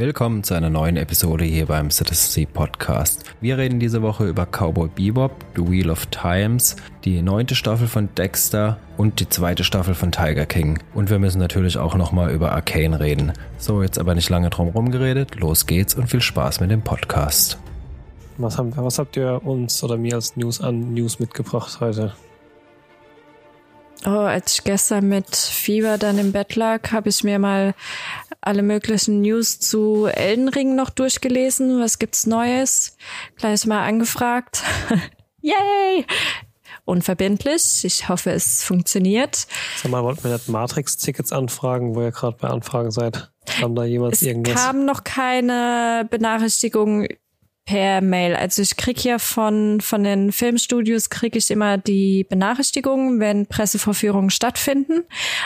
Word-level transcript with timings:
Willkommen 0.00 0.42
zu 0.42 0.54
einer 0.54 0.70
neuen 0.70 0.96
Episode 0.96 1.44
hier 1.44 1.66
beim 1.66 1.90
Citizen 1.90 2.46
Podcast. 2.46 3.22
Wir 3.42 3.58
reden 3.58 3.78
diese 3.80 4.00
Woche 4.00 4.26
über 4.26 4.46
Cowboy 4.46 4.88
Bebop, 4.88 5.44
The 5.54 5.70
Wheel 5.70 5.90
of 5.90 6.06
Times, 6.06 6.76
die 7.04 7.20
neunte 7.20 7.54
Staffel 7.54 7.86
von 7.86 8.08
Dexter 8.14 8.78
und 8.96 9.20
die 9.20 9.28
zweite 9.28 9.62
Staffel 9.62 9.92
von 9.92 10.10
Tiger 10.10 10.46
King. 10.46 10.78
Und 10.94 11.10
wir 11.10 11.18
müssen 11.18 11.38
natürlich 11.38 11.76
auch 11.76 11.96
nochmal 11.96 12.32
über 12.32 12.52
Arcane 12.52 12.98
reden. 12.98 13.34
So, 13.58 13.82
jetzt 13.82 13.98
aber 13.98 14.14
nicht 14.14 14.30
lange 14.30 14.48
drum 14.48 14.68
rumgeredet. 14.68 15.34
Los 15.34 15.66
geht's 15.66 15.94
und 15.94 16.08
viel 16.08 16.22
Spaß 16.22 16.60
mit 16.60 16.70
dem 16.70 16.80
Podcast. 16.80 17.58
Was, 18.38 18.56
haben, 18.56 18.74
was 18.74 18.98
habt 18.98 19.18
ihr 19.18 19.42
uns 19.44 19.84
oder 19.84 19.98
mir 19.98 20.14
als 20.14 20.34
News 20.34 20.62
an 20.62 20.94
News 20.94 21.18
mitgebracht 21.18 21.78
heute? 21.80 22.14
Oh, 24.06 24.10
als 24.10 24.54
ich 24.54 24.64
gestern 24.64 25.08
mit 25.08 25.36
Fieber 25.36 25.98
dann 25.98 26.18
im 26.18 26.32
Bett 26.32 26.56
lag, 26.56 26.90
habe 26.92 27.10
ich 27.10 27.22
mir 27.22 27.38
mal 27.38 27.74
alle 28.40 28.62
möglichen 28.62 29.20
News 29.20 29.58
zu 29.60 30.06
Elden 30.06 30.48
Ring 30.48 30.74
noch 30.74 30.88
durchgelesen. 30.90 31.80
Was 31.80 31.98
gibt's 31.98 32.26
Neues? 32.26 32.96
Gleich 33.36 33.66
mal 33.66 33.86
angefragt. 33.86 34.62
Yay! 35.42 36.06
Unverbindlich. 36.86 37.84
Ich 37.84 38.08
hoffe, 38.08 38.30
es 38.30 38.64
funktioniert. 38.64 39.46
Sag 39.76 39.90
mal, 39.90 40.02
wollten 40.02 40.24
wir 40.24 40.32
nicht 40.32 40.48
Matrix-Tickets 40.48 41.30
anfragen, 41.30 41.94
wo 41.94 42.00
ihr 42.00 42.10
gerade 42.10 42.36
bei 42.40 42.48
Anfragen 42.48 42.90
seid? 42.90 43.30
Haben 43.60 43.74
da 43.74 43.84
jemals 43.84 44.22
es 44.22 44.28
irgendwas? 44.28 44.54
Es 44.54 44.66
kam 44.66 44.86
noch 44.86 45.04
keine 45.04 46.06
Benachrichtigung 46.10 47.06
per 47.70 48.00
Mail. 48.00 48.34
Also 48.34 48.62
ich 48.62 48.76
krieg 48.76 49.04
ja 49.04 49.20
von, 49.20 49.80
von 49.80 50.02
den 50.02 50.32
Filmstudios 50.32 51.08
krieg 51.08 51.36
ich 51.36 51.52
immer 51.52 51.78
die 51.78 52.24
Benachrichtigungen, 52.24 53.20
wenn 53.20 53.46
Pressevorführungen 53.46 54.30
stattfinden, 54.30 55.04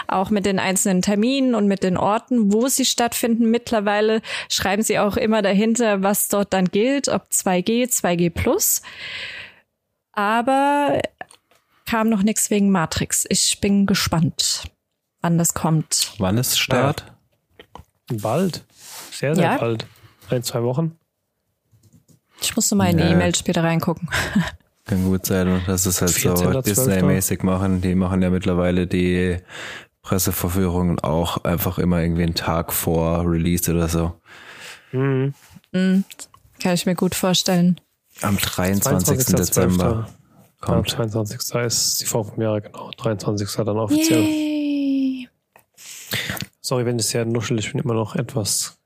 auch 0.08 0.30
mit 0.30 0.46
den 0.46 0.58
einzelnen 0.58 1.02
Terminen 1.02 1.54
und 1.54 1.66
mit 1.66 1.82
den 1.82 1.98
Orten, 1.98 2.50
wo 2.50 2.68
sie 2.68 2.86
stattfinden. 2.86 3.50
Mittlerweile 3.50 4.22
schreiben 4.48 4.82
sie 4.82 4.98
auch 4.98 5.18
immer 5.18 5.42
dahinter, 5.42 6.02
was 6.02 6.28
dort 6.28 6.54
dann 6.54 6.64
gilt, 6.64 7.08
ob 7.08 7.24
2G, 7.30 7.90
2G 7.90 8.30
plus. 8.30 8.80
Aber 10.12 11.02
kam 11.84 12.08
noch 12.08 12.22
nichts 12.22 12.48
wegen 12.48 12.70
Matrix. 12.70 13.26
Ich 13.28 13.60
bin 13.60 13.84
gespannt, 13.84 14.62
wann 15.20 15.36
das 15.36 15.52
kommt. 15.52 16.14
Wann 16.16 16.38
ist 16.38 16.58
Start? 16.58 17.04
Ja. 18.10 18.16
Bald. 18.22 18.64
Sehr, 19.10 19.34
sehr 19.34 19.44
ja. 19.44 19.56
bald. 19.58 19.86
Ein, 20.30 20.42
zwei 20.42 20.62
Wochen. 20.62 20.98
Ich 22.40 22.54
musste 22.56 22.74
mal 22.74 22.90
in 22.90 22.98
die 22.98 23.04
E-Mail 23.04 23.34
später 23.34 23.62
reingucken. 23.62 24.08
Kann 24.86 25.04
gut 25.04 25.24
sein, 25.24 25.62
dass 25.66 25.86
es 25.86 26.02
halt 26.02 26.10
so 26.10 26.60
Disney-mäßig 26.60 27.42
machen. 27.42 27.80
Die 27.80 27.94
machen 27.94 28.20
ja 28.20 28.28
mittlerweile 28.28 28.86
die 28.86 29.38
Presseverführungen 30.02 30.98
auch 30.98 31.42
einfach 31.44 31.78
immer 31.78 32.02
irgendwie 32.02 32.24
einen 32.24 32.34
Tag 32.34 32.72
vor 32.72 33.24
Release 33.26 33.70
oder 33.72 33.88
so. 33.88 34.12
Mhm. 34.92 35.32
Mhm. 35.72 36.04
Kann 36.60 36.74
ich 36.74 36.84
mir 36.84 36.94
gut 36.94 37.14
vorstellen. 37.14 37.80
Am 38.20 38.36
23. 38.36 39.18
22. 39.18 39.36
Dezember 39.36 40.08
kommt. 40.60 40.90
Ja, 40.90 40.96
22. 40.96 41.40
ist 41.64 42.00
die 42.02 42.06
Vorpremiere, 42.06 42.60
genau. 42.60 42.90
23. 42.96 43.48
dann 43.64 43.78
offiziell. 43.78 44.22
Yay. 44.22 45.28
Sorry, 46.60 46.86
wenn 46.86 46.98
es 46.98 47.10
sehr 47.10 47.24
nuschelig, 47.24 47.66
ich 47.66 47.72
bin 47.72 47.82
immer 47.82 47.94
noch 47.94 48.14
etwas 48.14 48.78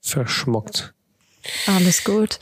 verschmockt. 0.00 0.94
Alles 1.66 2.04
gut. 2.04 2.38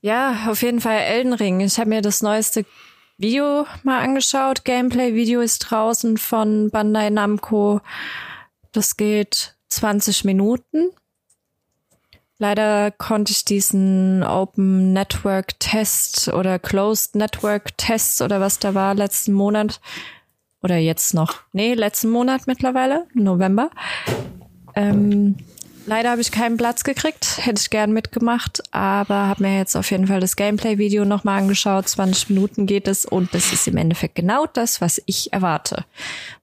Ja, 0.00 0.46
auf 0.48 0.62
jeden 0.62 0.80
Fall 0.80 0.98
Elden 0.98 1.32
Ring. 1.32 1.60
Ich 1.60 1.78
habe 1.78 1.88
mir 1.88 2.02
das 2.02 2.22
neueste 2.22 2.64
Video 3.18 3.66
mal 3.82 4.02
angeschaut. 4.02 4.64
Gameplay-Video 4.64 5.40
ist 5.40 5.58
draußen 5.60 6.16
von 6.16 6.70
Bandai 6.70 7.10
Namco. 7.10 7.80
Das 8.72 8.96
geht 8.96 9.54
20 9.68 10.24
Minuten. 10.24 10.90
Leider 12.38 12.90
konnte 12.90 13.30
ich 13.30 13.44
diesen 13.44 14.24
Open 14.24 14.92
Network 14.92 15.60
Test 15.60 16.26
oder 16.28 16.58
Closed 16.58 17.14
Network 17.14 17.78
Test 17.78 18.20
oder 18.20 18.40
was 18.40 18.58
da 18.58 18.74
war 18.74 18.94
letzten 18.94 19.32
Monat 19.32 19.80
oder 20.62 20.76
jetzt 20.76 21.14
noch, 21.14 21.34
nee, 21.52 21.74
letzten 21.74 22.10
Monat 22.10 22.46
mittlerweile, 22.46 23.06
November, 23.14 23.70
ähm, 24.74 25.36
Leider 25.84 26.10
habe 26.10 26.20
ich 26.20 26.30
keinen 26.30 26.56
Platz 26.56 26.84
gekriegt, 26.84 27.38
hätte 27.44 27.60
ich 27.60 27.70
gern 27.70 27.92
mitgemacht, 27.92 28.62
aber 28.72 29.26
habe 29.26 29.42
mir 29.42 29.58
jetzt 29.58 29.76
auf 29.76 29.90
jeden 29.90 30.06
Fall 30.06 30.20
das 30.20 30.36
Gameplay-Video 30.36 31.04
nochmal 31.04 31.40
angeschaut. 31.40 31.88
20 31.88 32.30
Minuten 32.30 32.66
geht 32.66 32.86
es 32.86 33.04
und 33.04 33.34
das 33.34 33.52
ist 33.52 33.66
im 33.66 33.76
Endeffekt 33.76 34.14
genau 34.14 34.46
das, 34.46 34.80
was 34.80 35.02
ich 35.06 35.32
erwarte. 35.32 35.84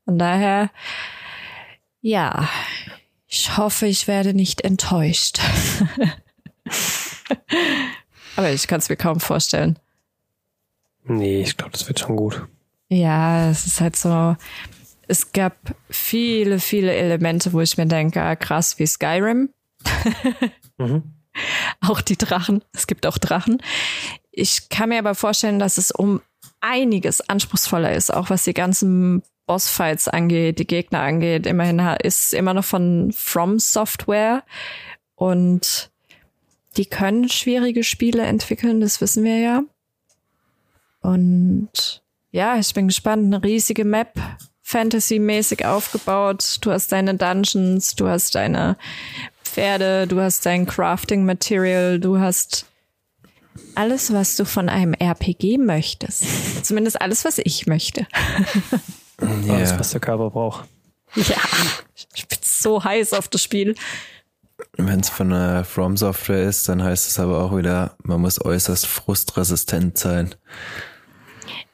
Von 0.04 0.20
daher, 0.20 0.70
ja, 2.02 2.50
ich 3.28 3.56
hoffe, 3.58 3.86
ich 3.86 4.08
werde 4.08 4.34
nicht 4.34 4.62
enttäuscht. 4.62 5.40
aber 8.36 8.52
ich 8.52 8.68
kann 8.68 8.80
es 8.80 8.90
mir 8.90 8.98
kaum 8.98 9.22
vorstellen. 9.22 9.80
Nee, 11.06 11.42
ich 11.42 11.56
glaube, 11.56 11.72
das 11.72 11.88
wird 11.88 12.00
schon 12.00 12.18
gut. 12.18 12.46
Ja, 12.90 13.50
es 13.50 13.66
ist 13.66 13.80
halt 13.80 13.96
so, 13.96 14.36
es 15.10 15.32
gab 15.32 15.58
viele, 15.90 16.60
viele 16.60 16.94
Elemente, 16.94 17.52
wo 17.52 17.62
ich 17.62 17.78
mir 17.78 17.88
denke, 17.88 18.22
ah, 18.22 18.36
krass, 18.36 18.78
wie 18.78 18.86
Skyrim. 18.86 19.50
mhm. 20.78 21.16
Auch 21.82 22.02
die 22.02 22.18
Drachen. 22.18 22.64
Es 22.74 22.86
gibt 22.86 23.06
auch 23.06 23.18
Drachen. 23.18 23.62
Ich 24.32 24.70
kann 24.70 24.90
mir 24.90 25.00
aber 25.00 25.16
vorstellen, 25.16 25.58
dass 25.58 25.78
es 25.78 25.92
um 25.92 26.22
einiges 26.60 27.22
anspruchsvoller 27.22 27.94
ist, 27.94 28.14
auch 28.14 28.30
was 28.30 28.44
die 28.44 28.54
ganzen 28.54 29.24
Bossfights 29.46 30.08
angeht, 30.08 30.60
die 30.60 30.68
Gegner 30.68 31.02
angeht. 31.02 31.48
Immerhin 31.48 31.80
ist 32.04 32.26
es 32.26 32.34
immer 32.34 32.54
noch 32.54 32.66
von 32.66 33.12
From 33.16 33.58
Software 33.58 34.44
und 35.16 35.92
die 36.78 36.86
können 36.86 37.30
schwierige 37.30 37.84
Spiele 37.84 38.24
entwickeln, 38.24 38.82
das 38.82 39.00
wissen 39.02 39.24
wir 39.24 39.38
ja. 39.38 39.64
Und 41.02 42.04
ja, 42.32 42.58
ich 42.58 42.74
bin 42.74 42.88
gespannt. 42.88 43.26
Eine 43.26 43.44
riesige 43.44 43.86
Map, 43.86 44.14
Fantasy-mäßig 44.70 45.66
aufgebaut. 45.66 46.58
Du 46.62 46.72
hast 46.72 46.92
deine 46.92 47.16
Dungeons, 47.16 47.96
du 47.96 48.08
hast 48.08 48.36
deine 48.36 48.78
Pferde, 49.44 50.06
du 50.06 50.22
hast 50.22 50.46
dein 50.46 50.68
Crafting-Material, 50.68 52.00
du 52.00 52.20
hast 52.20 52.68
alles, 53.74 54.14
was 54.14 54.36
du 54.36 54.46
von 54.46 54.70
einem 54.70 54.94
RPG 54.94 55.58
möchtest. 55.58 56.24
Zumindest 56.64 57.02
alles, 57.02 57.26
was 57.26 57.40
ich 57.40 57.66
möchte. 57.66 58.06
yeah. 59.22 59.56
Alles, 59.56 59.80
was 59.80 59.90
der 59.90 60.02
Körper 60.02 60.30
braucht. 60.30 60.70
Ja, 61.16 61.42
ich 62.14 62.28
bin 62.28 62.38
so 62.44 62.84
heiß 62.84 63.14
auf 63.14 63.28
das 63.28 63.42
Spiel. 63.42 63.74
Wenn 64.78 65.00
es 65.00 65.10
von 65.10 65.34
einer 65.34 65.66
From 65.66 65.98
Software 65.98 66.44
ist, 66.44 66.70
dann 66.70 66.84
heißt 66.84 67.08
es 67.08 67.18
aber 67.18 67.44
auch 67.44 67.58
wieder, 67.58 67.96
man 68.04 68.22
muss 68.22 68.40
äußerst 68.40 68.86
frustresistent 68.86 69.98
sein. 69.98 70.36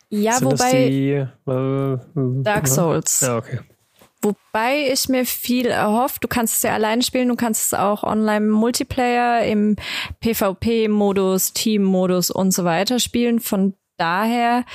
Ja, 0.10 0.38
Sind 0.38 0.52
wobei 0.52 0.90
die, 0.90 1.12
äh, 1.12 1.98
Dark 2.44 2.68
Souls. 2.68 3.22
Ja, 3.22 3.38
okay. 3.38 3.60
Wobei 4.22 4.92
ich 4.92 5.08
mir 5.08 5.26
viel 5.26 5.68
erhofft, 5.68 6.24
du 6.24 6.28
kannst 6.28 6.56
es 6.56 6.64
ja 6.64 6.74
alleine 6.74 7.04
spielen, 7.04 7.30
du 7.30 7.36
kannst 7.36 7.68
es 7.68 7.74
auch 7.74 8.04
online 8.04 8.48
Multiplayer 8.48 9.46
im 9.46 9.76
PvP-Modus, 10.22 11.54
Team-Modus 11.54 12.32
und 12.32 12.52
so 12.52 12.64
weiter 12.64 12.98
spielen. 13.00 13.40
Von 13.40 13.76
daher 13.98 14.66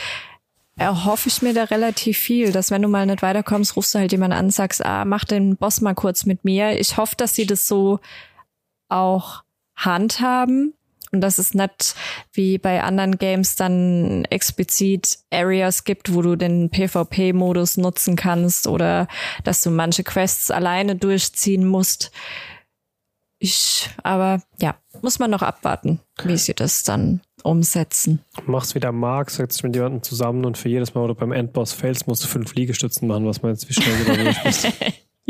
erhoffe 0.77 1.29
ich 1.29 1.43
mir 1.43 1.53
da 1.53 1.65
relativ 1.65 2.17
viel, 2.17 2.53
dass 2.53 2.71
wenn 2.71 2.83
du 2.83 2.89
mal 2.89 3.07
nicht 3.07 3.23
weiterkommst, 3.23 3.77
rufst 3.77 3.95
du 3.95 3.99
halt 3.99 4.13
jemanden 4.13 4.37
an, 4.37 4.51
sagst, 4.51 4.85
ah, 4.85 5.05
mach 5.05 5.25
den 5.25 5.57
Boss 5.57 5.81
mal 5.81 5.95
kurz 5.95 6.27
mit 6.27 6.45
mir. 6.45 6.79
Ich 6.79 6.97
hoffe, 6.97 7.17
dass 7.17 7.35
sie 7.35 7.47
das 7.47 7.67
so 7.67 7.99
auch 8.89 9.43
handhaben 9.75 10.75
und 11.13 11.21
dass 11.21 11.39
es 11.39 11.55
nicht 11.55 11.95
wie 12.33 12.59
bei 12.59 12.83
anderen 12.83 13.19
Games 13.19 13.57
dann 13.57 14.25
explizit 14.27 15.19
Areas 15.33 15.85
gibt, 15.85 16.15
wo 16.15 16.23
du 16.23 16.37
den 16.37 16.71
PvP-Modus 16.71 17.77
nutzen 17.77 18.17
kannst 18.17 18.67
oder 18.67 19.09
dass 19.45 19.63
du 19.63 19.71
manche 19.71 20.05
Quests 20.05 20.51
alleine 20.51 20.97
durchziehen 20.97 21.67
musst. 21.67 22.11
Ich, 23.43 23.89
aber 24.03 24.43
ja, 24.61 24.77
muss 25.01 25.19
man 25.19 25.31
noch 25.31 25.41
abwarten, 25.41 26.01
wie 26.23 26.37
sie 26.37 26.53
das 26.53 26.83
dann 26.83 27.23
umsetzen. 27.43 28.23
Machst 28.45 28.75
wieder 28.75 28.93
Mark, 28.93 29.31
setzt 29.31 29.59
dich 29.59 29.65
mit 29.65 29.75
jemandem 29.75 30.03
zusammen 30.03 30.45
und 30.45 30.59
für 30.59 30.69
jedes 30.69 30.95
Mal, 30.95 31.03
wo 31.03 31.07
du 31.07 31.15
beim 31.15 31.33
Endboss 31.33 31.73
failst, 31.73 32.07
musst 32.07 32.23
du 32.23 32.29
fünf 32.29 32.55
Liegestützen 32.55 33.09
machen, 33.09 33.27
was 33.27 33.41
man 33.41 33.53
jetzt 33.53 33.67
wie 33.67 33.73
schnell 33.73 33.99
wieder 34.01 34.17
durch 34.25 34.43
bist. 34.43 34.69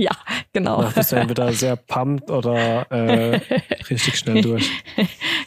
Ja, 0.04 0.12
genau. 0.54 0.80
Da 0.80 0.88
bist 0.88 1.12
du 1.12 1.16
entweder 1.16 1.52
sehr 1.52 1.76
pumped 1.76 2.30
oder 2.30 2.90
äh, 2.90 3.38
richtig 3.90 4.16
schnell 4.16 4.40
durch. 4.40 4.70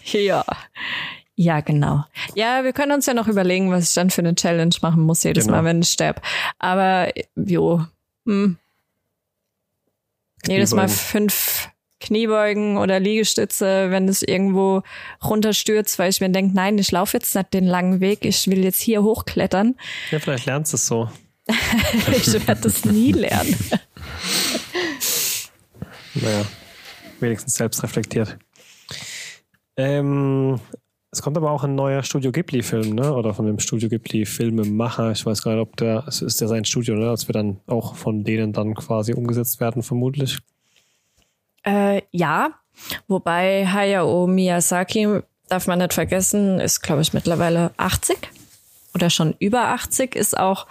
ja. 0.03 0.45
Ja, 1.35 1.61
genau. 1.61 2.05
Ja, 2.35 2.63
wir 2.63 2.73
können 2.73 2.91
uns 2.91 3.07
ja 3.07 3.15
noch 3.15 3.27
überlegen, 3.27 3.71
was 3.71 3.89
ich 3.89 3.95
dann 3.95 4.11
für 4.11 4.21
eine 4.21 4.35
Challenge 4.35 4.75
machen 4.83 5.01
muss 5.01 5.23
jedes 5.23 5.45
genau. 5.45 5.57
Mal, 5.57 5.65
wenn 5.65 5.81
ich 5.81 5.89
sterbe. 5.89 6.21
Aber 6.59 7.11
jo, 7.35 7.83
hm. 8.27 8.57
jedes 10.45 10.75
Mal 10.75 10.87
fünf 10.87 11.69
Kniebeugen 11.99 12.77
oder 12.77 12.99
Liegestütze, 12.99 13.89
wenn 13.89 14.07
es 14.07 14.21
irgendwo 14.21 14.83
runterstürzt, 15.23 15.97
weil 15.97 16.11
ich 16.11 16.21
mir 16.21 16.29
denke, 16.29 16.53
nein, 16.53 16.77
ich 16.77 16.91
laufe 16.91 17.17
jetzt 17.17 17.33
nicht 17.33 17.51
den 17.53 17.65
langen 17.65 17.99
Weg, 18.01 18.25
ich 18.25 18.45
will 18.47 18.63
jetzt 18.63 18.81
hier 18.81 19.01
hochklettern. 19.01 19.75
Ja, 20.11 20.19
vielleicht 20.19 20.45
lernst 20.45 20.73
du 20.73 20.75
es 20.75 20.85
so. 20.85 21.09
ich 22.11 22.47
werde 22.47 22.61
das 22.61 22.85
nie 22.85 23.11
lernen. 23.11 23.55
naja. 26.13 26.45
wenigstens 27.19 27.55
selbst 27.55 27.83
reflektiert. 27.83 28.37
Ähm, 29.75 30.59
es 31.11 31.21
kommt 31.21 31.37
aber 31.37 31.51
auch 31.51 31.63
ein 31.63 31.75
neuer 31.75 32.03
Studio 32.03 32.31
Ghibli-Film, 32.31 32.95
ne? 32.95 33.13
Oder 33.13 33.33
von 33.33 33.45
dem 33.45 33.59
Studio 33.59 33.89
Ghibli-Filmemacher. 33.89 35.11
Ich 35.11 35.25
weiß 35.25 35.43
gar 35.43 35.53
nicht, 35.53 35.61
ob 35.61 35.77
der, 35.77 36.05
es 36.07 36.21
ist 36.21 36.41
ja 36.41 36.47
sein 36.47 36.65
Studio, 36.65 36.95
ne? 36.95 37.05
Das 37.05 37.27
wird 37.27 37.35
dann 37.35 37.59
auch 37.67 37.95
von 37.95 38.23
denen 38.23 38.53
dann 38.53 38.73
quasi 38.73 39.13
umgesetzt 39.13 39.59
werden, 39.59 39.83
vermutlich. 39.83 40.39
Äh, 41.63 42.01
ja, 42.11 42.51
wobei 43.07 43.67
Hayao 43.67 44.27
Miyazaki, 44.27 45.21
darf 45.49 45.67
man 45.67 45.79
nicht 45.79 45.93
vergessen, 45.93 46.59
ist, 46.59 46.81
glaube 46.81 47.01
ich, 47.01 47.13
mittlerweile 47.13 47.71
80 47.77 48.17
oder 48.95 49.09
schon 49.09 49.35
über 49.39 49.67
80, 49.69 50.15
ist 50.15 50.37
auch 50.37 50.67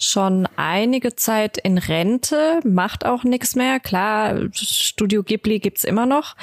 schon 0.00 0.48
einige 0.56 1.14
Zeit 1.14 1.58
in 1.58 1.78
Rente, 1.78 2.60
macht 2.64 3.04
auch 3.04 3.22
nichts 3.22 3.54
mehr. 3.54 3.78
Klar, 3.78 4.48
Studio 4.52 5.22
Ghibli 5.22 5.58
gibt's 5.58 5.84
immer 5.84 6.06
noch, 6.06 6.36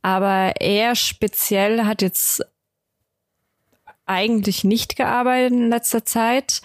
aber 0.00 0.54
er 0.60 0.96
speziell 0.96 1.84
hat 1.84 2.02
jetzt 2.02 2.42
eigentlich 4.06 4.64
nicht 4.64 4.96
gearbeitet 4.96 5.52
in 5.52 5.70
letzter 5.70 6.04
Zeit. 6.04 6.62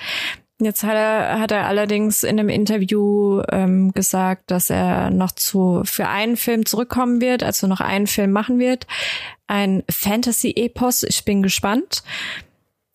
Jetzt 0.60 0.84
hat 0.84 0.96
er, 0.96 1.40
hat 1.40 1.52
er 1.52 1.68
allerdings 1.68 2.24
in 2.24 2.40
einem 2.40 2.50
Interview 2.50 3.44
ähm, 3.52 3.92
gesagt, 3.92 4.50
dass 4.50 4.72
er 4.72 5.12
noch 5.12 5.34
zu 5.34 5.84
für 5.86 6.08
einen 6.08 6.36
Film 6.36 6.66
zurückkommen 6.66 7.22
wird, 7.22 7.44
also 7.44 7.68
noch 7.68 7.80
einen 7.80 8.08
Film 8.08 8.32
machen 8.32 8.58
wird. 8.58 8.88
Ein 9.46 9.84
Fantasy-Epos. 9.90 11.04
Ich 11.04 11.26
bin 11.26 11.44
gespannt. 11.44 12.02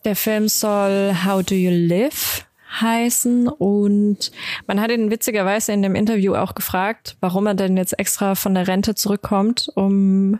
Der 0.04 0.16
Film 0.16 0.48
soll 0.48 1.14
How 1.24 1.44
Do 1.44 1.54
You 1.54 1.70
Live 1.70 2.44
heißen 2.80 3.48
und 3.48 4.32
man 4.66 4.80
hat 4.80 4.90
ihn 4.90 5.10
witzigerweise 5.10 5.72
in 5.72 5.82
dem 5.82 5.94
Interview 5.94 6.34
auch 6.34 6.54
gefragt, 6.54 7.16
warum 7.20 7.46
er 7.46 7.54
denn 7.54 7.76
jetzt 7.76 7.98
extra 7.98 8.34
von 8.34 8.54
der 8.54 8.68
Rente 8.68 8.94
zurückkommt, 8.94 9.70
um 9.74 10.38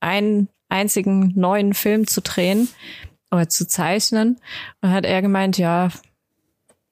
einen 0.00 0.48
einzigen 0.68 1.32
neuen 1.34 1.74
Film 1.74 2.06
zu 2.06 2.20
drehen 2.20 2.68
oder 3.30 3.48
zu 3.48 3.66
zeichnen. 3.66 4.40
Und 4.80 4.90
hat 4.90 5.04
er 5.04 5.22
gemeint, 5.22 5.58
ja, 5.58 5.90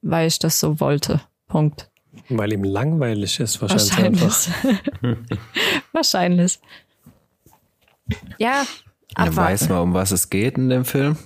weil 0.01 0.27
ich 0.27 0.39
das 0.39 0.59
so 0.59 0.79
wollte. 0.79 1.21
Punkt. 1.47 1.89
Weil 2.29 2.53
ihm 2.53 2.63
langweilig 2.63 3.39
ist, 3.39 3.61
wahrscheinlich. 3.61 4.21
Wahrscheinlich. 4.21 5.17
wahrscheinlich. 5.91 6.59
Ja, 8.37 8.65
abwarten. 9.15 9.35
Weiß 9.35 9.69
man, 9.69 9.79
um 9.79 9.93
was 9.93 10.11
es 10.11 10.29
geht 10.29 10.57
in 10.57 10.69
dem 10.69 10.85
Film? 10.85 11.17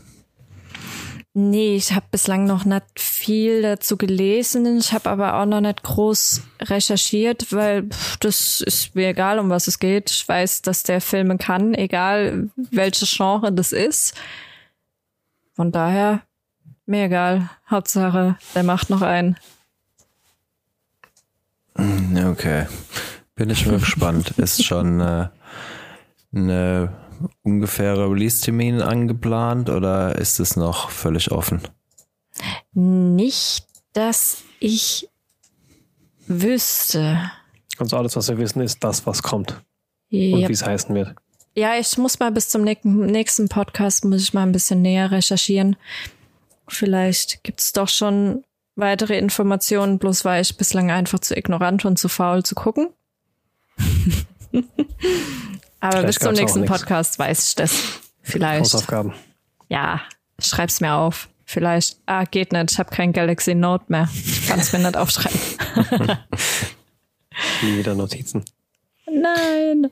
Nee, 1.41 1.77
ich 1.77 1.93
habe 1.93 2.05
bislang 2.11 2.43
noch 2.43 2.65
nicht 2.65 2.83
viel 2.97 3.61
dazu 3.61 3.95
gelesen. 3.95 4.77
Ich 4.77 4.91
habe 4.91 5.09
aber 5.09 5.35
auch 5.35 5.45
noch 5.45 5.61
nicht 5.61 5.83
groß 5.83 6.41
recherchiert, 6.63 7.53
weil 7.53 7.87
das 8.19 8.59
ist 8.59 8.93
mir 8.93 9.07
egal, 9.07 9.39
um 9.39 9.49
was 9.49 9.67
es 9.67 9.79
geht. 9.79 10.11
Ich 10.11 10.27
weiß, 10.27 10.63
dass 10.63 10.83
der 10.83 10.99
Filme 10.99 11.37
kann, 11.37 11.73
egal 11.73 12.49
welches 12.57 13.15
Genre 13.15 13.53
das 13.53 13.71
ist. 13.71 14.15
Von 15.53 15.71
daher, 15.71 16.23
mir 16.85 17.05
egal. 17.05 17.49
Hauptsache, 17.69 18.37
der 18.53 18.63
macht 18.63 18.89
noch 18.89 19.01
einen. 19.01 19.37
Okay. 21.77 22.67
Bin 23.35 23.49
ich 23.49 23.65
mal 23.65 23.79
gespannt. 23.79 24.31
Ist 24.31 24.65
schon 24.65 24.99
äh, 24.99 25.29
eine 26.35 26.93
ungefähre 27.43 28.09
Release-Termin 28.09 28.81
angeplant 28.81 29.69
oder 29.69 30.15
ist 30.17 30.39
es 30.39 30.55
noch 30.55 30.89
völlig 30.89 31.31
offen? 31.31 31.61
Nicht, 32.73 33.65
dass 33.93 34.43
ich 34.59 35.09
wüsste. 36.27 37.31
Also 37.77 37.97
alles, 37.97 38.15
was 38.15 38.29
wir 38.29 38.37
wissen, 38.37 38.61
ist 38.61 38.83
das, 38.83 39.05
was 39.05 39.23
kommt. 39.23 39.61
Yep. 40.11 40.35
Und 40.35 40.49
wie 40.49 40.53
es 40.53 40.65
heißen 40.65 40.93
wird. 40.95 41.15
Ja, 41.55 41.75
ich 41.77 41.97
muss 41.97 42.19
mal 42.19 42.31
bis 42.31 42.49
zum 42.49 42.63
nächsten 42.63 43.49
Podcast, 43.49 44.05
muss 44.05 44.21
ich 44.21 44.33
mal 44.33 44.43
ein 44.43 44.51
bisschen 44.51 44.81
näher 44.81 45.11
recherchieren. 45.11 45.75
Vielleicht 46.67 47.43
gibt 47.43 47.59
es 47.59 47.73
doch 47.73 47.89
schon 47.89 48.43
weitere 48.75 49.17
Informationen, 49.17 49.99
bloß 49.99 50.23
war 50.25 50.39
ich 50.39 50.55
bislang 50.55 50.91
einfach 50.91 51.19
zu 51.19 51.35
ignorant 51.35 51.85
und 51.85 51.97
zu 51.97 52.07
faul 52.07 52.43
zu 52.43 52.55
gucken. 52.55 52.89
Aber 55.79 55.97
Vielleicht 55.97 56.19
bis 56.19 56.27
zum 56.27 56.33
nächsten 56.33 56.65
Podcast 56.65 57.19
weiß 57.19 57.49
ich 57.49 57.55
das. 57.55 57.99
Vielleicht. 58.21 58.61
Hausaufgaben. 58.61 59.13
Ja, 59.69 60.01
schreib's 60.39 60.81
mir 60.81 60.93
auf. 60.93 61.29
Vielleicht. 61.45 61.97
Ah, 62.05 62.25
geht 62.25 62.51
nicht. 62.51 62.71
Ich 62.71 62.79
habe 62.79 62.89
kein 62.91 63.11
Galaxy 63.13 63.55
Note 63.55 63.85
mehr. 63.87 64.07
Ich 64.13 64.47
kann 64.47 64.59
es 64.59 64.71
mir 64.73 64.79
nicht 64.79 64.97
aufschreiben. 64.97 65.39
Nie 67.63 67.77
wieder 67.77 67.95
Notizen. 67.95 68.43
Nein. 69.11 69.89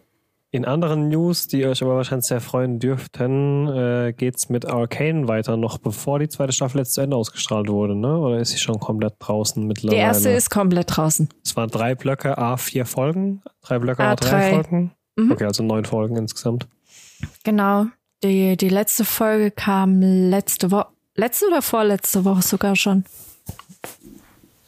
In 0.50 0.64
anderen 0.66 1.10
News, 1.10 1.48
die 1.48 1.66
euch 1.66 1.84
aber 1.84 1.96
wahrscheinlich 1.98 2.26
sehr 2.26 2.40
freuen 2.40 2.80
dürften, 2.80 3.68
äh, 3.68 4.14
geht's 4.16 4.48
mit 4.48 4.66
Arcane 4.66 5.28
weiter, 5.28 5.58
noch 5.58 5.78
bevor 5.78 6.20
die 6.20 6.30
zweite 6.30 6.54
Staffel 6.54 6.80
jetzt 6.80 6.94
zu 6.94 7.02
Ende 7.02 7.18
ausgestrahlt 7.18 7.68
wurde, 7.68 7.96
ne? 7.96 8.18
Oder 8.18 8.40
ist 8.40 8.52
sie 8.52 8.58
schon 8.58 8.80
komplett 8.80 9.16
draußen 9.20 9.68
mittlerweile? 9.68 9.98
Die 9.98 10.02
erste 10.02 10.30
ist 10.30 10.50
komplett 10.50 10.96
draußen. 10.96 11.28
Es 11.44 11.56
waren 11.58 11.70
drei 11.70 11.96
Blöcke, 11.96 12.38
A4 12.38 12.86
Folgen, 12.86 13.42
drei 13.62 13.80
Blöcke, 13.80 14.04
A3, 14.04 14.16
A3 14.16 14.50
Folgen. 14.52 14.92
Mhm. 15.18 15.32
Okay, 15.32 15.46
also 15.46 15.64
neun 15.64 15.84
Folgen 15.84 16.16
insgesamt. 16.16 16.68
Genau. 17.44 17.88
Die, 18.24 18.56
die 18.56 18.70
letzte 18.70 19.04
Folge 19.06 19.52
kam 19.52 20.02
letzte 20.02 20.72
Woche. 20.72 20.88
Letzte 21.16 21.48
oder 21.48 21.62
vorletzte 21.62 22.26
Woche 22.26 22.44
sogar 22.44 22.76
schon? 22.76 23.04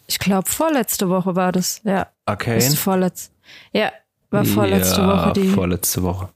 Ich 0.07 0.17
glaube, 0.17 0.49
vorletzte 0.49 1.09
Woche 1.09 1.35
war 1.35 1.51
das. 1.51 1.81
Ja. 1.83 2.07
Okay. 2.25 2.57
Ist 2.57 2.77
vorletz 2.77 3.31
ja, 3.71 3.91
war 4.29 4.45
vorletzte 4.45 5.01
ja, 5.01 5.07
Woche 5.07 5.33
die. 5.33 5.47
Vorletzte 5.47 6.03
Woche. 6.03 6.29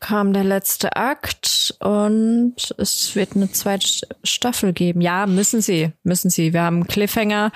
Kam 0.00 0.32
der 0.32 0.44
letzte 0.44 0.94
Akt 0.96 1.74
und 1.80 2.54
es 2.78 3.14
wird 3.16 3.34
eine 3.34 3.50
zweite 3.50 3.88
Staffel 4.22 4.72
geben. 4.72 5.00
Ja, 5.00 5.26
müssen 5.26 5.60
sie, 5.60 5.92
müssen 6.04 6.30
sie. 6.30 6.52
Wir 6.52 6.62
haben 6.62 6.86
Cliffhanger, 6.86 7.50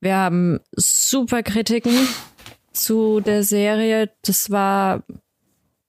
wir 0.00 0.16
haben 0.16 0.60
super 0.76 1.42
Kritiken 1.42 2.08
zu 2.72 3.20
der 3.20 3.42
Serie. 3.42 4.10
Das 4.22 4.50
war, 4.50 5.02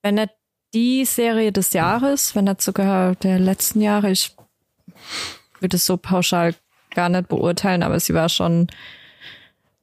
wenn 0.01 0.15
nicht 0.15 0.31
die 0.73 1.05
Serie 1.05 1.51
des 1.51 1.73
Jahres, 1.73 2.35
wenn 2.35 2.45
nicht 2.45 2.61
sogar 2.61 3.15
der 3.15 3.39
letzten 3.39 3.81
Jahre. 3.81 4.11
Ich 4.11 4.35
würde 5.59 5.77
es 5.77 5.85
so 5.85 5.97
pauschal 5.97 6.55
gar 6.93 7.09
nicht 7.09 7.27
beurteilen, 7.27 7.83
aber 7.83 7.99
sie 7.99 8.13
war 8.13 8.29
schon 8.29 8.67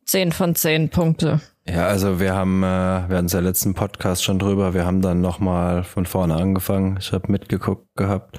10 0.05 0.33
von 0.33 0.55
10 0.55 0.91
Punkte. 0.91 1.41
Ja, 1.69 1.89
also 1.89 2.21
wir 2.21 2.35
haben, 2.35 2.63
äh, 2.63 3.09
wir 3.09 3.17
hatten 3.17 3.27
es 3.27 3.33
ja 3.33 3.41
letzten 3.41 3.75
Podcast 3.75 4.23
schon 4.23 4.39
drüber, 4.39 4.73
wir 4.73 4.87
haben 4.87 5.03
dann 5.03 5.21
nochmal 5.21 5.83
von 5.83 6.07
vorne 6.07 6.37
angefangen. 6.37 6.97
Ich 7.01 7.13
habe 7.13 7.31
mitgeguckt 7.33 7.89
gehabt 7.97 8.39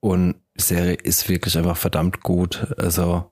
und 0.00 0.36
die 0.56 0.62
Serie 0.62 0.94
ist 0.94 1.28
wirklich 1.28 1.56
einfach 1.56 1.76
verdammt 1.76 2.22
gut. 2.22 2.66
Also 2.76 3.30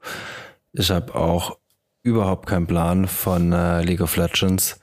ich 0.72 0.90
habe 0.90 1.14
auch 1.14 1.58
überhaupt 2.02 2.46
keinen 2.46 2.66
Plan 2.66 3.06
von 3.06 3.52
äh, 3.52 3.82
League 3.82 4.00
of 4.00 4.16
Legends. 4.16 4.78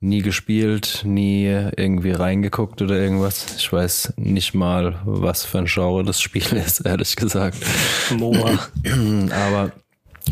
Nie 0.00 0.22
gespielt, 0.22 1.02
nie 1.04 1.46
irgendwie 1.46 2.12
reingeguckt 2.12 2.80
oder 2.82 2.94
irgendwas. 2.94 3.56
Ich 3.56 3.72
weiß 3.72 4.14
nicht 4.16 4.54
mal, 4.54 5.00
was 5.04 5.44
für 5.44 5.58
ein 5.58 5.66
Genre 5.66 6.04
das 6.04 6.20
Spiel 6.20 6.56
ist, 6.56 6.80
ehrlich 6.80 7.16
gesagt. 7.16 7.58
MOBA. 8.16 8.58
Aber 9.32 9.72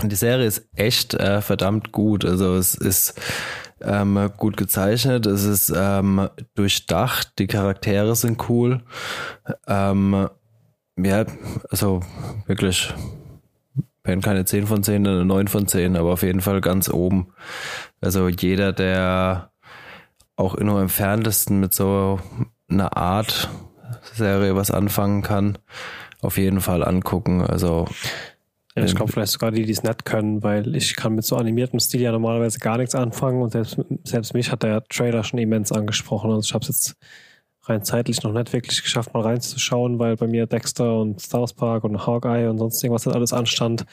die 0.04 0.14
Serie 0.14 0.46
ist 0.46 0.68
echt 0.76 1.14
äh, 1.14 1.40
verdammt 1.40 1.90
gut. 1.90 2.24
Also 2.24 2.54
es 2.54 2.74
ist 2.74 3.20
ähm, 3.80 4.30
gut 4.36 4.56
gezeichnet, 4.56 5.26
es 5.26 5.44
ist 5.44 5.72
ähm, 5.74 6.28
durchdacht, 6.54 7.32
die 7.38 7.46
Charaktere 7.46 8.14
sind 8.14 8.48
cool. 8.48 8.82
Ähm, 9.66 10.28
ja, 10.98 11.26
also 11.70 12.00
wirklich 12.46 12.92
wenn 14.06 14.22
keine 14.22 14.44
10 14.44 14.66
von 14.66 14.82
10, 14.82 15.04
dann 15.04 15.14
eine 15.16 15.24
9 15.24 15.48
von 15.48 15.66
10, 15.68 15.96
aber 15.96 16.12
auf 16.12 16.22
jeden 16.22 16.40
Fall 16.40 16.60
ganz 16.60 16.88
oben. 16.88 17.32
Also 18.00 18.28
jeder, 18.28 18.72
der 18.72 19.50
auch 20.36 20.56
nur 20.58 20.76
im 20.76 20.82
entferntesten 20.84 21.60
mit 21.60 21.74
so 21.74 22.20
einer 22.68 22.96
Art 22.96 23.48
Serie 24.14 24.54
was 24.56 24.70
anfangen 24.70 25.22
kann, 25.22 25.58
auf 26.22 26.38
jeden 26.38 26.60
Fall 26.60 26.84
angucken. 26.84 27.42
Also 27.42 27.86
ja, 28.76 28.84
ich 28.84 28.94
glaube 28.94 29.10
vielleicht 29.10 29.32
sogar 29.32 29.50
die, 29.50 29.64
die 29.64 29.72
es 29.72 29.82
nicht 29.82 30.04
können, 30.04 30.42
weil 30.42 30.76
ich 30.76 30.96
kann 30.96 31.14
mit 31.14 31.24
so 31.24 31.36
animiertem 31.36 31.80
Stil 31.80 32.02
ja 32.02 32.12
normalerweise 32.12 32.58
gar 32.58 32.76
nichts 32.76 32.94
anfangen 32.94 33.40
und 33.42 33.52
selbst, 33.52 33.78
selbst 34.04 34.34
mich 34.34 34.52
hat 34.52 34.62
der 34.62 34.84
Trailer 34.84 35.24
schon 35.24 35.38
immens 35.38 35.72
angesprochen. 35.72 36.30
Also 36.30 36.46
ich 36.46 36.54
habe 36.54 36.62
es 36.62 36.68
jetzt 36.68 36.96
rein 37.68 37.84
zeitlich 37.84 38.22
noch 38.22 38.32
nicht 38.32 38.52
wirklich 38.52 38.82
geschafft, 38.82 39.14
mal 39.14 39.22
reinzuschauen, 39.22 39.98
weil 39.98 40.16
bei 40.16 40.26
mir 40.26 40.46
Dexter 40.46 41.00
und 41.00 41.20
South 41.20 41.52
Park 41.52 41.84
und 41.84 42.06
Hawkeye 42.06 42.48
und 42.48 42.58
sonst 42.58 42.82
irgendwas 42.82 43.08
alles 43.08 43.32
anstand. 43.32 43.84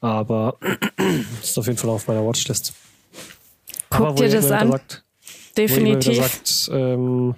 Aber 0.00 0.56
ist 1.42 1.58
auf 1.58 1.66
jeden 1.66 1.78
Fall 1.78 1.90
auf 1.90 2.06
meiner 2.06 2.24
Watchlist. 2.24 2.74
Guck 3.90 4.16
dir 4.16 4.28
das 4.28 4.50
an. 4.50 4.72
Sagt, 4.72 5.04
Definitiv. 5.56 6.16
Sagt, 6.16 6.70
ähm, 6.72 7.34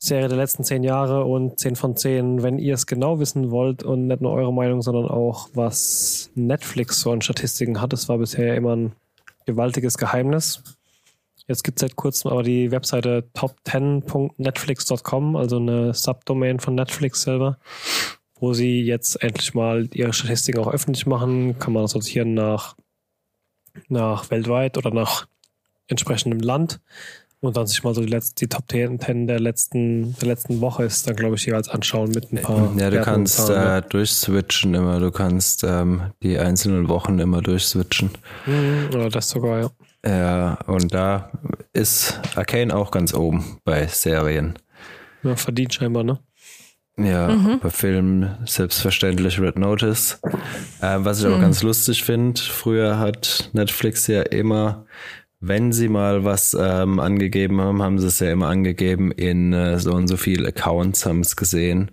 Serie 0.00 0.28
der 0.28 0.38
letzten 0.38 0.62
zehn 0.64 0.84
Jahre 0.84 1.24
und 1.24 1.58
zehn 1.58 1.74
von 1.74 1.96
zehn, 1.96 2.42
wenn 2.42 2.58
ihr 2.58 2.74
es 2.74 2.86
genau 2.86 3.18
wissen 3.18 3.50
wollt 3.50 3.82
und 3.82 4.06
nicht 4.06 4.20
nur 4.20 4.32
eure 4.32 4.52
Meinung, 4.52 4.80
sondern 4.80 5.06
auch 5.06 5.48
was 5.54 6.30
Netflix 6.34 7.00
so 7.00 7.10
an 7.10 7.20
Statistiken 7.20 7.80
hat. 7.80 7.92
Es 7.92 8.08
war 8.08 8.18
bisher 8.18 8.54
immer 8.54 8.76
ein 8.76 8.92
gewaltiges 9.46 9.98
Geheimnis. 9.98 10.77
Jetzt 11.48 11.64
gibt 11.64 11.78
es 11.78 11.80
seit 11.80 11.96
kurzem 11.96 12.30
aber 12.30 12.42
die 12.42 12.70
Webseite 12.70 13.24
top10.netflix.com, 13.34 15.34
also 15.34 15.56
eine 15.56 15.94
Subdomain 15.94 16.60
von 16.60 16.74
Netflix 16.74 17.22
selber, 17.22 17.56
wo 18.38 18.52
sie 18.52 18.82
jetzt 18.82 19.22
endlich 19.22 19.54
mal 19.54 19.88
ihre 19.94 20.12
Statistiken 20.12 20.60
auch 20.60 20.70
öffentlich 20.70 21.06
machen. 21.06 21.58
Kann 21.58 21.72
man 21.72 21.86
sortieren 21.86 22.34
nach, 22.34 22.76
nach 23.88 24.30
weltweit 24.30 24.76
oder 24.76 24.90
nach 24.90 25.26
entsprechendem 25.86 26.40
Land 26.40 26.82
und 27.40 27.56
dann 27.56 27.66
sich 27.66 27.84
mal 27.84 27.94
so 27.94 28.02
die, 28.02 28.08
letzten, 28.08 28.34
die 28.40 28.48
Top 28.48 28.64
10 28.70 29.26
der 29.26 29.40
letzten, 29.40 30.14
der 30.18 30.28
letzten 30.28 30.60
Woche 30.60 30.84
ist 30.84 31.06
dann, 31.06 31.16
glaube 31.16 31.36
ich, 31.36 31.46
jeweils 31.46 31.68
anschauen 31.68 32.10
mit 32.10 32.32
ein 32.32 32.42
paar. 32.42 32.74
Ja, 32.76 32.90
du 32.90 33.00
kannst 33.00 33.48
äh, 33.48 33.80
durchswitchen 33.82 34.74
immer, 34.74 34.98
du 34.98 35.10
kannst 35.10 35.64
ähm, 35.64 36.12
die 36.22 36.38
einzelnen 36.38 36.88
Wochen 36.88 37.18
immer 37.18 37.40
durchswitchen. 37.40 38.10
Mhm, 38.46 38.88
oder 38.92 39.08
das 39.08 39.30
sogar, 39.30 39.60
ja. 39.60 39.70
Ja, 40.06 40.54
und 40.66 40.94
da 40.94 41.32
ist 41.72 42.20
Arcane 42.36 42.74
auch 42.74 42.90
ganz 42.90 43.14
oben 43.14 43.60
bei 43.64 43.86
Serien. 43.86 44.54
Ja, 45.22 45.36
verdient 45.36 45.74
scheinbar, 45.74 46.04
ne? 46.04 46.18
Ja, 46.96 47.28
mhm. 47.28 47.60
bei 47.60 47.70
Filmen 47.70 48.38
selbstverständlich 48.44 49.40
Red 49.40 49.58
Notice. 49.58 50.20
Äh, 50.80 50.98
was 50.98 51.20
ich 51.20 51.26
mhm. 51.26 51.32
aber 51.32 51.40
ganz 51.42 51.62
lustig 51.62 52.02
finde, 52.02 52.40
früher 52.40 52.98
hat 52.98 53.50
Netflix 53.52 54.08
ja 54.08 54.22
immer, 54.22 54.84
wenn 55.38 55.72
sie 55.72 55.88
mal 55.88 56.24
was 56.24 56.56
ähm, 56.58 56.98
angegeben 56.98 57.60
haben, 57.60 57.82
haben 57.82 58.00
sie 58.00 58.08
es 58.08 58.18
ja 58.18 58.32
immer 58.32 58.48
angegeben 58.48 59.12
in 59.12 59.52
äh, 59.52 59.78
so 59.78 59.92
und 59.92 60.08
so 60.08 60.16
viele 60.16 60.48
Accounts, 60.48 61.06
haben 61.06 61.20
es 61.20 61.36
gesehen. 61.36 61.92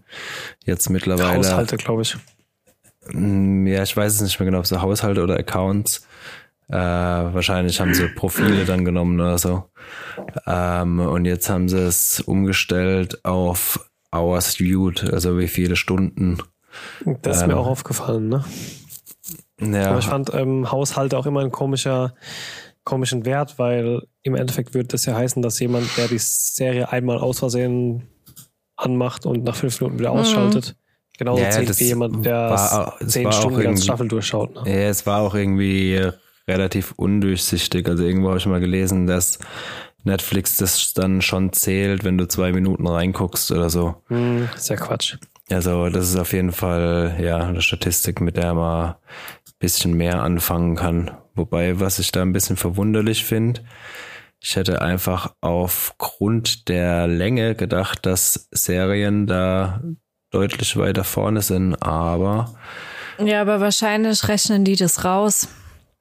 Jetzt 0.66 0.90
mittlerweile. 0.90 1.38
Haushalte, 1.38 1.78
glaube 1.78 2.02
ich. 2.02 2.18
Mm, 3.12 3.68
ja, 3.68 3.84
ich 3.84 3.96
weiß 3.96 4.16
es 4.16 4.22
nicht 4.22 4.40
mehr 4.40 4.46
genau, 4.46 4.60
ob 4.60 4.66
so 4.66 4.82
Haushalte 4.82 5.22
oder 5.22 5.38
Accounts. 5.38 6.08
Äh, 6.68 6.76
wahrscheinlich 6.78 7.80
haben 7.80 7.94
sie 7.94 8.08
Profile 8.08 8.66
dann 8.66 8.86
genommen 8.86 9.20
oder 9.20 9.38
so. 9.38 9.66
Ähm, 10.48 11.00
und 11.00 11.26
jetzt 11.26 11.50
haben 11.50 11.70
sie 11.70 11.80
es 11.80 12.22
umgestellt 12.22 13.24
auf 13.24 13.90
Hours 14.12 14.60
Viewed, 14.60 15.04
also 15.14 15.38
wie 15.38 15.48
viele 15.48 15.76
Stunden. 15.76 16.40
Das 17.22 17.38
ist 17.38 17.44
ähm, 17.44 17.50
mir 17.50 17.58
auch 17.58 17.68
aufgefallen, 17.68 18.30
ne? 18.30 18.46
Ja. 19.62 19.90
Aber 19.90 20.00
ich 20.00 20.08
fand 20.08 20.34
ähm, 20.34 20.72
Haushalte 20.72 21.18
auch 21.18 21.26
immer 21.26 21.42
ein 21.42 21.52
komischer, 21.52 22.16
komischen 22.84 23.26
Wert, 23.26 23.58
weil 23.58 24.02
im 24.24 24.36
Endeffekt 24.36 24.74
würde 24.74 24.88
das 24.88 25.06
ja 25.06 25.16
heißen, 25.16 25.42
dass 25.42 25.60
jemand, 25.60 25.96
der 25.98 26.08
die 26.08 26.18
Serie 26.20 26.92
einmal 26.92 27.20
aus 27.20 27.40
Versehen 27.40 28.04
anmacht 28.76 29.26
und 29.26 29.44
nach 29.44 29.56
fünf 29.56 29.80
Minuten 29.80 30.00
wieder 30.00 30.14
mhm. 30.14 30.20
ausschaltet, 30.20 30.76
genauso 31.18 31.44
ja, 31.44 31.52
zählt 31.52 31.80
wie 31.80 31.86
jemand, 31.86 32.26
der 32.26 32.50
war, 32.50 32.98
zehn 33.06 33.32
Stunden 33.32 33.60
die 33.60 33.64
ganze 33.64 33.84
Staffel 33.84 34.08
durchschaut. 34.08 34.54
Ne? 34.56 34.64
Ja, 34.66 34.90
es 34.90 35.06
war 35.06 35.22
auch 35.22 35.36
irgendwie 35.36 36.12
relativ 36.48 36.94
undurchsichtig. 36.96 37.88
Also 37.88 38.04
irgendwo 38.04 38.30
habe 38.30 38.38
ich 38.38 38.46
mal 38.46 38.60
gelesen, 38.60 39.08
dass 39.08 39.40
Netflix 40.04 40.58
das 40.58 40.94
dann 40.94 41.22
schon 41.22 41.52
zählt, 41.54 42.04
wenn 42.04 42.18
du 42.18 42.28
zwei 42.28 42.52
Minuten 42.52 42.88
reinguckst 42.88 43.52
oder 43.52 43.70
so. 43.70 44.04
Hm, 44.08 44.50
ist 44.56 44.70
ja 44.70 44.75
Quatsch. 44.75 45.18
Also 45.50 45.90
das 45.90 46.10
ist 46.10 46.18
auf 46.18 46.34
jeden 46.34 46.52
Fall 46.52 47.18
ja 47.20 47.38
eine 47.38 47.62
Statistik, 47.62 48.22
mit 48.22 48.38
der 48.38 48.54
man 48.54 48.90
ein 48.92 48.96
bisschen 49.60 49.94
mehr 49.94 50.22
anfangen 50.22 50.75
kann. 50.75 51.12
Wobei, 51.36 51.80
was 51.80 52.00
ich 52.00 52.12
da 52.12 52.22
ein 52.22 52.34
bisschen 52.34 52.58
verwunderlich 52.58 53.25
finde, 53.25 53.62
ich 54.40 54.56
hätte 54.56 54.82
einfach 54.82 55.34
aufgrund 55.42 56.70
der 56.70 57.08
Länge 57.08 57.56
gedacht, 57.56 58.06
dass 58.06 58.48
Serien 58.52 59.28
da 59.28 59.82
deutlich 60.30 60.78
weiter 60.78 61.04
vorne 61.04 61.42
sind, 61.42 61.75
aber. 61.82 62.56
Ja, 63.18 63.42
aber 63.42 63.60
wahrscheinlich 63.60 64.28
rechnen 64.28 64.64
die 64.64 64.75
das 64.75 65.04
raus. 65.04 65.48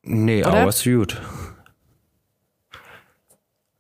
Nee, 0.04 0.44
Oder? 0.44 0.64
Hours 0.64 0.82
Viewed. 0.82 1.20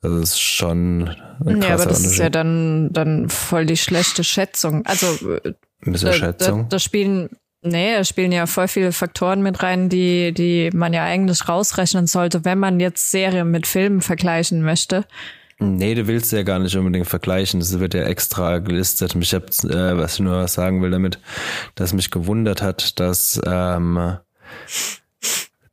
Das 0.00 0.12
ist 0.12 0.40
schon 0.40 1.08
ein 1.44 1.62
Ja, 1.62 1.74
aber 1.74 1.86
das 1.86 2.04
ist 2.04 2.18
ja 2.18 2.30
dann, 2.30 2.92
dann 2.92 3.28
voll 3.28 3.66
die 3.66 3.76
schlechte 3.76 4.22
Schätzung. 4.22 4.86
Also, 4.86 5.06
ein 5.84 5.92
bisschen 5.92 6.10
da, 6.10 6.12
Schätzung. 6.14 6.62
Da, 6.62 6.76
da 6.76 6.78
spielen, 6.78 7.30
nee, 7.62 7.94
da 7.94 8.04
spielen 8.04 8.30
ja 8.30 8.46
voll 8.46 8.68
viele 8.68 8.92
Faktoren 8.92 9.42
mit 9.42 9.62
rein, 9.62 9.88
die, 9.88 10.32
die 10.32 10.70
man 10.72 10.92
ja 10.92 11.04
eigentlich 11.04 11.48
rausrechnen 11.48 12.06
sollte, 12.06 12.44
wenn 12.44 12.58
man 12.58 12.78
jetzt 12.78 13.10
Serien 13.10 13.50
mit 13.50 13.66
Filmen 13.66 14.00
vergleichen 14.00 14.62
möchte. 14.62 15.04
Nee, 15.60 15.96
du 15.96 16.06
willst 16.06 16.30
ja 16.30 16.44
gar 16.44 16.60
nicht 16.60 16.76
unbedingt 16.76 17.08
vergleichen. 17.08 17.58
Das 17.58 17.76
wird 17.80 17.92
ja 17.92 18.04
extra 18.04 18.58
gelistet. 18.58 19.16
Ich 19.16 19.34
hab, 19.34 19.48
äh, 19.64 19.96
was 19.96 20.14
ich 20.14 20.20
nur 20.20 20.46
sagen 20.46 20.82
will 20.82 20.92
damit, 20.92 21.18
dass 21.74 21.92
mich 21.92 22.12
gewundert 22.12 22.62
hat, 22.62 23.00
dass 23.00 23.40
ähm, 23.44 24.18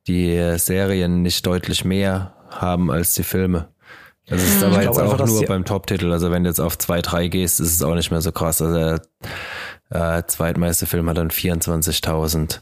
die 0.08 0.58
Serien 0.58 1.22
nicht 1.22 1.46
deutlich 1.46 1.86
mehr 1.86 2.36
haben 2.50 2.90
als 2.90 3.14
die 3.14 3.24
Filme. 3.24 3.70
Das 4.28 4.42
ist 4.42 4.64
aber 4.64 4.82
jetzt 4.82 4.98
auch 4.98 5.12
einfach, 5.12 5.28
nur 5.28 5.46
beim 5.46 5.66
Top-Titel. 5.66 6.12
Also 6.12 6.32
wenn 6.32 6.44
du 6.44 6.50
jetzt 6.50 6.60
auf 6.60 6.78
2, 6.78 7.02
3 7.02 7.28
gehst, 7.28 7.60
ist 7.60 7.76
es 7.76 7.84
auch 7.84 7.94
nicht 7.94 8.10
mehr 8.10 8.22
so 8.22 8.32
krass. 8.32 8.62
Also 8.62 8.74
der 8.74 9.02
äh, 9.90 10.24
zweitmeiste 10.26 10.88
Film 10.88 11.08
hat 11.10 11.18
dann 11.18 11.30
24.000. 11.30 12.62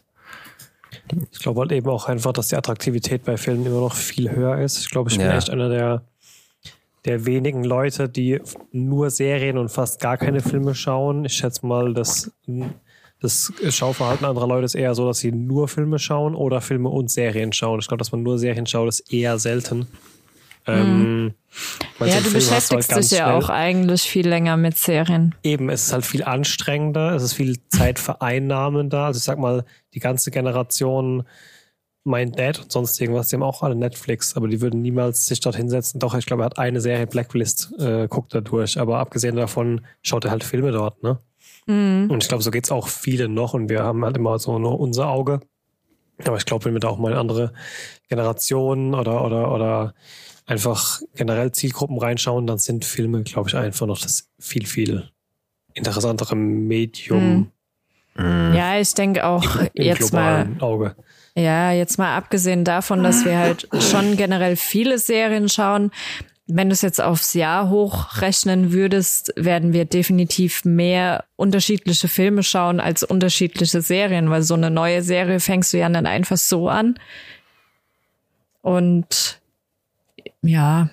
Ich 1.32 1.39
glaube 1.39 1.62
halt 1.62 1.72
eben 1.72 1.89
auch 1.89 2.08
einfach, 2.08 2.34
dass 2.34 2.50
die 2.50 2.55
Attraktivität 2.55 3.24
bei 3.24 3.38
Filmen 3.38 3.65
immer 3.65 3.79
noch 3.79 3.96
viel 3.96 4.32
höher 4.32 4.58
ist. 4.60 4.79
Ich 4.79 4.89
glaube, 4.89 5.10
ich 5.10 5.17
bin 5.17 5.25
ja. 5.25 5.38
echt 5.38 5.50
einer 5.50 5.70
der, 5.70 6.03
der 7.05 7.25
wenigen 7.25 7.63
Leute, 7.63 8.10
die 8.10 8.41
nur 8.72 9.10
Serien 9.10 9.58
und 9.58 9.70
fast 9.70 10.01
gar 10.01 10.17
keine 10.17 10.41
Filme 10.41 10.75
schauen. 10.75 11.24
Ich 11.25 11.34
schätze 11.34 11.65
mal, 11.65 11.93
dass 11.93 12.32
das 13.22 13.53
Schauverhalten 13.70 14.25
anderer 14.25 14.48
Leute 14.48 14.65
ist 14.65 14.75
eher 14.75 14.96
so, 14.96 15.08
dass 15.08 15.20
sie 15.20 15.32
nur 15.32 15.70
Filme 15.70 15.98
schauen 15.98 16.36
oder 16.36 16.60
Filme 16.60 16.89
und 16.89 17.10
Serien 17.10 17.53
schauen. 17.53 17.79
Ich 17.79 17.88
glaube, 17.88 18.00
dass 18.00 18.12
man 18.12 18.22
nur 18.22 18.38
Serien 18.38 18.65
schaut, 18.65 18.89
ist 18.89 19.13
eher 19.13 19.39
selten. 19.39 19.88
Ähm, 20.67 21.34
ja, 22.00 22.19
du 22.19 22.31
beschäftigst 22.31 22.91
halt 22.91 23.03
dich 23.03 23.12
ja 23.12 23.25
schnell. 23.25 23.36
auch 23.36 23.50
eigentlich 23.50 24.03
viel 24.03 24.27
länger 24.27 24.57
mit 24.57 24.77
Serien. 24.77 25.36
Eben, 25.43 25.69
es 25.69 25.88
ist 25.88 25.93
halt 25.93 26.05
viel 26.05 26.24
anstrengender, 26.24 27.13
es 27.13 27.24
ist 27.24 27.33
viel 27.33 27.57
zeitvereinnahmender. 27.69 29.05
Also 29.05 29.17
ich 29.17 29.24
sag 29.24 29.39
mal, 29.39 29.65
die 29.93 30.00
ganze 30.00 30.31
Generation, 30.31 31.24
mein 32.03 32.31
Dad 32.31 32.60
und 32.60 32.72
sonst 32.72 33.00
irgendwas, 33.00 33.29
die 33.29 33.36
haben 33.36 33.43
auch 33.43 33.63
alle 33.63 33.75
Netflix, 33.75 34.36
aber 34.36 34.48
die 34.48 34.62
würden 34.62 34.81
niemals 34.81 35.25
sich 35.25 35.39
dort 35.39 35.55
hinsetzen. 35.55 36.00
Doch, 36.00 36.15
ich 36.15 36.25
glaube, 36.25 36.43
er 36.43 36.48
hat 36.48 36.60
eine 36.60 36.81
Serie 36.81 37.07
Blacklist, 37.07 37.74
äh, 37.79 38.07
guckt 38.07 38.33
da 38.33 38.41
durch, 38.41 38.79
aber 38.79 39.00
abgesehen 39.00 39.36
davon 39.36 39.81
schaut 40.01 40.25
er 40.25 40.31
halt 40.31 40.43
Filme 40.43 40.72
dort, 40.72 41.01
ne? 41.03 41.19
Mhm. 41.65 42.10
Und 42.10 42.24
ich 42.24 42.27
glaube, 42.27 42.43
so 42.43 42.51
geht's 42.51 42.72
auch 42.72 42.88
viele 42.89 43.29
noch 43.29 43.53
und 43.53 43.69
wir 43.69 43.83
haben 43.83 44.03
halt 44.03 44.17
immer 44.17 44.38
so 44.39 44.60
nur 44.60 44.79
unser 44.79 45.07
Auge. 45.07 45.39
Aber 46.25 46.38
ich 46.38 46.45
glaube, 46.45 46.65
wenn 46.65 46.74
wir 46.74 46.79
da 46.79 46.89
auch 46.89 46.98
mal 46.98 47.15
andere 47.15 47.53
Generationen 48.10 48.93
oder, 48.93 49.24
oder, 49.25 49.51
oder 49.51 49.93
einfach 50.46 51.02
generell 51.16 51.52
Zielgruppen 51.52 51.98
reinschauen, 51.98 52.48
dann 52.48 52.58
sind 52.58 52.86
Filme, 52.86 53.24
glaube 53.24 53.50
ich, 53.50 53.56
einfach 53.56 53.88
noch 53.88 54.02
das 54.02 54.30
viel, 54.40 54.66
viel 54.66 55.10
interessantere 55.74 56.36
Medium. 56.36 57.52
Mhm. 58.16 58.54
Ja, 58.54 58.80
ich 58.80 58.94
denke 58.94 59.26
auch 59.26 59.56
im, 59.56 59.70
im 59.74 59.86
jetzt 59.86 60.14
mal. 60.14 60.48
Auge. 60.60 60.96
Ja, 61.36 61.72
jetzt 61.72 61.98
mal 61.98 62.16
abgesehen 62.16 62.64
davon, 62.64 63.02
dass 63.02 63.26
wir 63.26 63.38
halt 63.38 63.68
schon 63.80 64.18
generell 64.18 64.56
viele 64.56 65.00
Serien 65.00 65.50
schauen. 65.50 65.92
Wenn 66.46 66.70
du 66.70 66.74
es 66.74 66.84
jetzt 66.84 67.02
aufs 67.02 67.34
Jahr 67.34 67.70
hochrechnen 67.70 68.72
würdest, 68.72 69.34
werden 69.36 69.74
wir 69.74 69.86
definitiv 69.86 70.64
mehr 70.64 71.24
unterschiedliche 71.36 72.08
Filme 72.08 72.44
schauen 72.44 72.80
als 72.80 73.02
unterschiedliche 73.02 73.82
Serien, 73.82 74.30
weil 74.30 74.44
so 74.44 74.54
eine 74.54 74.70
neue 74.70 75.02
Serie 75.02 75.40
fängst 75.40 75.74
du 75.74 75.80
ja 75.80 75.90
dann 75.90 76.06
einfach 76.06 76.38
so 76.38 76.70
an. 76.70 77.00
Und 78.62 79.42
ja. 80.44 80.90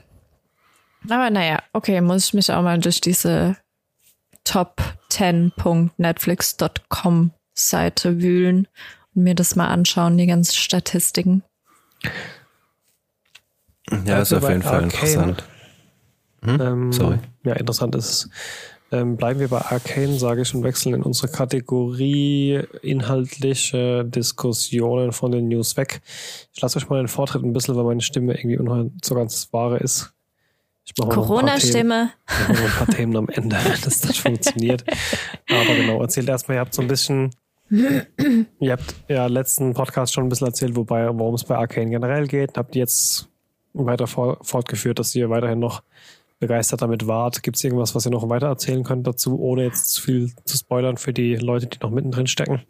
Aber 1.08 1.30
naja, 1.30 1.62
okay, 1.72 2.00
muss 2.00 2.26
ich 2.26 2.34
mich 2.34 2.52
auch 2.52 2.62
mal 2.62 2.78
durch 2.78 3.00
diese 3.00 3.56
top10.netflix.com 4.46 7.32
Seite 7.54 8.22
wühlen 8.22 8.68
und 9.14 9.24
mir 9.24 9.34
das 9.34 9.56
mal 9.56 9.68
anschauen, 9.68 10.18
die 10.18 10.26
ganzen 10.26 10.54
Statistiken. 10.54 11.42
Ja, 14.04 14.20
ist 14.20 14.32
auf 14.32 14.48
jeden 14.48 14.62
Fall 14.62 14.84
interessant. 14.84 15.42
Hm? 16.42 16.60
Ähm, 16.60 16.92
Sorry. 16.92 17.18
Ja, 17.44 17.54
interessant 17.54 17.96
ist 17.96 18.08
es. 18.08 18.30
Ähm, 18.92 19.16
bleiben 19.16 19.38
wir 19.38 19.48
bei 19.48 19.60
Arcane, 19.60 20.18
sage 20.18 20.42
ich, 20.42 20.54
und 20.54 20.64
wechseln 20.64 20.94
in 20.94 21.02
unsere 21.02 21.28
Kategorie 21.28 22.60
inhaltliche 22.82 24.04
Diskussionen 24.04 25.12
von 25.12 25.30
den 25.30 25.48
News 25.48 25.76
weg. 25.76 26.00
Ich 26.52 26.60
lasse 26.60 26.78
euch 26.78 26.88
mal 26.88 26.96
den 26.96 27.08
Vortritt 27.08 27.42
ein 27.42 27.52
bisschen, 27.52 27.76
weil 27.76 27.84
meine 27.84 28.00
Stimme 28.00 28.34
irgendwie 28.34 28.58
unheimlich 28.58 28.92
so 29.04 29.14
ganz 29.14 29.48
wahre 29.52 29.78
ist. 29.78 30.12
Corona-Stimme. 30.98 32.10
Ein 32.26 32.56
paar 32.56 32.88
Themen 32.88 33.16
am 33.16 33.28
Ende, 33.28 33.56
wenn 33.64 33.80
das 33.80 34.00
dann 34.00 34.12
funktioniert. 34.12 34.84
Aber 35.48 35.74
genau, 35.76 36.00
erzählt 36.02 36.28
erstmal, 36.28 36.56
ihr 36.56 36.60
habt 36.60 36.74
so 36.74 36.82
ein 36.82 36.88
bisschen 36.88 37.30
Ihr 37.70 38.72
habt 38.72 38.96
ja 39.06 39.26
letzten 39.26 39.74
Podcast 39.74 40.12
schon 40.12 40.24
ein 40.24 40.28
bisschen 40.28 40.48
erzählt, 40.48 40.74
wobei, 40.74 41.06
worum 41.16 41.36
es 41.36 41.44
bei 41.44 41.56
Arcane 41.56 41.90
generell 41.90 42.26
geht. 42.26 42.56
Habt 42.56 42.74
ihr 42.74 42.80
jetzt 42.80 43.28
weiter 43.74 44.08
fortgeführt, 44.08 44.98
dass 44.98 45.14
ihr 45.14 45.30
weiterhin 45.30 45.60
noch 45.60 45.84
begeistert 46.40 46.82
damit 46.82 47.06
wart? 47.06 47.42
Gibt 47.42 47.56
es 47.56 47.64
irgendwas, 47.64 47.94
was 47.94 48.06
ihr 48.06 48.10
noch 48.10 48.28
weiter 48.28 48.48
erzählen 48.48 48.82
könnt 48.82 49.06
dazu, 49.06 49.38
ohne 49.38 49.64
jetzt 49.64 49.92
zu 49.92 50.02
viel 50.02 50.32
zu 50.44 50.56
spoilern 50.56 50.96
für 50.96 51.12
die 51.12 51.36
Leute, 51.36 51.66
die 51.66 51.78
noch 51.80 51.90
mittendrin 51.90 52.26
stecken? 52.26 52.62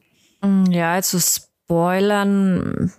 Mm, 0.42 0.64
ja, 0.70 0.92
also 0.92 1.18
spoilern 1.18 2.92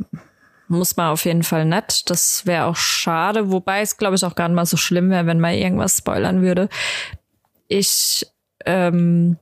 muss 0.68 0.98
man 0.98 1.12
auf 1.12 1.26
jeden 1.26 1.44
Fall 1.44 1.66
nicht. 1.66 2.10
Das 2.10 2.46
wäre 2.46 2.66
auch 2.66 2.78
schade, 2.78 3.52
wobei 3.52 3.82
es, 3.82 3.98
glaube 3.98 4.16
ich, 4.16 4.24
auch 4.24 4.36
gar 4.36 4.48
nicht 4.48 4.56
mal 4.56 4.66
so 4.66 4.78
schlimm 4.78 5.10
wäre, 5.10 5.28
wenn 5.28 5.40
man 5.40 5.54
irgendwas 5.54 5.98
spoilern 5.98 6.42
würde. 6.42 6.70
Ich 7.68 8.26
ähm, 8.66 9.38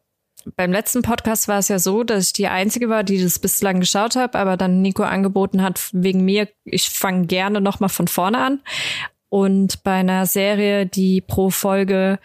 beim 0.56 0.72
letzten 0.72 1.02
Podcast 1.02 1.48
war 1.48 1.60
es 1.60 1.68
ja 1.68 1.80
so, 1.80 2.04
dass 2.04 2.28
ich 2.28 2.34
die 2.34 2.48
Einzige 2.48 2.90
war, 2.90 3.04
die 3.04 3.22
das 3.22 3.40
bislang 3.40 3.80
geschaut 3.80 4.16
habe, 4.16 4.38
aber 4.38 4.58
dann 4.58 4.82
Nico 4.82 5.04
angeboten 5.04 5.62
hat, 5.62 5.90
wegen 5.92 6.24
mir, 6.24 6.48
ich 6.64 6.90
fange 6.90 7.28
gerne 7.28 7.62
nochmal 7.62 7.90
von 7.90 8.08
vorne 8.08 8.38
an. 8.40 8.62
Und 9.30 9.84
bei 9.84 9.94
einer 9.94 10.26
Serie, 10.26 10.86
die 10.86 11.22
pro 11.22 11.50
Folge 11.50 12.20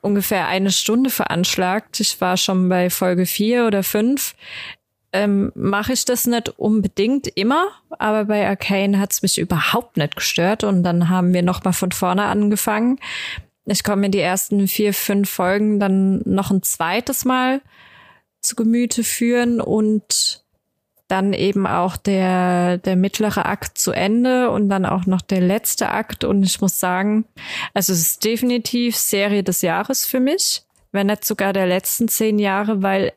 ungefähr 0.00 0.48
eine 0.48 0.70
Stunde 0.70 1.10
veranschlagt, 1.10 2.00
ich 2.00 2.20
war 2.20 2.36
schon 2.36 2.68
bei 2.68 2.90
Folge 2.90 3.26
vier 3.26 3.66
oder 3.66 3.82
fünf, 3.82 4.34
ähm, 5.12 5.52
mache 5.54 5.92
ich 5.92 6.04
das 6.04 6.26
nicht 6.26 6.48
unbedingt 6.58 7.28
immer, 7.36 7.68
aber 7.98 8.24
bei 8.24 8.48
Arcane 8.48 8.98
hat 8.98 9.12
es 9.12 9.22
mich 9.22 9.38
überhaupt 9.38 9.98
nicht 9.98 10.16
gestört 10.16 10.64
und 10.64 10.82
dann 10.82 11.10
haben 11.10 11.34
wir 11.34 11.42
noch 11.42 11.62
mal 11.64 11.72
von 11.72 11.92
vorne 11.92 12.24
angefangen. 12.24 12.98
Ich 13.66 13.84
komme 13.84 14.02
mir 14.02 14.10
die 14.10 14.20
ersten 14.20 14.66
vier, 14.66 14.94
fünf 14.94 15.30
Folgen 15.30 15.78
dann 15.78 16.22
noch 16.24 16.50
ein 16.50 16.62
zweites 16.62 17.24
Mal 17.24 17.60
zu 18.40 18.56
Gemüte 18.56 19.04
führen 19.04 19.60
und 19.60 20.41
dann 21.12 21.34
eben 21.34 21.66
auch 21.66 21.98
der, 21.98 22.78
der 22.78 22.96
mittlere 22.96 23.44
Akt 23.44 23.76
zu 23.76 23.92
Ende 23.92 24.48
und 24.50 24.70
dann 24.70 24.86
auch 24.86 25.04
noch 25.04 25.20
der 25.20 25.42
letzte 25.42 25.90
Akt. 25.90 26.24
Und 26.24 26.42
ich 26.42 26.58
muss 26.62 26.80
sagen, 26.80 27.26
also 27.74 27.92
es 27.92 28.00
ist 28.00 28.24
definitiv 28.24 28.96
Serie 28.96 29.42
des 29.42 29.60
Jahres 29.60 30.06
für 30.06 30.20
mich, 30.20 30.62
wenn 30.90 31.08
nicht 31.08 31.26
sogar 31.26 31.52
der 31.52 31.66
letzten 31.66 32.08
zehn 32.08 32.38
Jahre, 32.38 32.82
weil 32.82 33.12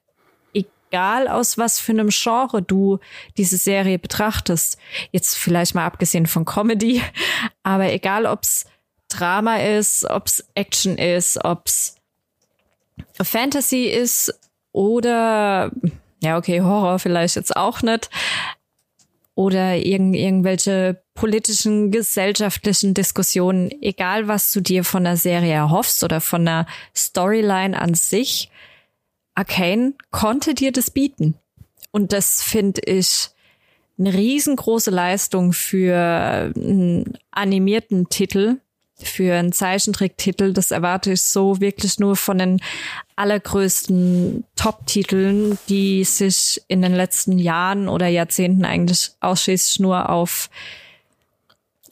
egal 0.52 1.30
aus 1.30 1.58
was 1.58 1.80
für 1.80 1.94
einem 1.94 2.10
Genre 2.10 2.62
du 2.62 3.00
diese 3.38 3.56
Serie 3.56 3.98
betrachtest, 3.98 4.78
jetzt 5.12 5.38
vielleicht 5.38 5.74
mal 5.74 5.86
abgesehen 5.86 6.26
von 6.26 6.44
Comedy, 6.44 7.02
aber 7.64 7.94
egal 7.94 8.26
ob's 8.26 8.66
Drama 9.08 9.56
ist, 9.56 10.04
ob's 10.10 10.44
Action 10.54 10.98
ist, 10.98 11.46
ob's 11.46 11.96
Fantasy 13.24 13.86
ist 13.86 14.38
oder 14.74 15.72
ja, 16.22 16.38
okay, 16.38 16.62
Horror 16.62 17.00
vielleicht 17.00 17.36
jetzt 17.36 17.56
auch 17.56 17.82
nicht. 17.82 18.10
Oder 19.36 19.76
irgend, 19.76 20.16
irgendwelche 20.16 21.02
politischen, 21.14 21.92
gesellschaftlichen 21.92 22.94
Diskussionen, 22.94 23.70
egal 23.82 24.28
was 24.28 24.52
du 24.54 24.62
dir 24.62 24.84
von 24.84 25.04
der 25.04 25.18
Serie 25.18 25.54
erhoffst 25.54 26.04
oder 26.04 26.22
von 26.22 26.46
der 26.46 26.68
Storyline 26.96 27.80
an 27.80 27.94
sich, 27.96 28.50
Arcane 29.34 29.94
konnte 30.12 30.54
dir 30.54 30.72
das 30.72 30.90
bieten. 30.90 31.36
Und 31.92 32.14
das 32.14 32.42
finde 32.42 32.82
ich 32.86 33.30
eine 33.98 34.14
riesengroße 34.14 34.92
Leistung 34.92 35.54
für 35.54 36.52
einen 36.56 37.18
animierten 37.32 38.10
Titel, 38.10 38.58
für 38.96 39.36
einen 39.36 39.52
Zeichentricktitel. 39.52 40.54
Das 40.54 40.72
erwarte 40.72 41.14
ich 41.14 41.22
so 41.22 41.62
wirklich 41.62 42.00
nur 42.00 42.16
von 42.16 42.38
den 42.38 42.62
allergrößten 43.16 44.44
Top-Titeln, 44.56 45.58
die 45.70 46.04
sich 46.04 46.62
in 46.68 46.82
den 46.82 46.94
letzten 46.94 47.40
Jahren 47.40 47.88
oder 47.88 48.08
Jahrzehnten 48.08 48.66
eigentlich 48.66 49.12
ausschließlich 49.22 49.80
nur 49.80 50.10
auf 50.10 50.50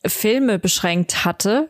Filme 0.05 0.59
beschränkt 0.59 1.23
hatte 1.23 1.69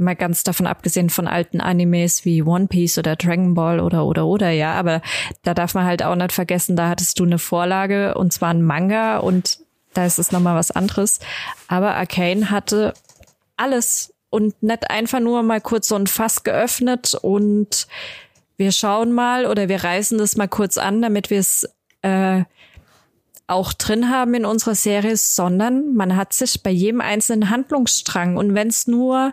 mal 0.00 0.16
ganz 0.16 0.42
davon 0.42 0.66
abgesehen 0.66 1.10
von 1.10 1.28
alten 1.28 1.60
Animes 1.60 2.24
wie 2.24 2.42
One 2.42 2.66
Piece 2.66 2.98
oder 2.98 3.16
Dragon 3.16 3.54
Ball 3.54 3.78
oder 3.80 4.04
oder 4.06 4.26
oder 4.26 4.50
ja, 4.50 4.72
aber 4.72 5.02
da 5.42 5.54
darf 5.54 5.74
man 5.74 5.84
halt 5.84 6.02
auch 6.02 6.16
nicht 6.16 6.32
vergessen, 6.32 6.74
da 6.74 6.88
hattest 6.88 7.20
du 7.20 7.24
eine 7.24 7.38
Vorlage 7.38 8.14
und 8.14 8.32
zwar 8.32 8.50
ein 8.50 8.62
Manga 8.62 9.18
und 9.18 9.60
da 9.92 10.06
ist 10.06 10.18
es 10.18 10.32
nochmal 10.32 10.56
was 10.56 10.70
anderes. 10.70 11.20
Aber 11.68 11.94
Arcane 11.94 12.50
hatte 12.50 12.94
alles 13.56 14.14
und 14.30 14.62
nicht 14.62 14.90
einfach 14.90 15.20
nur 15.20 15.42
mal 15.42 15.60
kurz 15.60 15.88
so 15.88 15.96
ein 15.96 16.06
Fass 16.06 16.44
geöffnet 16.44 17.14
und 17.20 17.86
wir 18.60 18.70
schauen 18.70 19.12
mal 19.12 19.46
oder 19.46 19.68
wir 19.68 19.82
reißen 19.82 20.18
das 20.18 20.36
mal 20.36 20.46
kurz 20.46 20.78
an, 20.78 21.02
damit 21.02 21.30
wir 21.30 21.40
es 21.40 21.68
äh, 22.02 22.44
auch 23.48 23.72
drin 23.72 24.10
haben 24.10 24.34
in 24.34 24.44
unserer 24.44 24.76
Serie, 24.76 25.16
sondern 25.16 25.94
man 25.94 26.14
hat 26.14 26.32
sich 26.32 26.62
bei 26.62 26.70
jedem 26.70 27.00
einzelnen 27.00 27.50
Handlungsstrang 27.50 28.36
und 28.36 28.54
wenn 28.54 28.68
es 28.68 28.86
nur 28.86 29.32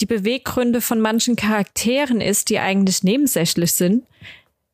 die 0.00 0.06
Beweggründe 0.06 0.80
von 0.80 1.00
manchen 1.00 1.34
Charakteren 1.34 2.20
ist, 2.20 2.50
die 2.50 2.58
eigentlich 2.58 3.02
nebensächlich 3.02 3.72
sind. 3.72 4.04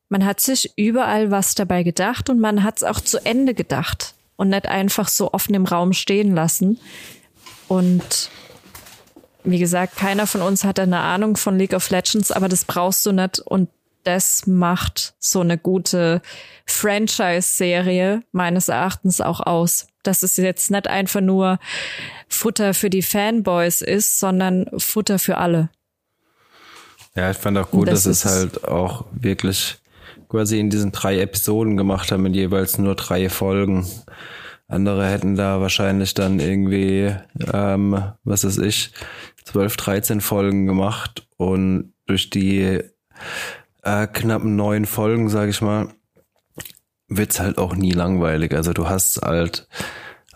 Man 0.08 0.24
hat 0.24 0.40
sich 0.40 0.72
überall 0.76 1.30
was 1.30 1.54
dabei 1.54 1.82
gedacht 1.82 2.30
und 2.30 2.40
man 2.40 2.62
hat 2.62 2.78
es 2.78 2.82
auch 2.82 3.00
zu 3.00 3.24
Ende 3.24 3.54
gedacht 3.54 4.14
und 4.36 4.48
nicht 4.48 4.66
einfach 4.66 5.06
so 5.06 5.32
offen 5.32 5.54
im 5.54 5.66
Raum 5.66 5.92
stehen 5.92 6.34
lassen. 6.34 6.80
Und 7.68 8.30
wie 9.44 9.58
gesagt, 9.58 9.96
keiner 9.96 10.26
von 10.26 10.42
uns 10.42 10.64
hat 10.64 10.78
eine 10.78 10.98
Ahnung 10.98 11.36
von 11.36 11.58
League 11.58 11.74
of 11.74 11.90
Legends, 11.90 12.32
aber 12.32 12.48
das 12.48 12.64
brauchst 12.64 13.04
du 13.06 13.12
nicht 13.12 13.38
und 13.40 13.68
das 14.04 14.46
macht 14.46 15.14
so 15.18 15.40
eine 15.40 15.58
gute 15.58 16.22
Franchise-Serie 16.66 18.22
meines 18.32 18.68
Erachtens 18.68 19.20
auch 19.20 19.40
aus. 19.40 19.88
Dass 20.02 20.22
es 20.22 20.36
jetzt 20.36 20.70
nicht 20.70 20.86
einfach 20.86 21.20
nur 21.20 21.58
Futter 22.28 22.72
für 22.72 22.88
die 22.88 23.02
Fanboys 23.02 23.82
ist, 23.82 24.18
sondern 24.18 24.66
Futter 24.78 25.18
für 25.18 25.36
alle. 25.36 25.68
Ja, 27.14 27.30
ich 27.30 27.36
fand 27.36 27.58
auch 27.58 27.70
gut, 27.70 27.88
das 27.88 28.04
dass 28.04 28.06
es 28.06 28.24
halt 28.24 28.64
auch 28.64 29.04
wirklich 29.12 29.76
quasi 30.28 30.60
in 30.60 30.70
diesen 30.70 30.92
drei 30.92 31.20
Episoden 31.20 31.76
gemacht 31.76 32.12
haben, 32.12 32.22
mit 32.22 32.34
jeweils 32.34 32.78
nur 32.78 32.94
drei 32.94 33.28
Folgen. 33.28 33.86
Andere 34.68 35.08
hätten 35.08 35.34
da 35.34 35.60
wahrscheinlich 35.60 36.12
dann 36.12 36.40
irgendwie, 36.40 37.14
ähm, 37.52 38.12
was 38.22 38.44
weiß 38.44 38.58
ich, 38.58 38.92
12, 39.44 39.76
13 39.76 40.20
Folgen 40.20 40.66
gemacht 40.66 41.26
und 41.38 41.94
durch 42.06 42.28
die 42.28 42.82
äh, 43.82 44.06
knappen 44.06 44.56
neun 44.56 44.84
Folgen, 44.84 45.30
sage 45.30 45.50
ich 45.50 45.62
mal, 45.62 45.88
wird's 47.08 47.40
halt 47.40 47.56
auch 47.56 47.74
nie 47.74 47.92
langweilig. 47.92 48.54
Also 48.54 48.74
du 48.74 48.88
hast 48.88 49.22
halt 49.22 49.66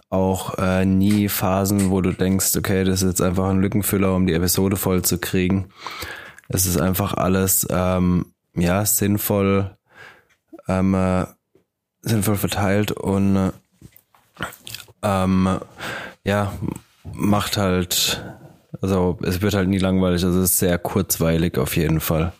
auch 0.08 0.58
äh, 0.58 0.86
nie 0.86 1.28
Phasen, 1.28 1.90
wo 1.90 2.00
du 2.00 2.12
denkst, 2.12 2.56
okay, 2.56 2.84
das 2.84 3.02
ist 3.02 3.08
jetzt 3.08 3.22
einfach 3.22 3.48
ein 3.48 3.60
Lückenfüller, 3.60 4.14
um 4.14 4.26
die 4.26 4.34
Episode 4.34 4.76
voll 4.76 5.02
zu 5.02 5.18
kriegen. 5.18 5.68
Es 6.48 6.66
ist 6.66 6.80
einfach 6.80 7.14
alles 7.14 7.66
ähm, 7.70 8.32
ja 8.54 8.84
sinnvoll, 8.84 9.76
ähm, 10.68 10.94
äh, 10.94 11.26
sinnvoll 12.02 12.36
verteilt 12.36 12.92
und 12.92 13.36
äh, 13.36 13.52
ähm, 15.02 15.58
ja 16.24 16.52
macht 17.12 17.56
halt, 17.56 18.24
also 18.80 19.18
es 19.22 19.40
wird 19.42 19.54
halt 19.54 19.68
nie 19.68 19.78
langweilig. 19.78 20.24
Also 20.24 20.40
es 20.40 20.50
ist 20.50 20.58
sehr 20.58 20.78
kurzweilig 20.78 21.58
auf 21.58 21.76
jeden 21.76 22.00
Fall. 22.00 22.32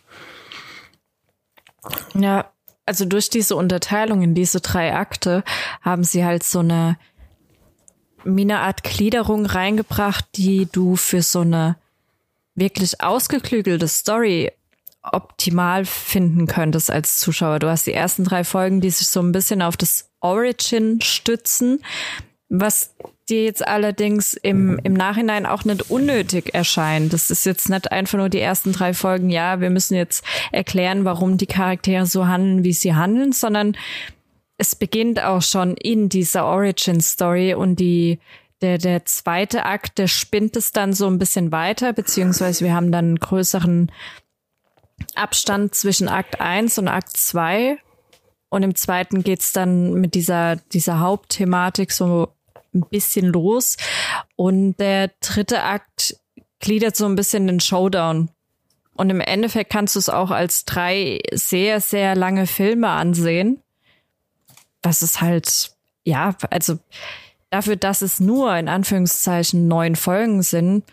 Ja, 2.13 2.45
also 2.85 3.05
durch 3.05 3.29
diese 3.29 3.55
Unterteilung 3.55 4.21
in 4.21 4.35
diese 4.35 4.61
drei 4.61 4.95
Akte 4.95 5.43
haben 5.81 6.03
sie 6.03 6.23
halt 6.23 6.43
so 6.43 6.59
eine 6.59 6.97
eine 8.25 8.59
Art 8.59 8.83
Gliederung 8.83 9.45
reingebracht, 9.45 10.25
die 10.35 10.67
du 10.71 10.95
für 10.95 11.21
so 11.21 11.41
eine 11.41 11.75
wirklich 12.55 13.01
ausgeklügelte 13.01 13.87
Story 13.89 14.51
optimal 15.01 15.83
finden 15.83 16.47
könntest 16.47 16.89
als 16.89 17.19
Zuschauer. 17.19 17.59
Du 17.59 17.67
hast 17.67 17.85
die 17.85 17.93
ersten 17.93 18.23
drei 18.23 18.45
Folgen, 18.45 18.79
die 18.79 18.89
sich 18.89 19.07
so 19.07 19.19
ein 19.19 19.33
bisschen 19.33 19.61
auf 19.61 19.75
das 19.75 20.09
Origin 20.21 21.01
stützen, 21.01 21.83
was 22.59 22.93
dir 23.29 23.45
jetzt 23.45 23.67
allerdings 23.67 24.33
im, 24.35 24.79
im 24.83 24.93
Nachhinein 24.93 25.45
auch 25.45 25.65
nicht 25.65 25.89
unnötig 25.89 26.53
erscheint. 26.53 27.11
Das 27.11 27.31
ist 27.31 27.45
jetzt 27.45 27.69
nicht 27.69 27.91
einfach 27.91 28.17
nur 28.17 28.29
die 28.29 28.39
ersten 28.39 28.73
drei 28.73 28.93
Folgen, 28.93 29.29
ja, 29.29 29.59
wir 29.59 29.71
müssen 29.71 29.95
jetzt 29.95 30.23
erklären, 30.51 31.03
warum 31.03 31.37
die 31.37 31.47
Charaktere 31.47 32.05
so 32.05 32.27
handeln, 32.27 32.63
wie 32.63 32.73
sie 32.73 32.93
handeln, 32.93 33.31
sondern 33.31 33.75
es 34.57 34.75
beginnt 34.75 35.23
auch 35.23 35.41
schon 35.41 35.75
in 35.75 36.09
dieser 36.09 36.45
Origin 36.45 37.01
Story 37.01 37.55
und 37.55 37.79
die 37.79 38.19
der, 38.61 38.77
der 38.77 39.03
zweite 39.05 39.65
Akt, 39.65 39.97
der 39.97 40.07
spinnt 40.07 40.55
es 40.55 40.71
dann 40.71 40.93
so 40.93 41.07
ein 41.07 41.19
bisschen 41.19 41.51
weiter, 41.51 41.91
beziehungsweise 41.91 42.63
wir 42.63 42.73
haben 42.73 42.93
dann 42.93 43.05
einen 43.05 43.19
größeren 43.19 43.91
Abstand 45.15 45.75
zwischen 45.75 46.07
Akt 46.07 46.39
1 46.39 46.77
und 46.77 46.87
Akt 46.87 47.17
2. 47.17 47.77
Und 48.49 48.63
im 48.63 48.75
zweiten 48.75 49.23
geht's 49.23 49.51
dann 49.51 49.95
mit 49.95 50.13
dieser, 50.13 50.55
dieser 50.55 50.99
Hauptthematik 50.99 51.91
so 51.91 52.29
ein 52.73 52.85
bisschen 52.89 53.27
los. 53.27 53.77
Und 54.35 54.77
der 54.77 55.11
dritte 55.19 55.63
Akt 55.63 56.15
gliedert 56.59 56.95
so 56.95 57.05
ein 57.05 57.15
bisschen 57.15 57.47
den 57.47 57.59
Showdown. 57.59 58.29
Und 58.95 59.09
im 59.09 59.21
Endeffekt 59.21 59.71
kannst 59.71 59.95
du 59.95 59.99
es 59.99 60.09
auch 60.09 60.31
als 60.31 60.65
drei 60.65 61.19
sehr, 61.31 61.81
sehr 61.81 62.15
lange 62.15 62.47
Filme 62.47 62.89
ansehen 62.89 63.63
was 64.83 65.01
es 65.01 65.21
halt, 65.21 65.71
ja, 66.03 66.35
also 66.51 66.77
dafür, 67.49 67.77
dass 67.77 68.01
es 68.01 68.19
nur 68.19 68.55
in 68.55 68.67
Anführungszeichen 68.67 69.67
neun 69.67 69.95
Folgen 69.95 70.43
sind, 70.43 70.83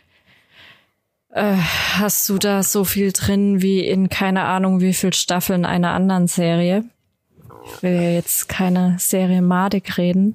äh, 1.31 1.57
hast 1.99 2.29
du 2.29 2.39
da 2.39 2.63
so 2.63 2.85
viel 2.85 3.13
drin 3.13 3.61
wie 3.61 3.81
in 3.87 4.09
keine 4.09 4.45
Ahnung 4.45 4.81
wie 4.81 4.95
viel 4.95 5.13
Staffeln 5.13 5.65
einer 5.65 5.93
anderen 5.93 6.29
Serie. 6.29 6.85
Ich 7.67 7.83
will 7.83 7.95
ja 7.95 8.11
jetzt 8.11 8.49
keine 8.49 8.97
Serie 8.99 9.43
Madik 9.43 9.99
reden. 9.99 10.35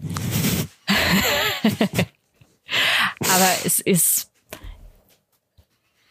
Aber 3.19 3.49
es 3.65 3.79
ist 3.79 4.31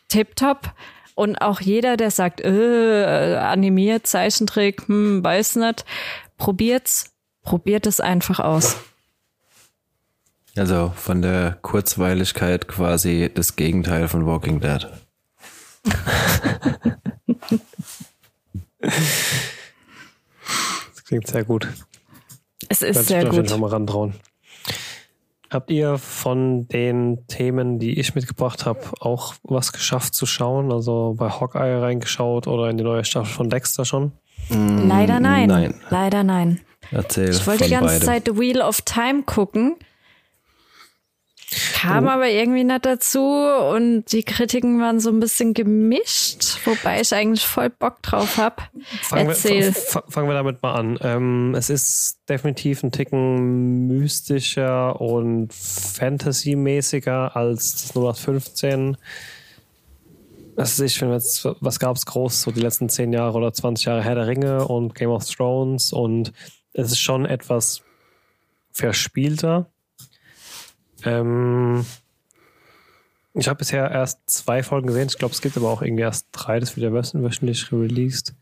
tipptopp. 0.08 0.72
Und 1.14 1.40
auch 1.40 1.60
jeder, 1.60 1.96
der 1.96 2.10
sagt, 2.10 2.40
äh, 2.40 3.36
animiert, 3.36 4.06
Zeichentrick, 4.06 4.88
hm, 4.88 5.22
weiß 5.22 5.56
nicht, 5.56 5.84
probiert's, 6.38 7.14
probiert 7.42 7.86
es 7.86 8.00
einfach 8.00 8.40
aus. 8.40 8.76
Also 10.56 10.92
von 10.94 11.20
der 11.22 11.58
Kurzweiligkeit 11.62 12.68
quasi 12.68 13.30
das 13.32 13.56
Gegenteil 13.56 14.08
von 14.08 14.26
Walking 14.26 14.60
Dead. 14.60 14.86
das 18.78 18.92
klingt 21.04 21.26
sehr 21.26 21.44
gut. 21.44 21.68
Es 22.68 22.82
ist 22.82 23.06
sehr 23.06 23.24
gut. 23.26 23.58
Mal 23.58 23.70
rantrauen. 23.70 24.14
Habt 25.54 25.70
ihr 25.70 25.98
von 25.98 26.66
den 26.68 27.26
Themen, 27.28 27.78
die 27.78 27.98
ich 28.00 28.16
mitgebracht 28.16 28.66
habe, 28.66 28.80
auch 29.00 29.34
was 29.44 29.72
geschafft 29.72 30.14
zu 30.14 30.26
schauen? 30.26 30.72
Also 30.72 31.14
bei 31.16 31.30
Hawkeye 31.30 31.80
reingeschaut 31.80 32.48
oder 32.48 32.68
in 32.70 32.76
die 32.76 32.82
neue 32.82 33.04
Staffel 33.04 33.32
von 33.32 33.48
Dexter 33.48 33.84
schon? 33.84 34.12
Mm, 34.48 34.88
Leider 34.88 35.20
nein. 35.20 35.48
nein. 35.48 35.74
Leider 35.90 36.24
nein. 36.24 36.60
Erzähl. 36.90 37.30
Ich 37.30 37.46
wollte 37.46 37.64
die 37.64 37.70
ganze 37.70 37.86
beidem. 37.86 38.02
Zeit 38.06 38.22
The 38.26 38.36
Wheel 38.38 38.60
of 38.60 38.82
Time 38.82 39.22
gucken. 39.22 39.76
Kam 41.74 42.06
oh. 42.06 42.10
aber 42.10 42.28
irgendwie 42.28 42.64
nicht 42.64 42.84
dazu 42.84 43.20
und 43.20 44.04
die 44.12 44.22
Kritiken 44.22 44.80
waren 44.80 45.00
so 45.00 45.10
ein 45.10 45.20
bisschen 45.20 45.54
gemischt, 45.54 46.58
wobei 46.64 47.00
ich 47.00 47.14
eigentlich 47.14 47.46
voll 47.46 47.70
Bock 47.70 48.02
drauf 48.02 48.36
habe. 48.36 48.56
Fangen, 49.02 49.28
wir, 49.28 49.72
fangen 49.72 50.28
wir 50.28 50.34
damit 50.34 50.62
mal 50.62 50.74
an. 50.74 50.98
Ähm, 51.02 51.54
es 51.56 51.70
ist 51.70 52.20
definitiv 52.28 52.82
ein 52.82 52.92
Ticken 52.92 53.86
mystischer 53.86 55.00
und 55.00 55.52
Fantasy-mäßiger 55.52 57.36
als 57.36 57.72
das 57.72 57.96
0815. 57.96 58.96
Also 60.56 60.84
ich 60.84 60.98
finde 60.98 61.14
jetzt, 61.14 61.46
was 61.60 61.80
gab 61.80 61.96
es 61.96 62.06
groß, 62.06 62.42
so 62.42 62.50
die 62.52 62.60
letzten 62.60 62.88
10 62.88 63.12
Jahre 63.12 63.36
oder 63.36 63.52
20 63.52 63.86
Jahre 63.86 64.02
Herr 64.02 64.14
der 64.14 64.28
Ringe 64.28 64.68
und 64.68 64.94
Game 64.94 65.10
of 65.10 65.24
Thrones 65.28 65.92
und 65.92 66.32
es 66.72 66.92
ist 66.92 67.00
schon 67.00 67.26
etwas 67.26 67.82
verspielter 68.70 69.70
ähm, 71.04 71.84
ich 73.34 73.48
habe 73.48 73.58
bisher 73.58 73.90
erst 73.90 74.30
zwei 74.30 74.62
Folgen 74.62 74.86
gesehen. 74.86 75.08
Ich 75.08 75.18
glaube, 75.18 75.34
es 75.34 75.40
gibt 75.40 75.56
aber 75.56 75.68
auch 75.68 75.82
irgendwie 75.82 76.02
erst 76.02 76.28
drei. 76.30 76.60
Das 76.60 76.76
wird 76.76 76.84
ja 76.84 76.92
wöchentlich 76.92 77.72
released. 77.72 78.34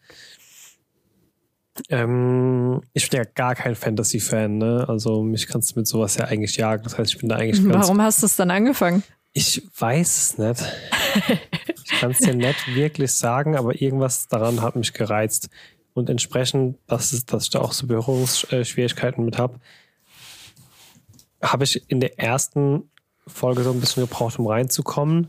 Ähm, 1.88 2.82
ich 2.92 3.08
bin 3.08 3.18
ja 3.18 3.24
gar 3.24 3.54
kein 3.54 3.74
Fantasy-Fan, 3.74 4.58
ne? 4.58 4.84
Also 4.86 5.22
mich 5.22 5.46
kannst 5.46 5.72
du 5.72 5.80
mit 5.80 5.86
sowas 5.86 6.16
ja 6.16 6.26
eigentlich 6.26 6.56
jagen. 6.56 6.84
Das 6.84 6.98
heißt, 6.98 7.14
ich 7.14 7.18
bin 7.18 7.30
da 7.30 7.36
eigentlich 7.36 7.66
ganz. 7.66 7.86
Warum 7.86 8.02
hast 8.02 8.22
du 8.22 8.26
es 8.26 8.36
dann 8.36 8.50
angefangen? 8.50 9.02
Ich 9.32 9.66
weiß 9.78 10.18
es 10.18 10.38
nicht. 10.38 10.62
ich 11.84 12.00
kann 12.00 12.10
es 12.10 12.18
dir 12.18 12.34
nicht 12.34 12.74
wirklich 12.74 13.12
sagen, 13.12 13.56
aber 13.56 13.80
irgendwas 13.80 14.28
daran 14.28 14.60
hat 14.60 14.76
mich 14.76 14.92
gereizt. 14.92 15.48
Und 15.94 16.10
entsprechend, 16.10 16.78
dass, 16.86 17.12
es, 17.12 17.24
dass 17.24 17.44
ich 17.44 17.50
da 17.50 17.60
auch 17.60 17.72
so 17.72 17.86
Berührungsschwierigkeiten 17.86 19.24
mit 19.24 19.38
habe, 19.38 19.58
habe 21.42 21.64
ich 21.64 21.88
in 21.90 22.00
der 22.00 22.18
ersten 22.18 22.90
Folge 23.26 23.62
so 23.62 23.72
ein 23.72 23.80
bisschen 23.80 24.04
gebraucht, 24.04 24.38
um 24.38 24.46
reinzukommen. 24.46 25.28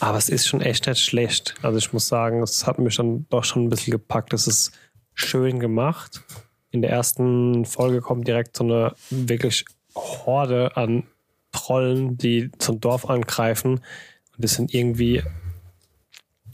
Aber 0.00 0.18
es 0.18 0.28
ist 0.28 0.46
schon 0.46 0.60
echt 0.60 0.86
nicht 0.86 1.00
schlecht. 1.00 1.54
Also 1.62 1.78
ich 1.78 1.92
muss 1.92 2.08
sagen, 2.08 2.42
es 2.42 2.66
hat 2.66 2.78
mich 2.78 2.96
dann 2.96 3.26
doch 3.30 3.44
schon 3.44 3.64
ein 3.64 3.70
bisschen 3.70 3.92
gepackt. 3.92 4.32
Es 4.32 4.46
ist 4.46 4.72
schön 5.14 5.60
gemacht. 5.60 6.22
In 6.70 6.82
der 6.82 6.90
ersten 6.90 7.64
Folge 7.64 8.00
kommt 8.00 8.26
direkt 8.26 8.56
so 8.56 8.64
eine 8.64 8.94
wirklich 9.10 9.64
Horde 9.94 10.76
an 10.76 11.04
Trollen, 11.52 12.18
die 12.18 12.50
zum 12.58 12.80
Dorf 12.80 13.08
angreifen. 13.08 13.74
Und 13.74 14.44
das 14.44 14.54
sind 14.54 14.74
irgendwie 14.74 15.22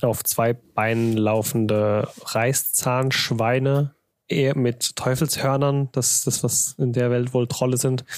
auf 0.03 0.23
zwei 0.25 0.53
Beinen 0.53 1.17
laufende 1.17 2.09
Reißzahnschweine, 2.23 3.95
eher 4.31 4.57
mit 4.57 4.97
Teufelshörnern. 4.97 5.89
Das 5.93 6.13
ist 6.13 6.27
das, 6.27 6.43
was 6.43 6.75
in 6.79 6.93
der 6.93 7.11
Welt 7.11 7.35
wohl 7.35 7.47
Trolle 7.47 7.77
sind. 7.77 8.05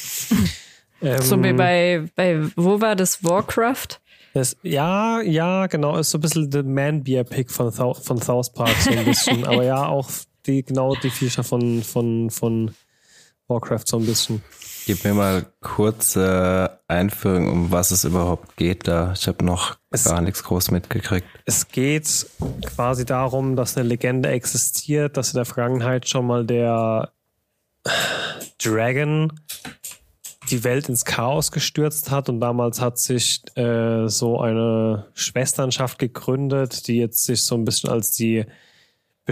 Ähm, 1.05 1.20
so 1.20 1.42
wie 1.42 1.53
bei, 1.53 2.05
bei, 2.14 2.48
wo 2.55 2.81
war 2.81 2.94
das? 2.94 3.25
Warcraft? 3.25 3.98
Das, 4.35 4.57
ja, 4.62 5.20
ja, 5.20 5.66
genau. 5.66 5.98
Ist 5.98 6.11
so 6.12 6.18
ein 6.18 6.20
bisschen 6.20 6.48
der 6.48 6.62
Man-Beer-Pick 6.62 7.51
von, 7.51 7.72
von 7.72 8.22
South 8.22 8.53
Park, 8.53 8.75
so 8.81 8.90
ein 8.90 9.05
bisschen. 9.05 9.44
Aber 9.48 9.64
ja, 9.64 9.87
auch 9.87 10.09
die, 10.46 10.62
genau 10.62 10.94
die 10.94 11.11
Feature 11.11 11.44
von, 11.44 11.83
von, 11.83 12.31
von 12.31 12.75
Warcraft 13.48 13.85
so 13.87 13.98
ein 13.98 14.07
bisschen. 14.07 14.42
Gib 14.85 15.05
mir 15.05 15.14
mal 15.14 15.47
kurze 15.61 16.81
Einführung, 16.88 17.49
um 17.49 17.71
was 17.71 17.92
es 17.92 18.05
überhaupt 18.05 18.57
geht 18.57 18.88
da. 18.88 19.12
Ich 19.12 19.29
habe 19.29 19.45
noch 19.45 19.77
es, 19.90 20.05
gar 20.05 20.21
nichts 20.21 20.42
groß 20.42 20.73
mitgekriegt. 20.73 21.27
Es 21.45 21.68
geht 21.68 22.27
quasi 22.66 23.05
darum, 23.05 23.55
dass 23.55 23.77
eine 23.77 23.88
Legende 23.88 24.31
existiert, 24.31 25.16
dass 25.16 25.33
in 25.33 25.37
der 25.37 25.45
Vergangenheit 25.45 26.09
schon 26.09 26.27
mal 26.27 26.45
der 26.45 27.12
Dragon 28.59 29.33
die 30.51 30.64
Welt 30.64 30.88
ins 30.88 31.05
Chaos 31.05 31.53
gestürzt 31.53 32.11
hat 32.11 32.29
und 32.29 32.40
damals 32.40 32.81
hat 32.81 32.99
sich 32.99 33.42
äh, 33.57 34.09
so 34.09 34.40
eine 34.40 35.07
Schwesternschaft 35.14 35.99
gegründet, 35.99 36.88
die 36.88 36.99
jetzt 36.99 37.25
sich 37.25 37.42
so 37.45 37.55
ein 37.55 37.64
bisschen 37.64 37.90
als 37.90 38.12
die 38.12 38.45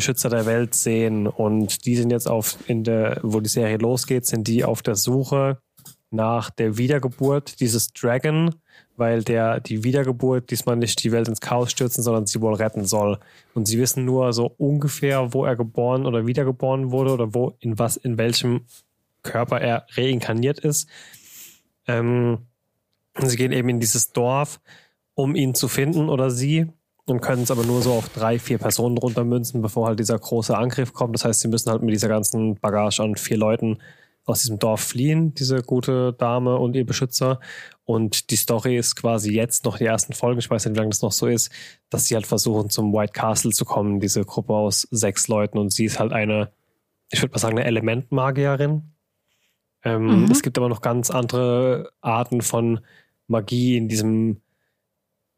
Beschützer 0.01 0.31
der 0.31 0.47
Welt 0.47 0.75
sehen 0.75 1.27
und 1.27 1.85
die 1.85 1.95
sind 1.95 2.11
jetzt 2.11 2.27
auf 2.27 2.57
in 2.67 2.85
der, 2.85 3.21
wo 3.23 3.41
die 3.41 3.51
Serie 3.51 3.77
losgeht, 3.77 4.25
sind 4.25 4.49
die 4.49 4.65
auf 4.65 4.81
der 4.81 4.95
Suche 4.95 5.59
nach 6.11 6.49
der 6.49 6.79
Wiedergeburt 6.79 7.61
dieses 7.61 7.93
Dragon, 7.93 8.55
weil 8.97 9.23
der 9.23 9.61
die 9.61 9.85
Wiedergeburt 9.85 10.51
diesmal 10.51 10.77
nicht 10.77 11.05
die 11.05 11.13
Welt 11.13 11.29
ins 11.29 11.43
Chaos 11.43 11.71
stürzen, 11.71 12.03
sondern 12.03 12.25
sie 12.25 12.41
wohl 12.41 12.55
retten 12.55 12.87
soll. 12.87 13.19
Und 13.53 13.69
sie 13.69 13.79
wissen 13.79 14.07
nur 14.07 14.33
so 14.33 14.55
ungefähr, 14.57 15.35
wo 15.35 15.45
er 15.45 15.55
geboren 15.55 16.07
oder 16.07 16.25
wiedergeboren 16.25 16.93
wurde 16.93 17.13
oder 17.13 17.35
wo 17.35 17.55
in 17.61 17.79
was 17.79 17.99
in 17.99 18.17
welchem 18.17 18.63
Körper 19.23 19.61
er 19.61 19.85
reinkarniert 19.99 20.61
ist. 20.61 20.89
Ähm, 21.87 22.47
sie 23.19 23.37
gehen 23.37 23.53
eben 23.53 23.69
in 23.69 23.81
dieses 23.81 24.13
Dorf, 24.13 24.63
um 25.13 25.35
ihn 25.35 25.55
zu 25.55 25.69
finden 25.69 26.09
oder 26.09 26.31
sie 26.31 26.69
und 27.11 27.21
können 27.21 27.43
es 27.43 27.51
aber 27.51 27.65
nur 27.65 27.83
so 27.83 27.93
auf 27.93 28.09
drei, 28.09 28.39
vier 28.39 28.59
Personen 28.59 28.97
runtermünzen, 28.99 29.63
bevor 29.63 29.89
halt 29.89 29.99
dieser 29.99 30.19
große 30.19 30.57
Angriff 30.57 30.93
kommt. 30.93 31.15
Das 31.15 31.25
heißt, 31.25 31.41
sie 31.41 31.49
müssen 31.49 31.71
halt 31.71 31.83
mit 31.83 31.93
dieser 31.93 32.09
ganzen 32.09 32.55
Bagage 32.57 33.03
an 33.03 33.17
vier 33.17 33.37
Leuten 33.37 33.79
aus 34.25 34.43
diesem 34.43 34.59
Dorf 34.59 34.81
fliehen, 34.81 35.35
diese 35.35 35.63
gute 35.63 36.13
Dame 36.13 36.57
und 36.57 36.77
ihr 36.77 36.87
Beschützer. 36.87 37.41
Und 37.85 38.31
die 38.31 38.37
Story 38.37 38.77
ist 38.77 38.95
quasi 38.97 39.33
jetzt 39.33 39.65
noch 39.65 39.79
die 39.79 39.87
ersten 39.87 40.13
Folgen, 40.13 40.39
ich 40.39 40.49
weiß 40.49 40.65
nicht, 40.65 40.75
wie 40.75 40.79
lange 40.79 40.91
das 40.91 41.03
noch 41.03 41.13
so 41.13 41.27
ist, 41.27 41.51
dass 41.89 42.07
sie 42.07 42.15
halt 42.15 42.27
versuchen, 42.27 42.71
zum 42.71 42.93
White 42.93 43.13
Castle 43.13 43.51
zu 43.51 43.65
kommen, 43.65 44.01
diese 44.01 44.25
Gruppe 44.25 44.55
aus 44.55 44.87
sechs 44.91 45.27
Leuten. 45.29 45.59
Und 45.59 45.73
sie 45.73 45.87
ist 45.87 45.99
halt 45.99 46.13
eine, 46.13 46.53
ich 47.11 47.21
würde 47.21 47.33
mal 47.33 47.39
sagen, 47.39 47.59
eine 47.59 47.67
Elementmagierin. 47.67 48.93
Ähm, 49.83 50.25
mhm. 50.25 50.31
Es 50.31 50.43
gibt 50.43 50.59
aber 50.59 50.69
noch 50.69 50.83
ganz 50.83 51.11
andere 51.11 51.91
Arten 52.01 52.43
von 52.43 52.81
Magie 53.27 53.77
in 53.77 53.89
diesem, 53.89 54.43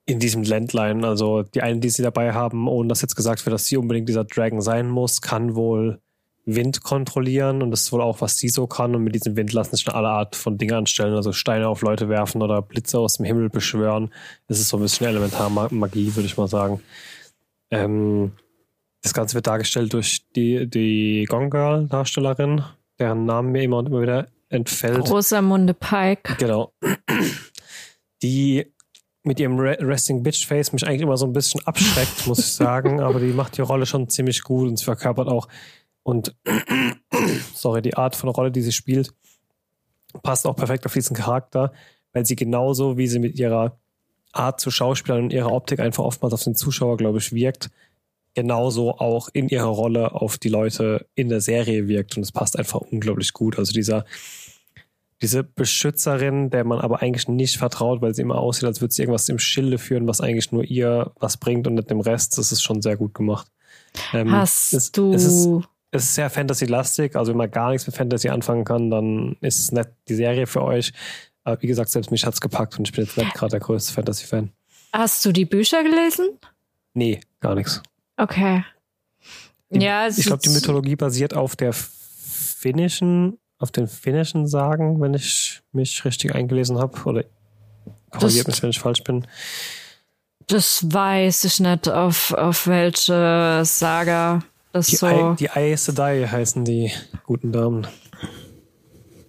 in 0.05 0.19
diesem 0.19 0.43
Ländlein. 0.43 1.05
Also 1.05 1.43
die 1.43 1.63
einen, 1.63 1.81
die 1.81 1.91
sie 1.91 2.03
dabei 2.03 2.33
haben, 2.33 2.69
ohne 2.69 2.89
dass 2.89 3.03
jetzt 3.03 3.17
gesagt 3.17 3.45
wird, 3.45 3.55
dass 3.55 3.67
sie 3.67 3.77
unbedingt 3.77 4.09
dieser 4.09 4.25
Dragon 4.25 4.61
sein 4.61 4.89
muss, 4.89 5.21
kann 5.21 5.55
wohl 5.55 6.01
Wind 6.45 6.83
kontrollieren 6.83 7.63
und 7.63 7.71
das 7.71 7.83
ist 7.83 7.93
wohl 7.93 8.01
auch, 8.01 8.21
was 8.21 8.37
sie 8.37 8.49
so 8.49 8.67
kann. 8.67 8.95
Und 8.95 9.05
mit 9.05 9.15
diesem 9.15 9.37
Wind 9.37 9.53
lassen 9.53 9.77
sich 9.77 9.89
alle 9.89 10.09
Art 10.09 10.35
von 10.35 10.59
Dingen 10.59 10.75
anstellen, 10.75 11.15
also 11.15 11.33
Steine 11.33 11.69
auf 11.69 11.83
Leute 11.83 12.09
werfen 12.09 12.43
oder 12.43 12.63
Blitze 12.63 12.99
aus 12.99 13.15
dem 13.15 13.27
Himmel 13.27 13.49
beschwören. 13.49 14.13
Das 14.49 14.59
ist 14.59 14.69
so 14.69 14.77
ein 14.77 14.83
bisschen 14.83 15.07
Elementarmagie, 15.07 16.17
würde 16.17 16.27
ich 16.27 16.37
mal 16.37 16.49
sagen. 16.49 16.81
Ähm, 17.71 18.33
das 19.03 19.15
Ganze 19.15 19.35
wird 19.35 19.47
dargestellt 19.47 19.93
durch 19.93 20.29
die, 20.35 20.69
die 20.69 21.27
Gone 21.29 21.51
Girl-Darstellerin, 21.51 22.63
deren 22.99 23.25
Namen 23.25 23.53
mir 23.53 23.63
immer 23.63 23.79
und 23.79 23.87
immer 23.87 24.03
wieder 24.03 24.29
entfällt. 24.49 25.11
Rosamunde 25.11 25.75
Pike. 25.75 26.37
Genau. 26.39 26.73
Die 28.23 28.72
mit 29.25 29.39
ihrem 29.39 29.59
Resting 29.59 30.23
Bitch 30.23 30.47
Face 30.47 30.73
mich 30.73 30.87
eigentlich 30.87 31.03
immer 31.03 31.17
so 31.17 31.27
ein 31.27 31.33
bisschen 31.33 31.65
abschreckt, 31.67 32.27
muss 32.27 32.41
ich 32.41 32.53
sagen, 32.53 33.01
aber 33.01 33.21
die 33.21 33.33
macht 33.33 33.57
die 33.57 33.63
Rolle 33.63 33.87
schon 33.87 34.09
ziemlich 34.09 34.43
gut 34.43 34.69
und 34.69 34.79
sie 34.79 34.85
verkörpert 34.85 35.29
auch 35.29 35.49
und 36.03 36.35
sorry, 37.55 37.83
die 37.83 37.95
Art 37.95 38.17
von 38.17 38.29
Rolle, 38.29 38.51
die 38.51 38.63
sie 38.63 38.73
spielt, 38.73 39.15
passt 40.23 40.47
auch 40.47 40.57
perfekt 40.57 40.87
auf 40.87 40.93
diesen 40.93 41.17
Charakter, 41.17 41.73
weil 42.13 42.27
sie 42.27 42.37
genauso 42.37 42.99
wie 42.99 43.07
sie 43.07 43.19
mit 43.19 43.39
ihrer 43.39 43.79
Art 44.33 44.61
zu 44.61 44.71
Schauspielern 44.71 45.25
und 45.25 45.33
ihrer 45.33 45.53
Optik 45.53 45.81
einfach 45.81 46.05
oftmals 46.05 46.35
auf 46.35 46.43
den 46.43 46.55
Zuschauer, 46.55 46.97
glaube 46.97 47.19
ich, 47.19 47.33
wirkt, 47.33 47.71
genauso 48.35 48.99
auch 48.99 49.29
in 49.33 49.49
ihrer 49.49 49.67
Rolle 49.67 50.13
auf 50.13 50.39
die 50.39 50.49
Leute 50.49 51.07
in 51.15 51.29
der 51.29 51.41
Serie 51.41 51.87
wirkt 51.87 52.17
und 52.17 52.23
es 52.23 52.33
passt 52.33 52.59
einfach 52.59 52.81
unglaublich 52.81 53.33
gut. 53.35 53.59
Also 53.59 53.73
dieser, 53.73 54.05
diese 55.23 55.45
Beschützerin, 55.45 56.51
der 56.51 56.65
man 56.65 56.81
aber 56.81 57.01
eigentlich 57.01 57.29
nicht 57.29 57.57
vertraut, 57.57 58.03
weil 58.03 58.13
sie 58.15 58.23
immer 58.23 58.39
aussieht, 58.39 58.65
als 58.65 58.81
würde 58.81 58.93
sie 58.93 59.03
irgendwas 59.03 59.29
im 59.29 59.39
Schilde 59.39 59.79
führen, 59.79 60.09
was 60.09 60.21
eigentlich 60.21 60.51
nur 60.51 60.65
ihr 60.65 61.13
was 61.21 61.37
bringt 61.37 61.67
und 61.69 61.75
nicht 61.75 61.91
dem 61.91 62.01
Rest, 62.01 62.37
das 62.39 62.51
ist 62.51 62.63
schon 62.63 62.83
sehr 62.83 62.97
gut 62.97 63.15
gemacht. 63.15 63.47
Ähm, 64.13 64.33
Hast 64.33 64.75
es, 64.75 64.91
du. 64.91 65.15
Es 65.15 65.25
ist, 65.25 65.49
es 65.93 66.05
ist 66.05 66.15
sehr 66.17 66.29
Fantasy-lastig, 66.29 67.15
also 67.15 67.31
wenn 67.31 67.39
man 67.39 67.51
gar 67.51 67.71
nichts 67.71 67.87
mit 67.87 67.97
Fantasy 67.97 68.31
anfangen 68.31 68.65
kann, 68.65 68.91
dann 68.91 69.37
ist 69.41 69.61
es 69.61 69.71
nicht 69.71 69.91
die 70.09 70.17
Serie 70.17 70.47
für 70.47 70.63
euch. 70.63 70.93
Aber 71.45 71.63
wie 71.63 71.69
gesagt, 71.69 71.91
selbst 71.91 72.11
mich 72.11 72.27
hat 72.27 72.35
es 72.35 72.41
gepackt 72.41 72.79
und 72.79 72.89
ich 72.89 72.93
bin 72.93 73.05
jetzt 73.05 73.17
nicht 73.17 73.33
gerade 73.35 73.53
der 73.53 73.61
größte 73.61 73.93
Fantasy-Fan. 73.93 74.51
Hast 74.93 75.25
du 75.25 75.33
die 75.33 75.45
Bücher 75.45 75.85
gelesen? 75.85 76.39
Nee, 76.95 77.21
gar 77.41 77.55
nichts. 77.55 77.81
Okay. 78.17 78.65
Die, 79.71 79.81
ja, 79.81 80.09
ich 80.09 80.27
glaube, 80.27 80.43
die 80.43 80.51
Mythologie 80.51 80.97
basiert 80.97 81.35
auf 81.35 81.57
der 81.57 81.73
finnischen, 81.73 83.39
auf 83.63 83.71
den 83.71 83.87
finnischen 83.87 84.47
Sagen, 84.47 85.01
wenn 85.01 85.15
ich 85.15 85.63
mich 85.73 86.05
richtig 86.05 86.35
eingelesen 86.35 86.79
habe. 86.79 86.99
Oder 87.05 87.25
korrigiert 88.11 88.49
mich, 88.49 88.63
wenn 88.63 88.71
ich 88.71 88.81
falsch 88.81 89.05
bin. 89.05 89.27
Das 90.49 90.85
weiß 90.93 91.45
ich 91.45 91.61
nicht, 91.61 91.89
auf, 91.89 92.33
auf 92.33 92.67
welche 92.67 93.63
Saga 93.65 94.43
das 94.73 94.89
die 94.89 94.97
so. 94.97 95.07
I, 95.07 95.37
die 95.39 95.51
Aes 95.51 95.85
Sedai 95.85 96.27
heißen 96.27 96.65
die 96.65 96.91
guten 97.25 97.53
Damen. 97.53 97.87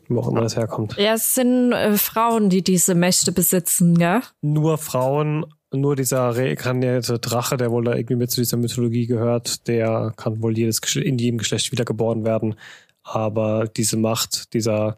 Wo 0.10 0.20
auch 0.20 0.30
immer 0.30 0.42
das 0.42 0.56
herkommt. 0.56 0.98
Ja, 0.98 1.14
es 1.14 1.36
sind 1.36 1.72
äh, 1.72 1.96
Frauen, 1.98 2.50
die 2.50 2.64
diese 2.64 2.96
Mächte 2.96 3.32
besitzen, 3.32 4.00
ja? 4.00 4.22
Nur 4.42 4.78
Frauen, 4.78 5.46
nur 5.72 5.96
dieser 5.96 6.36
reinkarnierte 6.36 7.20
Drache, 7.20 7.56
der 7.58 7.72
wohl 7.72 7.84
da 7.84 7.94
irgendwie 7.94 8.16
mit 8.16 8.32
zu 8.32 8.42
dieser 8.42 8.58
Mythologie 8.58 9.06
gehört, 9.06 9.68
der 9.68 10.14
kann 10.18 10.42
wohl 10.42 10.58
jedes 10.58 10.80
in 10.96 11.18
jedem 11.18 11.38
Geschlecht 11.38 11.72
wiedergeboren 11.72 12.26
werden. 12.26 12.56
Aber 13.04 13.68
diese 13.68 13.98
Macht, 13.98 14.54
dieser, 14.54 14.98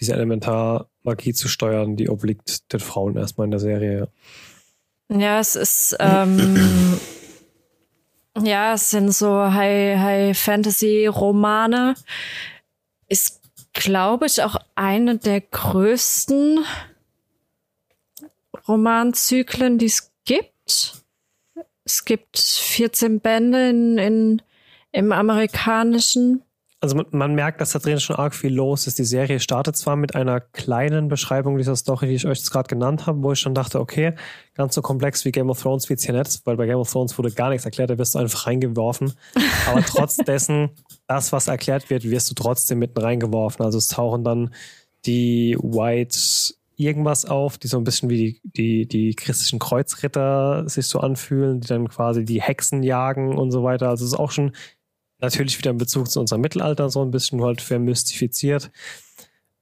diese 0.00 0.14
Elementarmagie 0.14 1.34
zu 1.34 1.48
steuern, 1.48 1.96
die 1.96 2.08
obliegt 2.08 2.72
den 2.72 2.80
Frauen 2.80 3.16
erstmal 3.16 3.46
in 3.46 3.50
der 3.50 3.60
Serie. 3.60 4.08
Ja, 5.08 5.38
es 5.38 5.54
ist, 5.54 5.96
ähm, 6.00 6.98
ja, 8.42 8.74
es 8.74 8.90
sind 8.90 9.12
so 9.12 9.52
High, 9.52 9.98
High 9.98 10.38
Fantasy 10.38 11.06
Romane. 11.06 11.94
Ist, 13.08 13.42
glaube 13.74 14.26
ich, 14.26 14.42
auch 14.42 14.56
eine 14.74 15.18
der 15.18 15.42
größten 15.42 16.64
Romanzyklen, 18.66 19.78
die 19.78 19.86
es 19.86 20.10
gibt. 20.24 21.04
Es 21.84 22.04
gibt 22.06 22.38
14 22.38 23.20
Bände 23.20 23.68
in, 23.68 23.98
in, 23.98 24.42
im 24.92 25.12
amerikanischen 25.12 26.43
also 26.84 26.96
man, 26.96 27.06
man, 27.12 27.34
merkt, 27.34 27.62
dass 27.62 27.72
da 27.72 27.78
drin 27.78 27.98
schon 27.98 28.16
arg 28.16 28.34
viel 28.34 28.52
los 28.52 28.86
ist. 28.86 28.98
Die 28.98 29.04
Serie 29.04 29.40
startet 29.40 29.74
zwar 29.74 29.96
mit 29.96 30.14
einer 30.14 30.40
kleinen 30.40 31.08
Beschreibung 31.08 31.56
dieser 31.56 31.76
Story, 31.76 32.08
die 32.08 32.14
ich 32.14 32.26
euch 32.26 32.38
jetzt 32.38 32.50
gerade 32.50 32.68
genannt 32.68 33.06
habe, 33.06 33.22
wo 33.22 33.32
ich 33.32 33.40
schon 33.40 33.54
dachte, 33.54 33.80
okay, 33.80 34.12
ganz 34.52 34.74
so 34.74 34.82
komplex 34.82 35.24
wie 35.24 35.32
Game 35.32 35.48
of 35.48 35.62
Thrones 35.62 35.88
wird's 35.88 36.04
hier 36.04 36.14
nicht, 36.14 36.42
weil 36.44 36.58
bei 36.58 36.66
Game 36.66 36.76
of 36.76 36.92
Thrones 36.92 37.16
wurde 37.16 37.30
gar 37.30 37.48
nichts 37.48 37.64
erklärt, 37.64 37.88
da 37.88 37.96
wirst 37.96 38.14
du 38.14 38.18
einfach 38.18 38.46
reingeworfen. 38.46 39.14
Aber 39.70 39.80
trotz 39.80 40.16
dessen, 40.16 40.72
das, 41.06 41.32
was 41.32 41.48
erklärt 41.48 41.88
wird, 41.88 42.04
wirst 42.04 42.28
du 42.30 42.34
trotzdem 42.34 42.80
mitten 42.80 43.00
reingeworfen. 43.00 43.64
Also 43.64 43.78
es 43.78 43.88
tauchen 43.88 44.22
dann 44.22 44.54
die 45.06 45.56
White 45.62 46.18
irgendwas 46.76 47.24
auf, 47.24 47.56
die 47.56 47.68
so 47.68 47.78
ein 47.78 47.84
bisschen 47.84 48.10
wie 48.10 48.16
die, 48.18 48.40
die, 48.44 48.86
die 48.86 49.14
christlichen 49.14 49.58
Kreuzritter 49.58 50.68
sich 50.68 50.86
so 50.86 51.00
anfühlen, 51.00 51.60
die 51.60 51.68
dann 51.68 51.88
quasi 51.88 52.26
die 52.26 52.42
Hexen 52.42 52.82
jagen 52.82 53.38
und 53.38 53.52
so 53.52 53.64
weiter. 53.64 53.88
Also 53.88 54.04
es 54.04 54.12
ist 54.12 54.18
auch 54.18 54.32
schon 54.32 54.52
Natürlich 55.24 55.58
wieder 55.58 55.70
in 55.70 55.78
Bezug 55.78 56.10
zu 56.10 56.20
unserem 56.20 56.42
Mittelalter 56.42 56.90
so 56.90 57.02
ein 57.02 57.10
bisschen 57.10 57.42
halt 57.42 57.60
vermystifiziert. 57.60 58.70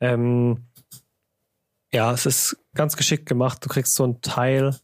Ähm, 0.00 0.64
ja, 1.92 2.12
es 2.12 2.26
ist 2.26 2.56
ganz 2.74 2.96
geschickt 2.96 3.26
gemacht. 3.26 3.64
Du 3.64 3.68
kriegst 3.68 3.94
so 3.94 4.04
einen 4.04 4.20
Teil 4.22 4.76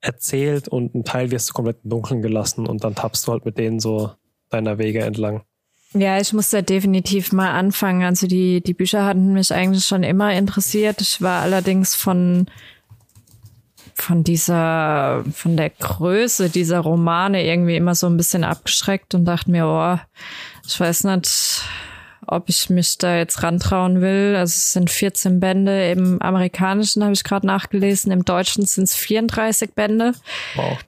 erzählt 0.00 0.68
und 0.68 0.94
einen 0.94 1.04
Teil 1.04 1.30
wirst 1.30 1.50
du 1.50 1.52
komplett 1.52 1.78
im 1.84 1.90
Dunkeln 1.90 2.22
gelassen 2.22 2.66
und 2.66 2.84
dann 2.84 2.94
tappst 2.94 3.26
du 3.26 3.32
halt 3.32 3.44
mit 3.44 3.58
denen 3.58 3.80
so 3.80 4.12
deiner 4.50 4.78
Wege 4.78 5.00
entlang. 5.00 5.42
Ja, 5.94 6.18
ich 6.18 6.32
muss 6.32 6.50
da 6.50 6.62
definitiv 6.62 7.32
mal 7.32 7.50
anfangen. 7.50 8.02
Also 8.02 8.26
die, 8.26 8.62
die 8.62 8.74
Bücher 8.74 9.04
hatten 9.04 9.34
mich 9.34 9.52
eigentlich 9.52 9.84
schon 9.84 10.02
immer 10.02 10.32
interessiert. 10.32 11.00
Ich 11.02 11.20
war 11.20 11.42
allerdings 11.42 11.94
von 11.94 12.46
von 13.94 14.24
dieser, 14.24 15.24
von 15.32 15.56
der 15.56 15.70
Größe 15.70 16.50
dieser 16.50 16.80
Romane 16.80 17.46
irgendwie 17.46 17.76
immer 17.76 17.94
so 17.94 18.06
ein 18.06 18.16
bisschen 18.16 18.44
abgeschreckt 18.44 19.14
und 19.14 19.24
dachte 19.24 19.50
mir, 19.50 19.66
oh, 19.66 19.98
ich 20.66 20.78
weiß 20.78 21.04
nicht, 21.04 21.62
ob 22.26 22.48
ich 22.48 22.70
mich 22.70 22.98
da 22.98 23.16
jetzt 23.16 23.42
rantrauen 23.42 24.00
will. 24.00 24.34
Also 24.36 24.52
es 24.52 24.72
sind 24.72 24.90
14 24.90 25.40
Bände. 25.40 25.90
Im 25.90 26.20
amerikanischen 26.22 27.02
habe 27.02 27.12
ich 27.12 27.24
gerade 27.24 27.46
nachgelesen, 27.46 28.12
im 28.12 28.24
deutschen 28.24 28.64
sind 28.64 28.84
es 28.84 28.94
34 28.94 29.74
Bände. 29.74 30.12
Wow. 30.54 30.78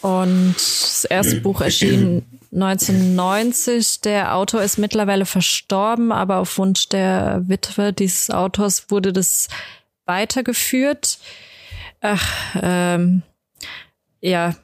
Und 0.00 0.54
das 0.54 1.04
erste 1.04 1.40
Buch 1.40 1.60
erschien 1.60 2.24
1990. 2.52 4.00
Der 4.02 4.36
Autor 4.36 4.62
ist 4.62 4.78
mittlerweile 4.78 5.26
verstorben, 5.26 6.12
aber 6.12 6.36
auf 6.36 6.56
Wunsch 6.58 6.88
der 6.88 7.42
Witwe 7.46 7.92
dieses 7.92 8.30
Autors 8.30 8.90
wurde 8.90 9.12
das 9.12 9.48
weitergeführt. 10.06 11.18
Ach, 12.00 12.56
ähm, 12.60 13.22
ja, 14.20 14.54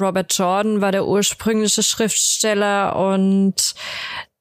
Robert 0.00 0.36
Jordan 0.36 0.80
war 0.80 0.92
der 0.92 1.06
ursprüngliche 1.06 1.82
Schriftsteller 1.82 2.96
und 2.96 3.74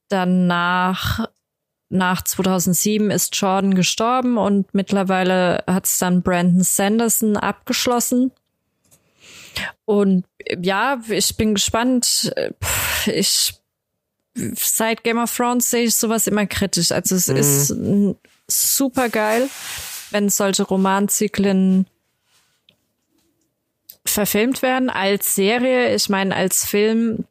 danach 0.10 1.28
nach 1.90 2.22
2007 2.22 3.12
ist 3.12 3.36
Jordan 3.36 3.74
gestorben 3.74 4.38
und 4.38 4.74
mittlerweile 4.74 5.64
hat 5.68 5.86
es 5.86 6.00
dann 6.00 6.22
Brandon 6.22 6.64
Sanderson 6.64 7.38
abgeschlossen. 7.38 8.32
Und 9.86 10.26
ja, 10.62 11.02
ich 11.10 11.36
bin 11.38 11.56
gespannt. 11.56 12.34
Ich 13.06 13.54
seit 14.56 15.04
Game 15.04 15.18
of 15.18 15.36
Thrones 15.36 15.72
sehe 15.72 15.86
ich 15.86 15.96
sowas 15.96 16.28
immer 16.28 16.46
kritisch. 16.46 16.92
Also 16.92 17.16
es 17.16 17.28
mhm. 17.30 17.38
ist 17.38 17.76
super 18.48 19.10
geil, 19.10 19.50
wenn 20.12 20.30
solche 20.30 20.64
Romanzyklen 20.64 21.88
verfilmt 24.13 24.62
werden 24.62 24.89
als 24.89 25.36
Serie. 25.36 25.93
Ich 25.96 26.10
meine, 26.10 26.36
als 26.36 26.65
Film 26.65 27.26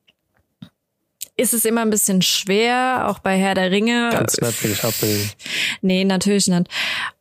ist 1.37 1.53
es 1.53 1.65
immer 1.65 1.83
ein 1.83 1.91
bisschen 1.91 2.23
schwer, 2.23 3.09
auch 3.09 3.19
bei 3.19 3.37
Herr 3.37 3.55
der 3.55 3.71
Ringe. 3.71 4.09
Ganz 4.11 4.41
natürlich 4.41 4.83
abbilden. 4.83 5.31
Nee, 5.83 6.05
natürlich 6.05 6.49
nicht. 6.49 6.69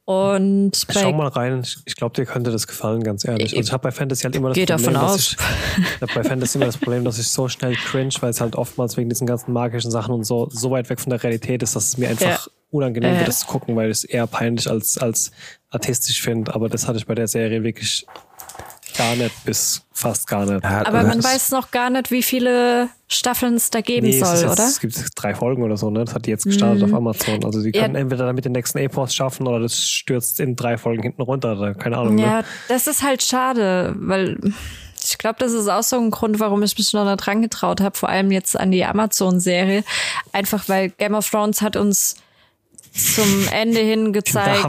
Und 0.05 0.85
Schau 0.91 1.11
mal 1.13 1.29
rein, 1.29 1.65
ich 1.85 1.95
glaube, 1.95 2.15
dir 2.15 2.25
könnte 2.25 2.51
das 2.51 2.67
gefallen, 2.67 3.03
ganz 3.03 3.25
ehrlich. 3.25 3.57
Also 3.57 3.67
ich 3.67 3.73
habe 3.73 3.81
bei 3.81 3.91
Fantasy 3.91 4.23
halt 4.23 4.35
immer 4.35 4.49
das 4.49 4.55
Geht 4.55 4.69
Problem, 4.69 4.93
davon 4.93 5.07
dass 5.07 5.17
ich, 5.17 5.33
ich 5.33 6.01
habe 6.01 6.13
bei 6.13 6.23
Fantasy 6.23 6.57
immer 6.59 6.67
das 6.67 6.77
Problem, 6.77 7.03
dass 7.03 7.17
ich 7.17 7.27
so 7.27 7.49
schnell 7.49 7.75
cringe, 7.75 8.13
weil 8.19 8.29
es 8.29 8.39
halt 8.39 8.55
oftmals 8.55 8.97
wegen 8.97 9.09
diesen 9.09 9.25
ganzen 9.25 9.51
magischen 9.51 9.89
Sachen 9.89 10.13
und 10.13 10.23
so 10.23 10.47
so 10.51 10.69
weit 10.69 10.89
weg 10.91 10.99
von 10.99 11.09
der 11.09 11.23
Realität 11.23 11.63
ist, 11.63 11.75
dass 11.75 11.87
es 11.87 11.97
mir 11.97 12.09
einfach 12.09 12.45
ja. 12.45 12.51
unangenehm 12.69 13.17
wird, 13.17 13.27
das 13.27 13.39
zu 13.39 13.47
gucken, 13.47 13.75
weil 13.75 13.89
ich 13.89 13.97
es 13.97 14.03
eher 14.03 14.27
peinlich 14.27 14.69
als 14.69 14.99
als 14.99 15.31
artistisch 15.71 16.21
finde. 16.21 16.53
Aber 16.53 16.69
das 16.69 16.87
hatte 16.87 16.99
ich 16.99 17.07
bei 17.07 17.15
der 17.15 17.27
Serie 17.27 17.63
wirklich 17.63 18.05
gar 18.97 19.15
nicht 19.15 19.43
bis 19.45 19.81
fast 19.93 20.27
gar 20.27 20.45
nicht. 20.45 20.63
Ja, 20.63 20.85
aber 20.85 21.03
man 21.03 21.23
weiß 21.23 21.51
noch 21.51 21.71
gar 21.71 21.89
nicht, 21.89 22.11
wie 22.11 22.23
viele 22.23 22.89
Staffeln 23.07 23.55
es 23.55 23.69
da 23.69 23.81
geben 23.81 24.07
nee, 24.07 24.19
soll, 24.19 24.35
jetzt, 24.35 24.45
oder? 24.45 24.65
Es 24.65 24.79
gibt 24.79 24.97
drei 25.15 25.33
Folgen 25.35 25.63
oder 25.63 25.77
so, 25.77 25.89
ne? 25.89 26.03
Das 26.05 26.13
hat 26.13 26.25
die 26.25 26.31
jetzt 26.31 26.45
gestartet 26.45 26.79
mhm. 26.79 26.93
auf 26.93 26.97
Amazon. 26.97 27.45
Also 27.45 27.61
die 27.61 27.71
können 27.71 27.95
ja. 27.95 28.01
entweder 28.01 28.25
damit 28.25 28.45
den 28.45 28.51
nächsten 28.51 28.77
Epos 28.77 29.13
schaffen 29.13 29.47
oder 29.47 29.59
das 29.59 29.79
stürzt 29.79 30.39
in 30.39 30.55
drei 30.55 30.77
Folgen 30.77 31.03
hinten 31.03 31.21
runter. 31.21 31.73
Keine 31.75 31.97
Ahnung. 31.97 32.17
Ja, 32.17 32.39
ne? 32.39 32.45
das 32.67 32.87
ist 32.87 33.03
halt 33.03 33.23
schade, 33.23 33.95
weil 33.97 34.37
ich 35.03 35.17
glaube, 35.17 35.37
das 35.39 35.51
ist 35.51 35.67
auch 35.67 35.83
so 35.83 35.97
ein 35.97 36.11
Grund, 36.11 36.39
warum 36.39 36.63
ich 36.63 36.77
mich 36.77 36.91
noch 36.93 37.05
da 37.05 37.15
dran 37.15 37.41
getraut 37.41 37.79
habe, 37.79 37.95
vor 37.95 38.09
allem 38.09 38.31
jetzt 38.31 38.59
an 38.59 38.71
die 38.71 38.83
Amazon-Serie. 38.83 39.83
Einfach 40.31 40.67
weil 40.67 40.89
Game 40.89 41.13
of 41.13 41.29
Thrones 41.29 41.61
hat 41.61 41.75
uns 41.75 42.15
zum 42.95 43.47
Ende 43.51 43.79
hin 43.79 44.13
gezeigt. 44.13 44.63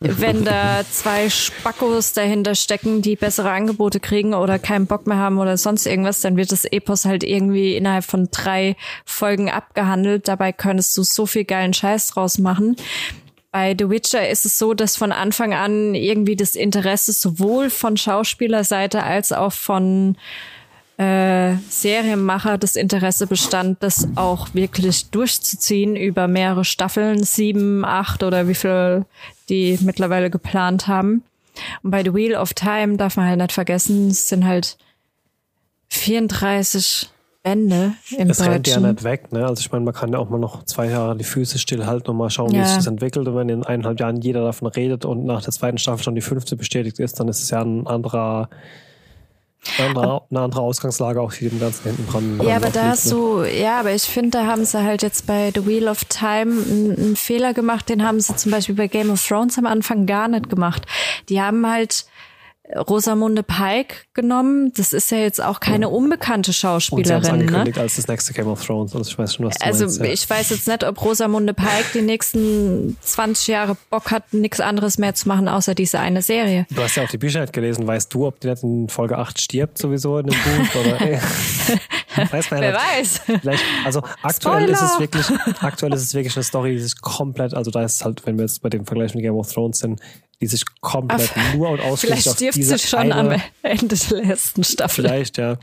Wenn 0.00 0.44
da 0.44 0.82
zwei 0.90 1.30
Spackos 1.30 2.12
dahinter 2.12 2.54
stecken, 2.54 3.02
die 3.02 3.16
bessere 3.16 3.50
Angebote 3.50 4.00
kriegen 4.00 4.34
oder 4.34 4.58
keinen 4.58 4.86
Bock 4.86 5.06
mehr 5.06 5.18
haben 5.18 5.38
oder 5.38 5.56
sonst 5.56 5.86
irgendwas, 5.86 6.20
dann 6.20 6.36
wird 6.36 6.50
das 6.50 6.64
Epos 6.64 7.04
halt 7.04 7.22
irgendwie 7.22 7.76
innerhalb 7.76 8.04
von 8.04 8.28
drei 8.30 8.76
Folgen 9.04 9.48
abgehandelt. 9.48 10.26
Dabei 10.26 10.52
könntest 10.52 10.96
du 10.96 11.02
so 11.02 11.26
viel 11.26 11.44
geilen 11.44 11.72
Scheiß 11.72 12.08
draus 12.08 12.38
machen. 12.38 12.76
Bei 13.52 13.76
The 13.78 13.88
Witcher 13.88 14.28
ist 14.28 14.44
es 14.46 14.58
so, 14.58 14.74
dass 14.74 14.96
von 14.96 15.12
Anfang 15.12 15.54
an 15.54 15.94
irgendwie 15.94 16.34
das 16.34 16.56
Interesse 16.56 17.12
sowohl 17.12 17.70
von 17.70 17.96
Schauspielerseite 17.96 19.04
als 19.04 19.30
auch 19.30 19.52
von 19.52 20.16
äh, 20.96 21.56
Serienmacher 21.68 22.56
das 22.58 22.76
Interesse 22.76 23.26
bestand, 23.26 23.82
das 23.82 24.06
auch 24.14 24.54
wirklich 24.54 25.10
durchzuziehen 25.10 25.96
über 25.96 26.28
mehrere 26.28 26.64
Staffeln, 26.64 27.22
sieben, 27.24 27.84
acht 27.84 28.22
oder 28.22 28.46
wie 28.48 28.54
viel 28.54 29.04
die 29.48 29.78
mittlerweile 29.82 30.30
geplant 30.30 30.86
haben. 30.86 31.22
Und 31.82 31.90
bei 31.90 32.02
The 32.02 32.14
Wheel 32.14 32.34
of 32.36 32.54
Time 32.54 32.96
darf 32.96 33.16
man 33.16 33.26
halt 33.28 33.38
nicht 33.40 33.52
vergessen, 33.52 34.08
es 34.08 34.28
sind 34.28 34.44
halt 34.46 34.76
34 35.88 37.10
Bände 37.42 37.92
im 38.16 38.28
Das 38.28 38.40
rennt 38.40 38.66
ja 38.66 38.76
Deutschen. 38.76 38.90
nicht 38.90 39.04
weg, 39.04 39.32
ne? 39.32 39.46
Also 39.46 39.60
ich 39.60 39.70
meine, 39.70 39.84
man 39.84 39.92
kann 39.94 40.12
ja 40.12 40.18
auch 40.18 40.30
mal 40.30 40.38
noch 40.38 40.64
zwei 40.64 40.88
Jahre 40.88 41.14
die 41.16 41.24
Füße 41.24 41.58
stillhalten 41.58 42.08
und 42.10 42.16
mal 42.16 42.30
schauen, 42.30 42.52
wie 42.52 42.56
Ja. 42.56 42.64
sich 42.64 42.76
das 42.78 42.86
entwickelt. 42.86 43.28
Und 43.28 43.36
wenn 43.36 43.48
in 43.50 43.62
eineinhalb 43.64 44.00
Jahren 44.00 44.16
jeder 44.20 44.42
davon 44.44 44.68
redet 44.68 45.04
und 45.04 45.24
nach 45.26 45.42
der 45.42 45.52
zweiten 45.52 45.76
Staffel 45.76 46.02
schon 46.02 46.14
die 46.14 46.22
fünfte 46.22 46.56
bestätigt 46.56 46.98
ist, 47.00 47.20
dann 47.20 47.28
ist 47.28 47.42
es 47.42 47.50
ja 47.50 47.60
ein 47.60 47.86
anderer, 47.86 48.48
eine 49.78 50.40
andere 50.40 50.60
Ausgangslage 50.60 51.20
auch 51.20 51.32
für 51.32 51.48
den 51.48 51.60
ganzen 51.60 51.84
hinten 51.84 52.06
dran. 52.06 52.40
Ja, 52.46 52.56
aber 52.56 52.70
da 52.70 52.88
hast 52.88 53.06
ne? 53.06 53.12
du, 53.12 53.44
ja, 53.44 53.80
aber 53.80 53.92
ich 53.92 54.02
finde, 54.02 54.30
da 54.30 54.46
haben 54.46 54.64
sie 54.64 54.82
halt 54.82 55.02
jetzt 55.02 55.26
bei 55.26 55.52
The 55.54 55.66
Wheel 55.66 55.88
of 55.88 56.04
Time 56.04 56.62
einen, 56.62 56.96
einen 56.96 57.16
Fehler 57.16 57.54
gemacht, 57.54 57.88
den 57.88 58.04
haben 58.06 58.20
sie 58.20 58.36
zum 58.36 58.52
Beispiel 58.52 58.74
bei 58.74 58.88
Game 58.88 59.10
of 59.10 59.26
Thrones 59.26 59.58
am 59.58 59.66
Anfang 59.66 60.06
gar 60.06 60.28
nicht 60.28 60.48
gemacht. 60.48 60.82
Die 61.28 61.40
haben 61.40 61.66
halt 61.68 62.06
Rosamunde 62.88 63.42
Pike 63.42 63.94
genommen. 64.14 64.72
Das 64.74 64.92
ist 64.94 65.10
ja 65.10 65.18
jetzt 65.18 65.42
auch 65.42 65.60
keine 65.60 65.90
unbekannte 65.90 66.52
Schauspielerin, 66.52 67.44
ne? 67.46 67.70
als 67.76 67.96
das 67.96 68.08
nächste 68.08 68.32
Game 68.32 68.46
of 68.48 68.64
Thrones. 68.64 68.94
Also 68.96 69.10
ich 69.10 69.18
weiß 69.18 69.34
schon, 69.34 69.46
was 69.46 69.56
du 69.56 69.66
Also 69.66 69.84
meinst. 69.84 70.00
Ja. 70.00 70.06
ich 70.06 70.30
weiß 70.30 70.50
jetzt 70.50 70.66
nicht, 70.66 70.82
ob 70.82 71.04
Rosamunde 71.04 71.52
Pike 71.52 71.84
die 71.92 72.00
nächsten 72.02 72.96
20 73.02 73.48
Jahre 73.48 73.76
Bock 73.90 74.10
hat, 74.10 74.32
nichts 74.32 74.60
anderes 74.60 74.96
mehr 74.96 75.14
zu 75.14 75.28
machen, 75.28 75.46
außer 75.46 75.74
diese 75.74 75.98
eine 76.00 76.22
Serie. 76.22 76.66
Du 76.70 76.82
hast 76.82 76.96
ja 76.96 77.04
auch 77.04 77.08
die 77.08 77.18
Bücher 77.18 77.42
nicht 77.42 77.52
gelesen. 77.52 77.86
Weißt 77.86 78.12
du, 78.14 78.26
ob 78.26 78.40
die 78.40 78.48
nicht 78.48 78.62
in 78.62 78.88
Folge 78.88 79.18
8 79.18 79.40
stirbt 79.40 79.76
sowieso 79.76 80.18
in 80.18 80.26
dem 80.28 80.34
Buch? 80.34 80.74
Oder, 80.80 80.98
weiß 82.16 82.50
man 82.50 82.60
Wer 82.60 82.74
weiß. 82.74 83.20
Vielleicht, 83.40 83.64
also 83.84 84.02
aktuell 84.22 84.68
ist 84.68 84.80
es 84.80 84.94
Spoiler! 84.94 85.00
wirklich, 85.00 85.26
aktuell 85.60 85.92
ist 85.94 86.02
es 86.02 86.14
wirklich 86.14 86.36
eine 86.36 86.44
Story, 86.44 86.72
die 86.72 86.80
sich 86.80 87.00
komplett, 87.00 87.54
also 87.54 87.70
da 87.70 87.82
ist 87.82 87.96
es 87.96 88.04
halt, 88.04 88.24
wenn 88.26 88.36
wir 88.36 88.44
jetzt 88.44 88.62
bei 88.62 88.68
dem 88.68 88.86
Vergleich 88.86 89.14
mit 89.14 89.22
Game 89.22 89.36
of 89.36 89.52
Thrones 89.52 89.78
sind, 89.78 90.00
die 90.40 90.46
sich 90.46 90.64
komplett 90.80 91.32
nur 91.54 91.70
und 91.70 91.80
ausschließlich 91.80 92.22
Vielleicht 92.22 92.28
auf 92.28 92.36
stirbt 92.36 92.56
diese 92.56 92.78
sie 92.78 92.86
schon 92.86 93.12
eine, 93.12 93.14
am 93.14 93.42
Ende 93.62 93.96
der 93.96 94.24
letzten 94.24 94.64
Staffel. 94.64 95.04
Vielleicht, 95.04 95.38
ja. 95.38 95.56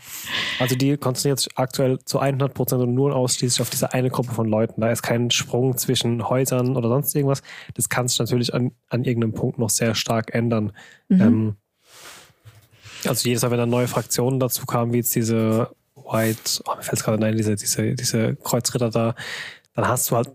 Also 0.60 0.76
die 0.76 0.98
konzentriert 0.98 1.40
sich 1.40 1.50
aktuell 1.56 2.00
zu 2.06 2.20
100 2.20 2.54
Prozent 2.54 2.82
und 2.82 2.94
nur 2.94 3.08
und 3.08 3.14
ausschließlich 3.14 3.62
auf 3.62 3.70
diese 3.70 3.94
eine 3.94 4.10
Gruppe 4.10 4.34
von 4.34 4.48
Leuten. 4.48 4.82
Da 4.82 4.92
ist 4.92 5.04
kein 5.04 5.30
Sprung 5.30 5.78
zwischen 5.78 6.28
Häusern 6.28 6.78
oder 6.78 6.90
sonst 6.90 7.14
irgendwas. 7.16 7.42
Das 7.76 7.90
kann 7.90 8.08
sich 8.08 8.18
natürlich 8.20 8.54
an, 8.54 8.72
an 8.90 9.04
irgendeinem 9.04 9.34
Punkt 9.34 9.60
noch 9.60 9.70
sehr 9.70 9.94
stark 9.94 10.34
ändern. 10.34 10.72
Ähm, 11.10 11.58
also 13.06 13.28
jedes 13.28 13.42
Mal, 13.44 13.52
wenn 13.52 13.58
dann 13.58 13.70
neue 13.70 13.88
Fraktionen 13.88 14.40
dazu 14.40 14.66
kamen, 14.66 14.94
wie 14.94 14.98
jetzt 14.98 15.16
diese 15.16 15.70
White, 16.12 16.62
oh, 16.66 16.76
mir 16.76 16.84
fällt 16.84 16.98
es 16.98 17.04
gerade 17.04 17.26
ein, 17.26 17.38
diese, 17.38 17.56
diese, 17.56 17.96
diese 17.96 18.36
Kreuzritter 18.36 18.90
da, 18.90 19.16
dann 19.74 19.88
hast 19.88 20.10
du 20.12 20.16
halt 20.16 20.30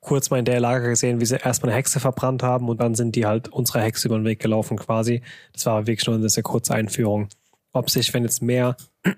kurz 0.00 0.30
mal 0.30 0.38
in 0.38 0.44
der 0.44 0.60
Lage 0.60 0.88
gesehen, 0.88 1.20
wie 1.20 1.26
sie 1.26 1.36
erstmal 1.36 1.70
eine 1.70 1.78
Hexe 1.78 2.00
verbrannt 2.00 2.42
haben 2.42 2.68
und 2.68 2.80
dann 2.80 2.94
sind 2.94 3.16
die 3.16 3.26
halt 3.26 3.48
unserer 3.48 3.82
Hexe 3.82 4.08
über 4.08 4.18
den 4.18 4.24
Weg 4.24 4.40
gelaufen 4.40 4.76
quasi. 4.78 5.22
Das 5.52 5.66
war 5.66 5.86
wirklich 5.86 6.06
nur 6.06 6.16
eine 6.16 6.28
sehr 6.28 6.42
kurze 6.42 6.74
Einführung. 6.74 7.28
Ob 7.72 7.90
sich, 7.90 8.14
wenn 8.14 8.22
jetzt 8.22 8.40
mehr 8.42 8.76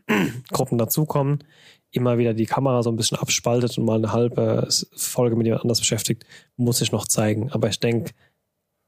Gruppen 0.51 0.79
dazukommen, 0.79 1.45
immer 1.93 2.19
wieder 2.19 2.35
die 2.35 2.47
Kamera 2.47 2.83
so 2.83 2.90
ein 2.90 2.97
bisschen 2.97 3.19
abspaltet 3.19 3.77
und 3.79 3.85
mal 3.85 3.97
eine 3.97 4.12
halbe 4.12 4.69
Folge 4.97 5.37
mit 5.37 5.47
jemand 5.47 5.62
anders 5.62 5.81
beschäftigt, 5.81 6.25
muss 6.57 6.79
sich 6.79 6.93
noch 6.93 7.07
zeigen. 7.07 7.51
Aber 7.53 7.69
ich 7.69 7.81
denke, 7.81 8.12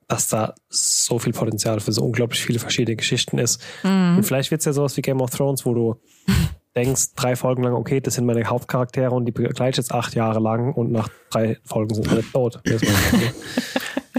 dass 0.08 0.28
da 0.28 0.54
so 0.68 1.18
viel 1.18 1.32
Potenzial 1.32 1.80
für 1.80 1.92
so 1.92 2.04
unglaublich 2.04 2.44
viele 2.44 2.58
verschiedene 2.58 2.96
Geschichten 2.96 3.38
ist. 3.38 3.62
Und 4.16 4.24
vielleicht 4.24 4.50
wird 4.50 4.60
es 4.60 4.66
ja 4.66 4.72
sowas 4.72 4.96
wie 4.96 5.02
Game 5.02 5.20
of 5.20 5.30
Thrones, 5.30 5.64
wo 5.64 5.74
du 5.74 5.96
denkst, 6.76 7.14
drei 7.16 7.36
Folgen 7.36 7.62
lang, 7.62 7.74
okay, 7.74 8.00
das 8.00 8.14
sind 8.14 8.26
meine 8.26 8.44
Hauptcharaktere 8.44 9.10
und 9.10 9.24
die 9.26 9.32
begleite 9.32 9.70
ich 9.70 9.76
jetzt 9.76 9.92
acht 9.92 10.14
Jahre 10.14 10.40
lang 10.40 10.72
und 10.72 10.90
nach 10.92 11.08
drei 11.30 11.58
Folgen 11.64 11.94
sind 11.94 12.08
alle 12.10 12.22
tot. 12.32 12.60
Das 12.64 12.82
ist 12.82 13.12
mein- 13.12 13.32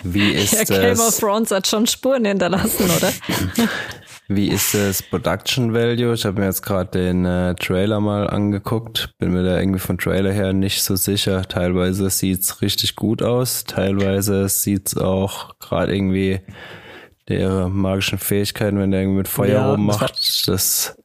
Wie 0.03 0.31
ist 0.33 0.53
Ja, 0.53 0.63
Game 0.81 0.99
of? 0.99 1.17
Thrones 1.17 1.51
hat 1.51 1.65
schon 1.67 1.87
Spuren 1.87 2.25
hinterlassen, 2.25 2.85
oder? 2.89 3.11
Wie 4.27 4.47
ist 4.49 4.73
das 4.73 5.01
Production 5.03 5.73
Value? 5.73 6.13
Ich 6.13 6.25
habe 6.25 6.39
mir 6.39 6.47
jetzt 6.47 6.61
gerade 6.63 6.89
den 6.91 7.25
äh, 7.25 7.55
Trailer 7.55 7.99
mal 7.99 8.29
angeguckt. 8.29 9.09
Bin 9.19 9.31
mir 9.33 9.43
da 9.43 9.59
irgendwie 9.59 9.79
von 9.79 9.97
Trailer 9.97 10.31
her 10.31 10.53
nicht 10.53 10.81
so 10.81 10.95
sicher. 10.95 11.41
Teilweise 11.43 12.09
sieht's 12.09 12.61
richtig 12.61 12.95
gut 12.95 13.21
aus. 13.21 13.65
Teilweise 13.65 14.47
sieht's 14.47 14.97
auch 14.97 15.59
gerade 15.59 15.93
irgendwie 15.93 16.39
der 17.27 17.67
magischen 17.67 18.17
Fähigkeiten, 18.17 18.79
wenn 18.79 18.91
der 18.91 19.01
irgendwie 19.01 19.19
mit 19.19 19.27
Feuer 19.27 19.53
Ja, 19.53 19.71
rummacht. 19.71 20.47
Das, 20.47 20.95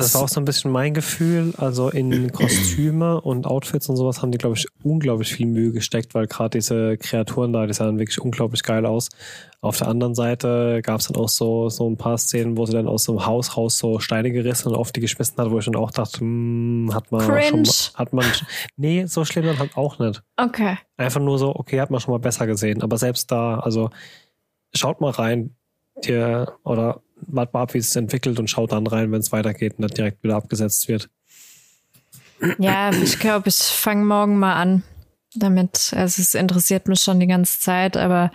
Das 0.00 0.14
war 0.14 0.22
auch 0.22 0.28
so 0.28 0.40
ein 0.40 0.44
bisschen 0.44 0.70
mein 0.70 0.94
Gefühl. 0.94 1.52
Also 1.56 1.88
in 1.88 2.32
Kostüme 2.32 3.20
und 3.20 3.46
Outfits 3.46 3.88
und 3.88 3.96
sowas 3.96 4.22
haben 4.22 4.32
die, 4.32 4.38
glaube 4.38 4.56
ich, 4.56 4.66
unglaublich 4.82 5.32
viel 5.32 5.46
Mühe 5.46 5.72
gesteckt, 5.72 6.14
weil 6.14 6.26
gerade 6.26 6.58
diese 6.58 6.96
Kreaturen 6.96 7.52
da, 7.52 7.66
die 7.66 7.72
sahen 7.72 7.98
wirklich 7.98 8.20
unglaublich 8.20 8.62
geil 8.62 8.86
aus. 8.86 9.08
Auf 9.62 9.76
der 9.76 9.88
anderen 9.88 10.14
Seite 10.14 10.80
gab 10.82 11.00
es 11.00 11.08
dann 11.08 11.16
auch 11.16 11.28
so, 11.28 11.68
so 11.68 11.88
ein 11.88 11.96
paar 11.96 12.16
Szenen, 12.16 12.56
wo 12.56 12.64
sie 12.64 12.72
dann 12.72 12.88
aus 12.88 13.04
so 13.04 13.12
einem 13.12 13.26
Haus 13.26 13.56
raus 13.56 13.76
so 13.78 13.98
Steine 13.98 14.32
gerissen 14.32 14.68
und 14.68 14.74
auf 14.74 14.90
die 14.90 15.00
geschmissen 15.00 15.36
hat, 15.36 15.50
wo 15.50 15.58
ich 15.58 15.66
dann 15.66 15.76
auch 15.76 15.90
dachte, 15.90 16.20
hm, 16.20 16.90
hat 16.94 17.12
man 17.12 17.20
Cringe. 17.20 17.42
schon 17.42 17.62
mal, 17.62 17.98
hat 17.98 18.12
man, 18.12 18.26
nee, 18.76 19.04
so 19.06 19.24
schlimm 19.24 19.44
dann 19.44 19.58
halt 19.58 19.76
auch 19.76 19.98
nicht. 19.98 20.22
Okay. 20.36 20.78
Einfach 20.96 21.20
nur 21.20 21.38
so, 21.38 21.54
okay, 21.54 21.80
hat 21.80 21.90
man 21.90 22.00
schon 22.00 22.12
mal 22.12 22.18
besser 22.18 22.46
gesehen. 22.46 22.82
Aber 22.82 22.96
selbst 22.96 23.30
da, 23.30 23.58
also 23.58 23.90
schaut 24.74 25.00
mal 25.00 25.10
rein, 25.10 25.56
dir, 26.04 26.54
oder 26.64 27.02
wart 27.26 27.52
mal 27.52 27.62
ab, 27.62 27.74
wie 27.74 27.78
es 27.78 27.90
sich 27.90 28.00
entwickelt 28.00 28.38
und 28.38 28.48
schaut 28.48 28.72
dann 28.72 28.86
rein, 28.86 29.12
wenn 29.12 29.20
es 29.20 29.32
weitergeht 29.32 29.74
und 29.76 29.82
dann 29.82 29.90
direkt 29.90 30.22
wieder 30.22 30.36
abgesetzt 30.36 30.88
wird. 30.88 31.08
Ja, 32.58 32.90
ich 32.90 33.18
glaube, 33.18 33.48
ich 33.48 33.56
fange 33.56 34.04
morgen 34.04 34.38
mal 34.38 34.54
an 34.54 34.82
damit. 35.34 35.92
Also 35.94 36.22
es 36.22 36.34
interessiert 36.34 36.88
mich 36.88 37.00
schon 37.00 37.20
die 37.20 37.26
ganze 37.26 37.60
Zeit, 37.60 37.96
aber 37.96 38.30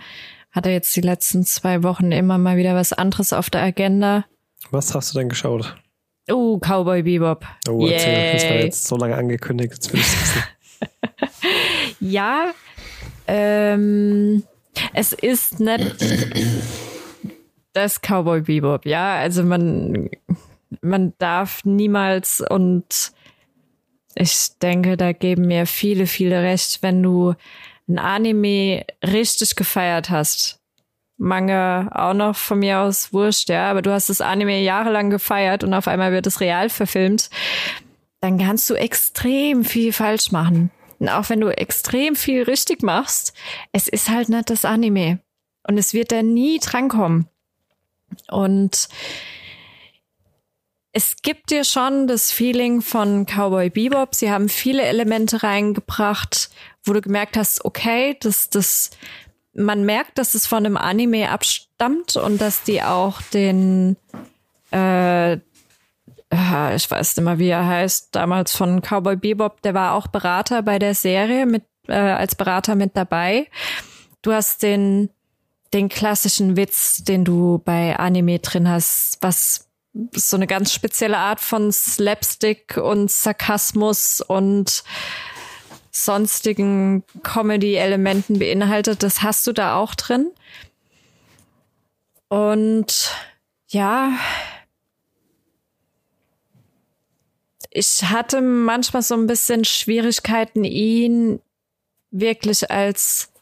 hatte 0.52 0.70
jetzt 0.70 0.94
die 0.96 1.00
letzten 1.02 1.44
zwei 1.44 1.82
Wochen 1.82 2.12
immer 2.12 2.38
mal 2.38 2.56
wieder 2.56 2.74
was 2.74 2.92
anderes 2.92 3.32
auf 3.32 3.50
der 3.50 3.62
Agenda. 3.62 4.24
Was 4.70 4.94
hast 4.94 5.14
du 5.14 5.18
denn 5.18 5.28
geschaut? 5.28 5.76
Oh, 6.30 6.58
Cowboy 6.58 7.02
Bebop. 7.02 7.44
Oh, 7.68 7.86
erzähl, 7.86 8.32
das 8.32 8.44
war 8.44 8.50
Yay. 8.52 8.64
jetzt 8.64 8.84
so 8.84 8.96
lange 8.96 9.16
angekündigt, 9.16 9.74
jetzt 9.74 9.92
will 9.92 10.00
ich 10.00 10.06
wissen. 10.06 10.42
Ja, 12.00 12.52
ähm, 13.26 14.42
es 14.92 15.12
ist 15.12 15.60
nicht 15.60 15.96
das 17.76 18.00
Cowboy 18.00 18.42
Bebop, 18.42 18.86
ja. 18.86 19.16
Also 19.16 19.42
man, 19.42 20.08
man 20.80 21.12
darf 21.18 21.64
niemals 21.64 22.40
und 22.40 23.12
ich 24.14 24.58
denke, 24.62 24.96
da 24.96 25.12
geben 25.12 25.46
mir 25.46 25.66
viele, 25.66 26.06
viele 26.06 26.42
recht, 26.42 26.82
wenn 26.82 27.02
du 27.02 27.34
ein 27.88 27.98
Anime 27.98 28.84
richtig 29.04 29.56
gefeiert 29.56 30.10
hast. 30.10 30.60
Manga 31.18 31.88
auch 31.92 32.14
noch 32.14 32.36
von 32.36 32.58
mir 32.58 32.80
aus 32.80 33.12
wurscht, 33.12 33.48
ja, 33.48 33.70
aber 33.70 33.82
du 33.82 33.92
hast 33.92 34.08
das 34.08 34.20
Anime 34.20 34.60
jahrelang 34.60 35.10
gefeiert 35.10 35.64
und 35.64 35.72
auf 35.72 35.88
einmal 35.88 36.12
wird 36.12 36.26
es 36.26 36.40
real 36.40 36.68
verfilmt, 36.68 37.30
dann 38.20 38.38
kannst 38.38 38.68
du 38.68 38.74
extrem 38.74 39.64
viel 39.64 39.92
falsch 39.92 40.30
machen. 40.30 40.70
Und 40.98 41.08
auch 41.08 41.28
wenn 41.28 41.40
du 41.40 41.48
extrem 41.48 42.16
viel 42.16 42.42
richtig 42.42 42.82
machst, 42.82 43.34
es 43.72 43.86
ist 43.88 44.08
halt 44.08 44.28
nicht 44.28 44.50
das 44.50 44.64
Anime. 44.64 45.20
Und 45.68 45.78
es 45.78 45.94
wird 45.94 46.12
da 46.12 46.22
nie 46.22 46.58
drankommen. 46.58 47.28
Und 48.28 48.88
es 50.92 51.16
gibt 51.20 51.50
dir 51.50 51.64
schon 51.64 52.06
das 52.06 52.32
Feeling 52.32 52.80
von 52.80 53.26
Cowboy 53.26 53.68
Bebop. 53.68 54.14
Sie 54.14 54.30
haben 54.30 54.48
viele 54.48 54.82
Elemente 54.82 55.42
reingebracht, 55.42 56.48
wo 56.84 56.94
du 56.94 57.02
gemerkt 57.02 57.36
hast, 57.36 57.66
okay, 57.66 58.16
das, 58.20 58.48
das, 58.48 58.90
man 59.52 59.84
merkt, 59.84 60.16
dass 60.16 60.34
es 60.34 60.46
von 60.46 60.64
einem 60.64 60.78
Anime 60.78 61.30
abstammt 61.30 62.16
und 62.16 62.40
dass 62.40 62.62
die 62.62 62.82
auch 62.82 63.20
den, 63.20 63.98
äh, 64.72 65.34
äh, 65.34 66.76
ich 66.76 66.90
weiß 66.90 67.16
nicht 67.18 67.24
mehr, 67.24 67.38
wie 67.38 67.48
er 67.48 67.66
heißt, 67.66 68.14
damals 68.14 68.56
von 68.56 68.80
Cowboy 68.80 69.16
Bebop, 69.16 69.60
der 69.60 69.74
war 69.74 69.92
auch 69.92 70.06
Berater 70.06 70.62
bei 70.62 70.78
der 70.78 70.94
Serie 70.94 71.44
mit, 71.44 71.64
äh, 71.88 71.92
als 71.92 72.34
Berater 72.36 72.74
mit 72.74 72.96
dabei. 72.96 73.48
Du 74.22 74.32
hast 74.32 74.62
den, 74.62 75.10
den 75.72 75.88
klassischen 75.88 76.56
Witz, 76.56 77.04
den 77.04 77.24
du 77.24 77.60
bei 77.64 77.98
Anime 77.98 78.38
drin 78.38 78.68
hast, 78.68 79.18
was 79.20 79.68
so 80.14 80.36
eine 80.36 80.46
ganz 80.46 80.72
spezielle 80.72 81.18
Art 81.18 81.40
von 81.40 81.72
Slapstick 81.72 82.76
und 82.76 83.10
Sarkasmus 83.10 84.20
und 84.20 84.84
sonstigen 85.90 87.02
Comedy-Elementen 87.22 88.38
beinhaltet. 88.38 89.02
Das 89.02 89.22
hast 89.22 89.46
du 89.46 89.52
da 89.52 89.76
auch 89.76 89.94
drin. 89.94 90.30
Und 92.28 93.10
ja, 93.68 94.12
ich 97.70 98.04
hatte 98.04 98.40
manchmal 98.40 99.02
so 99.02 99.14
ein 99.14 99.26
bisschen 99.26 99.64
Schwierigkeiten, 99.64 100.64
ihn 100.64 101.40
wirklich 102.10 102.70
als 102.70 103.32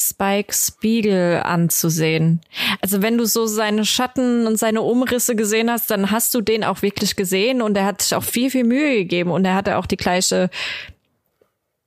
Spike 0.00 0.54
Spiegel 0.54 1.42
anzusehen. 1.44 2.40
Also 2.80 3.02
wenn 3.02 3.18
du 3.18 3.26
so 3.26 3.46
seine 3.46 3.84
Schatten 3.84 4.46
und 4.46 4.58
seine 4.58 4.80
Umrisse 4.80 5.36
gesehen 5.36 5.70
hast, 5.70 5.90
dann 5.90 6.10
hast 6.10 6.34
du 6.34 6.40
den 6.40 6.64
auch 6.64 6.80
wirklich 6.80 7.16
gesehen 7.16 7.60
und 7.60 7.76
er 7.76 7.84
hat 7.84 8.00
sich 8.00 8.14
auch 8.14 8.24
viel, 8.24 8.50
viel 8.50 8.64
Mühe 8.64 8.96
gegeben 8.96 9.30
und 9.30 9.44
er 9.44 9.54
hatte 9.54 9.76
auch 9.76 9.86
die 9.86 9.98
gleiche 9.98 10.48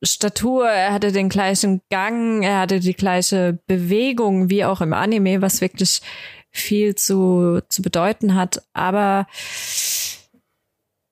Statur, 0.03 0.69
er 0.69 0.93
hatte 0.93 1.11
den 1.11 1.29
gleichen 1.29 1.81
Gang, 1.89 2.43
er 2.43 2.59
hatte 2.59 2.79
die 2.79 2.93
gleiche 2.93 3.57
Bewegung 3.67 4.49
wie 4.49 4.65
auch 4.65 4.81
im 4.81 4.93
Anime, 4.93 5.41
was 5.41 5.61
wirklich 5.61 6.01
viel 6.51 6.93
zu, 6.93 7.61
zu 7.69 7.81
bedeuten 7.81 8.35
hat. 8.35 8.61
Aber 8.73 9.27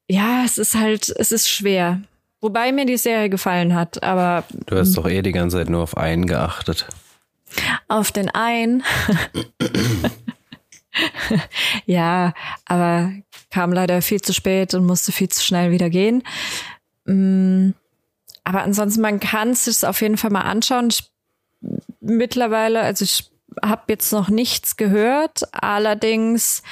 ja, 0.08 0.44
es 0.46 0.58
ist 0.58 0.76
halt, 0.76 1.10
es 1.18 1.32
ist 1.32 1.50
schwer. 1.50 2.02
Wobei 2.42 2.72
mir 2.72 2.86
die 2.86 2.98
Serie 2.98 3.30
gefallen 3.30 3.76
hat, 3.76 4.02
aber. 4.04 4.44
Du 4.66 4.76
hast 4.76 4.98
doch 4.98 5.08
eh 5.08 5.22
die 5.22 5.32
ganze 5.32 5.58
Zeit 5.58 5.70
nur 5.70 5.84
auf 5.84 5.96
einen 5.96 6.26
geachtet. 6.26 6.88
Auf 7.88 8.12
den 8.12 8.30
einen. 8.30 8.84
ja, 11.86 12.34
aber 12.66 13.12
kam 13.52 13.72
leider 13.72 14.02
viel 14.02 14.22
zu 14.22 14.34
spät 14.34 14.74
und 14.74 14.88
musste 14.88 15.12
viel 15.12 15.30
zu 15.30 15.44
schnell 15.44 15.72
wieder 15.72 15.90
gehen. 15.90 16.24
Mm, 17.06 17.72
aber 18.44 18.64
ansonsten, 18.64 19.02
man 19.02 19.20
kann 19.20 19.52
es 19.52 19.66
sich 19.66 19.86
auf 19.86 20.02
jeden 20.02 20.18
Fall 20.18 20.32
mal 20.32 20.42
anschauen. 20.42 20.90
Ich, 20.90 21.12
mittlerweile, 22.00 22.82
also 22.82 23.04
ich 23.04 23.30
habe 23.64 23.84
jetzt 23.90 24.12
noch 24.12 24.30
nichts 24.30 24.78
gehört. 24.78 25.44
Allerdings, 25.52 26.64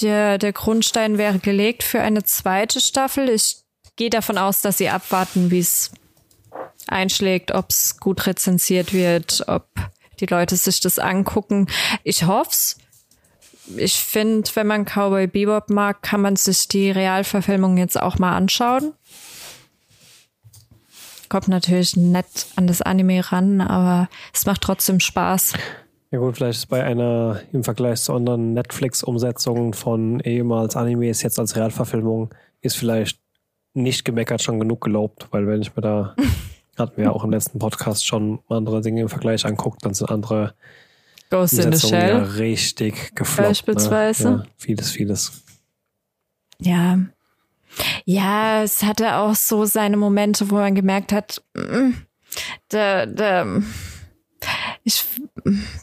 der, 0.00 0.38
der 0.38 0.52
Grundstein 0.52 1.18
wäre 1.18 1.38
gelegt 1.38 1.82
für 1.82 2.00
eine 2.00 2.24
zweite 2.24 2.80
Staffel. 2.80 3.28
Ich 3.28 3.61
gehe 3.96 4.10
davon 4.10 4.38
aus, 4.38 4.60
dass 4.60 4.78
sie 4.78 4.88
abwarten, 4.88 5.50
wie 5.50 5.60
es 5.60 5.90
einschlägt, 6.88 7.52
ob 7.52 7.70
es 7.70 7.98
gut 7.98 8.26
rezensiert 8.26 8.92
wird, 8.92 9.44
ob 9.46 9.68
die 10.20 10.26
Leute 10.26 10.56
sich 10.56 10.80
das 10.80 10.98
angucken. 10.98 11.66
Ich 12.04 12.24
hoff's. 12.24 12.78
Ich 13.76 13.94
finde, 13.94 14.50
wenn 14.54 14.66
man 14.66 14.84
Cowboy 14.84 15.26
Bebop 15.26 15.70
mag, 15.70 16.02
kann 16.02 16.20
man 16.20 16.36
sich 16.36 16.68
die 16.68 16.90
Realverfilmung 16.90 17.76
jetzt 17.78 18.00
auch 18.00 18.18
mal 18.18 18.36
anschauen. 18.36 18.92
Kommt 21.28 21.48
natürlich 21.48 21.96
nett 21.96 22.46
an 22.56 22.66
das 22.66 22.82
Anime 22.82 23.32
ran, 23.32 23.60
aber 23.60 24.08
es 24.34 24.44
macht 24.44 24.60
trotzdem 24.62 25.00
Spaß. 25.00 25.54
Ja 26.10 26.18
gut, 26.18 26.36
vielleicht 26.36 26.58
ist 26.58 26.66
bei 26.66 26.84
einer 26.84 27.40
im 27.52 27.64
Vergleich 27.64 28.02
zu 28.02 28.12
anderen 28.12 28.52
Netflix-Umsetzungen 28.52 29.72
von 29.72 30.20
ehemals 30.20 30.76
Animes 30.76 31.22
jetzt 31.22 31.38
als 31.38 31.56
Realverfilmung 31.56 32.34
ist 32.60 32.76
vielleicht 32.76 33.21
nicht 33.74 34.04
gemeckert 34.04 34.42
schon 34.42 34.60
genug 34.60 34.82
gelobt, 34.82 35.28
weil 35.30 35.46
wenn 35.46 35.62
ich 35.62 35.74
mir 35.74 35.82
da, 35.82 36.14
hatten 36.78 36.96
wir 36.96 37.04
ja 37.04 37.10
auch 37.10 37.24
im 37.24 37.30
letzten 37.30 37.58
Podcast 37.58 38.06
schon 38.06 38.40
andere 38.48 38.80
Dinge 38.80 39.02
im 39.02 39.08
Vergleich 39.08 39.44
anguckt, 39.46 39.84
dann 39.84 39.94
sind 39.94 40.10
andere 40.10 40.54
Ghost 41.30 41.58
in 41.58 41.72
the 41.72 41.88
Shell 41.88 42.08
ja 42.08 42.22
richtig 42.22 43.14
gefloppt. 43.14 43.48
Beispielsweise. 43.48 44.30
Ne? 44.30 44.42
Ja, 44.44 44.50
vieles, 44.56 44.90
vieles. 44.90 45.44
Ja. 46.58 46.98
Ja, 48.04 48.62
es 48.62 48.82
hatte 48.82 49.16
auch 49.16 49.34
so 49.34 49.64
seine 49.64 49.96
Momente, 49.96 50.50
wo 50.50 50.56
man 50.56 50.74
gemerkt 50.74 51.12
hat, 51.12 51.42
mm, 51.54 51.92
da, 52.68 53.06
da, 53.06 53.46
ich, 54.84 55.04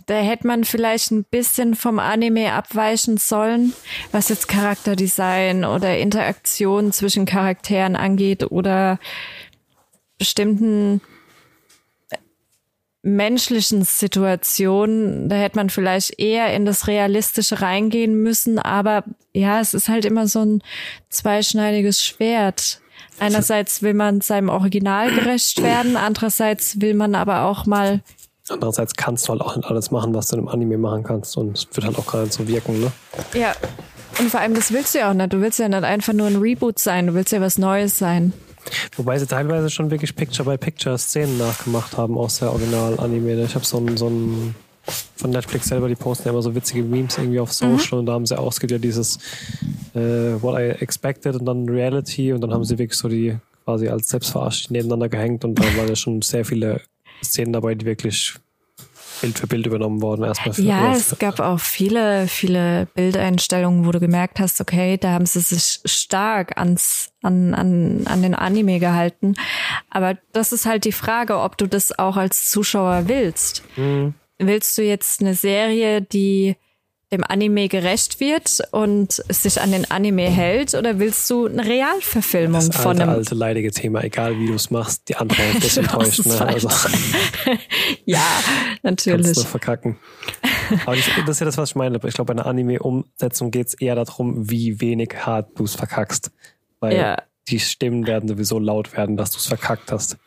da 0.06 0.16
hätte 0.16 0.48
man 0.48 0.64
vielleicht 0.64 1.12
ein 1.12 1.24
bisschen 1.24 1.76
vom 1.76 2.00
Anime 2.00 2.54
abweichen 2.54 3.18
sollen, 3.18 3.74
was 4.12 4.30
jetzt 4.30 4.48
Charakterdesign 4.48 5.66
oder 5.66 5.98
Interaktion 5.98 6.92
zwischen 6.92 7.26
Charakteren 7.26 7.96
angeht 7.96 8.52
oder 8.52 9.00
bestimmten 10.18 11.02
menschlichen 13.02 13.84
Situationen, 13.84 15.30
da 15.30 15.38
hätte 15.38 15.56
man 15.56 15.70
vielleicht 15.70 16.20
eher 16.20 16.54
in 16.54 16.66
das 16.66 16.88
Realistische 16.88 17.62
reingehen 17.62 18.22
müssen, 18.22 18.60
aber 18.60 19.06
ja, 19.34 19.62
es 19.62 19.74
ist 19.74 19.88
halt 19.88 20.06
immer 20.06 20.28
so 20.28 20.44
ein 20.44 20.62
zweischneidiges 21.10 22.04
Schwert. 22.04 22.82
Einerseits 23.20 23.82
will 23.82 23.94
man 23.94 24.22
seinem 24.22 24.50
Original 24.50 25.12
gerecht 25.14 25.62
werden, 25.62 25.98
andererseits 25.98 26.82
will 26.82 26.94
man 26.94 27.16
aber 27.16 27.44
auch 27.44 27.66
mal 27.66 28.02
Andererseits 28.52 28.96
kannst 28.96 29.28
du 29.28 29.34
halt 29.34 29.42
auch 29.42 29.56
nicht 29.56 29.68
alles 29.68 29.92
machen, 29.92 30.14
was 30.14 30.28
du 30.28 30.38
im 30.38 30.48
Anime 30.48 30.78
machen 30.78 31.04
kannst 31.04 31.38
und 31.38 31.58
es 31.58 31.68
wird 31.74 31.86
halt 31.86 31.98
auch 31.98 32.06
gerade 32.06 32.32
so 32.32 32.48
wirken, 32.48 32.80
ne? 32.80 32.92
Ja. 33.34 33.54
Und 34.20 34.30
vor 34.30 34.40
allem, 34.42 34.54
das 34.54 34.74
willst 34.74 34.96
du 34.96 35.00
ja 35.00 35.10
auch 35.12 35.14
nicht. 35.14 35.32
Du 35.32 35.40
willst 35.40 35.60
ja 35.60 35.70
nicht 35.70 35.84
einfach 35.84 36.14
nur 36.14 36.28
ein 36.28 36.38
Reboot 36.38 36.80
sein, 36.80 37.08
du 37.08 37.14
willst 37.14 37.32
ja 37.32 37.40
was 37.40 37.58
Neues 37.58 37.98
sein. 37.98 38.34
Wobei 38.98 39.18
sie 39.18 39.26
teilweise 39.26 39.70
schon 39.70 39.90
wirklich 39.92 40.16
Picture-by-Picture-Szenen 40.16 41.38
nachgemacht 41.38 41.98
haben 41.98 42.18
aus 42.18 42.40
der 42.40 42.52
Original-Anime. 42.52 43.44
Ich 43.44 43.56
habe 43.56 43.66
so 43.66 43.78
ein, 43.78 43.96
so 43.96 44.08
ein 44.08 44.56
von 45.16 45.30
Netflix 45.30 45.68
selber, 45.68 45.88
die 45.88 45.96
posten 45.96 46.28
ja 46.28 46.32
immer 46.32 46.42
so 46.42 46.56
witzige 46.56 46.84
Memes 46.84 47.18
irgendwie 47.18 47.40
auf 47.40 47.52
Social 47.52 47.94
mhm. 47.94 48.00
und 48.00 48.06
da 48.08 48.14
haben 48.14 48.26
sie 48.26 48.38
auch, 48.38 48.52
es 48.52 48.60
gibt 48.60 48.72
ja 48.72 48.78
dieses 48.78 49.18
äh, 49.94 50.42
What 50.42 50.60
I 50.60 50.82
Expected 50.82 51.36
und 51.36 51.46
dann 51.46 51.70
Reality 51.70 52.34
und 52.34 52.42
dann 52.42 52.54
haben 52.54 52.64
sie 52.64 52.78
wirklich 52.78 52.98
so 52.98 53.08
die 53.08 53.38
quasi 53.66 53.88
als 53.88 54.10
selbstverarscht 54.10 54.72
nebeneinander 54.72 55.10
gehängt 55.10 55.46
und 55.46 55.56
da 55.56 55.64
waren 55.78 55.88
ja 55.88 55.96
schon 55.96 56.22
sehr 56.22 56.46
viele 56.46 56.82
Szenen 57.24 57.54
dabei, 57.54 57.76
die 57.76 57.86
wirklich 57.86 58.36
Bild 59.22 59.40
für 59.40 59.48
Bild 59.48 59.66
übernommen 59.66 60.02
worden 60.02 60.24
erstmal. 60.24 60.54
Für, 60.54 60.62
ja, 60.62 60.94
es 60.94 61.18
gab 61.20 61.40
auch 61.40 61.60
viele, 61.60 62.28
viele 62.28 62.88
Bildeinstellungen, 62.96 63.86
wo 63.86 63.92
du 63.92 64.00
gemerkt 64.00 64.40
hast, 64.40 64.62
okay, 64.62 64.98
da 64.98 65.12
haben 65.12 65.26
sie 65.26 65.42
sich 65.42 65.82
stark 65.86 66.58
ans, 66.58 67.12
an, 67.22 67.54
an, 67.54 68.08
an 68.08 68.22
den 68.22 68.36
Anime 68.36 68.80
gehalten. 68.80 69.36
Aber 69.90 70.18
das 70.32 70.54
ist 70.54 70.66
halt 70.66 70.86
die 70.86 70.92
Frage, 70.92 71.40
ob 71.40 71.58
du 71.58 71.68
das 71.68 71.98
auch 71.98 72.18
als 72.18 72.50
Zuschauer 72.50 73.08
willst. 73.08 73.64
Mhm. 73.76 74.14
Willst 74.38 74.78
du 74.78 74.84
jetzt 74.84 75.22
eine 75.22 75.36
Serie, 75.36 76.02
die 76.02 76.56
dem 77.12 77.24
Anime 77.24 77.70
gerecht 77.70 78.20
wird 78.20 78.62
und 78.72 79.14
sich 79.30 79.60
an 79.60 79.72
den 79.72 79.90
Anime 79.90 80.30
hält 80.30 80.76
oder 80.76 81.00
willst 81.00 81.28
du 81.30 81.48
eine 81.48 81.66
Realverfilmung 81.66 82.68
das 82.68 82.76
von 82.76 83.02
einem 83.02 83.10
alte 83.10 83.34
leidige 83.34 83.72
Thema, 83.72 84.04
egal 84.04 84.38
wie 84.38 84.46
du 84.46 84.54
es 84.54 84.70
machst, 84.70 85.10
die 85.10 85.16
andere 85.16 85.42
Hälfte 85.42 85.66
ist 85.66 85.78
enttäuscht. 85.78 86.26
Ne? 86.26 86.40
Also, 86.40 86.70
ja, 88.06 88.24
natürlich. 88.84 89.26
Kannst 89.26 89.44
du 89.44 89.48
verkacken. 89.48 89.98
Aber 90.86 90.96
das, 90.96 91.06
das 91.26 91.30
ist 91.30 91.40
ja 91.40 91.46
das, 91.46 91.58
was 91.58 91.70
ich 91.70 91.76
meine. 91.76 92.00
Ich 92.06 92.14
glaube, 92.14 92.34
bei 92.34 92.40
einer 92.40 92.46
Anime-Umsetzung 92.46 93.50
geht 93.50 93.68
es 93.68 93.74
eher 93.74 93.96
darum, 93.96 94.50
wie 94.50 94.80
wenig 94.80 95.16
hart 95.26 95.58
du 95.58 95.64
es 95.64 95.74
verkackst. 95.74 96.32
Weil 96.80 96.96
ja. 96.96 97.24
die 97.48 97.60
Stimmen 97.60 98.06
werden 98.06 98.30
sowieso 98.30 98.60
laut 98.60 98.96
werden, 98.96 99.18
dass 99.18 99.32
du 99.32 99.38
es 99.38 99.48
verkackt 99.48 99.92
hast. 99.92 100.18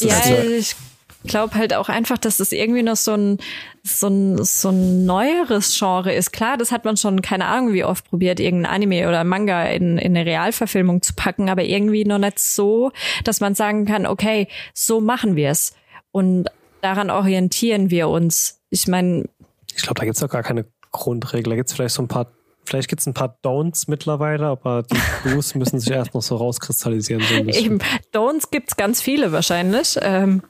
ja, 0.00 0.20
ich 0.44 0.76
glaube 1.24 1.54
halt 1.54 1.74
auch 1.74 1.88
einfach, 1.88 2.18
dass 2.18 2.36
das 2.36 2.52
irgendwie 2.52 2.82
noch 2.82 2.96
so 2.96 3.14
ein, 3.14 3.38
so 3.82 4.08
ein, 4.08 4.44
so 4.44 4.70
ein 4.70 5.04
neueres 5.04 5.76
Genre 5.78 6.12
ist. 6.12 6.32
Klar, 6.32 6.56
das 6.56 6.72
hat 6.72 6.84
man 6.84 6.96
schon, 6.96 7.22
keine 7.22 7.46
Ahnung, 7.46 7.72
wie 7.72 7.84
oft 7.84 8.08
probiert, 8.08 8.40
irgendein 8.40 8.72
Anime 8.72 9.08
oder 9.08 9.24
Manga 9.24 9.64
in, 9.64 9.98
in 9.98 10.16
eine 10.16 10.26
Realverfilmung 10.26 11.02
zu 11.02 11.14
packen, 11.14 11.48
aber 11.48 11.64
irgendwie 11.64 12.04
noch 12.04 12.18
nicht 12.18 12.38
so, 12.38 12.92
dass 13.24 13.40
man 13.40 13.54
sagen 13.54 13.84
kann, 13.84 14.06
okay, 14.06 14.48
so 14.74 15.00
machen 15.00 15.36
wir 15.36 15.50
es. 15.50 15.74
Und 16.12 16.48
daran 16.80 17.10
orientieren 17.10 17.90
wir 17.90 18.08
uns. 18.08 18.60
Ich 18.70 18.86
meine. 18.86 19.28
Ich 19.74 19.82
glaube, 19.82 20.00
da 20.00 20.04
gibt's 20.04 20.20
doch 20.20 20.30
gar 20.30 20.42
keine 20.42 20.66
Grundregel. 20.92 21.50
Da 21.50 21.56
gibt's 21.56 21.72
vielleicht 21.72 21.94
so 21.94 22.02
ein 22.02 22.08
paar 22.08 22.32
Vielleicht 22.68 22.88
gibt 22.88 23.00
es 23.00 23.06
ein 23.06 23.14
paar 23.14 23.38
Don'ts 23.42 23.84
mittlerweile, 23.88 24.44
aber 24.44 24.82
die 24.82 24.98
Do's 25.24 25.54
müssen 25.54 25.80
sich 25.80 25.90
erst 25.90 26.12
noch 26.12 26.20
so 26.20 26.36
rauskristallisieren. 26.36 27.22
So 27.22 27.58
Eben, 27.58 27.78
Don'ts 28.12 28.50
gibt's 28.50 28.76
ganz 28.76 29.00
viele 29.00 29.32
wahrscheinlich. 29.32 29.98
Ähm, 30.02 30.42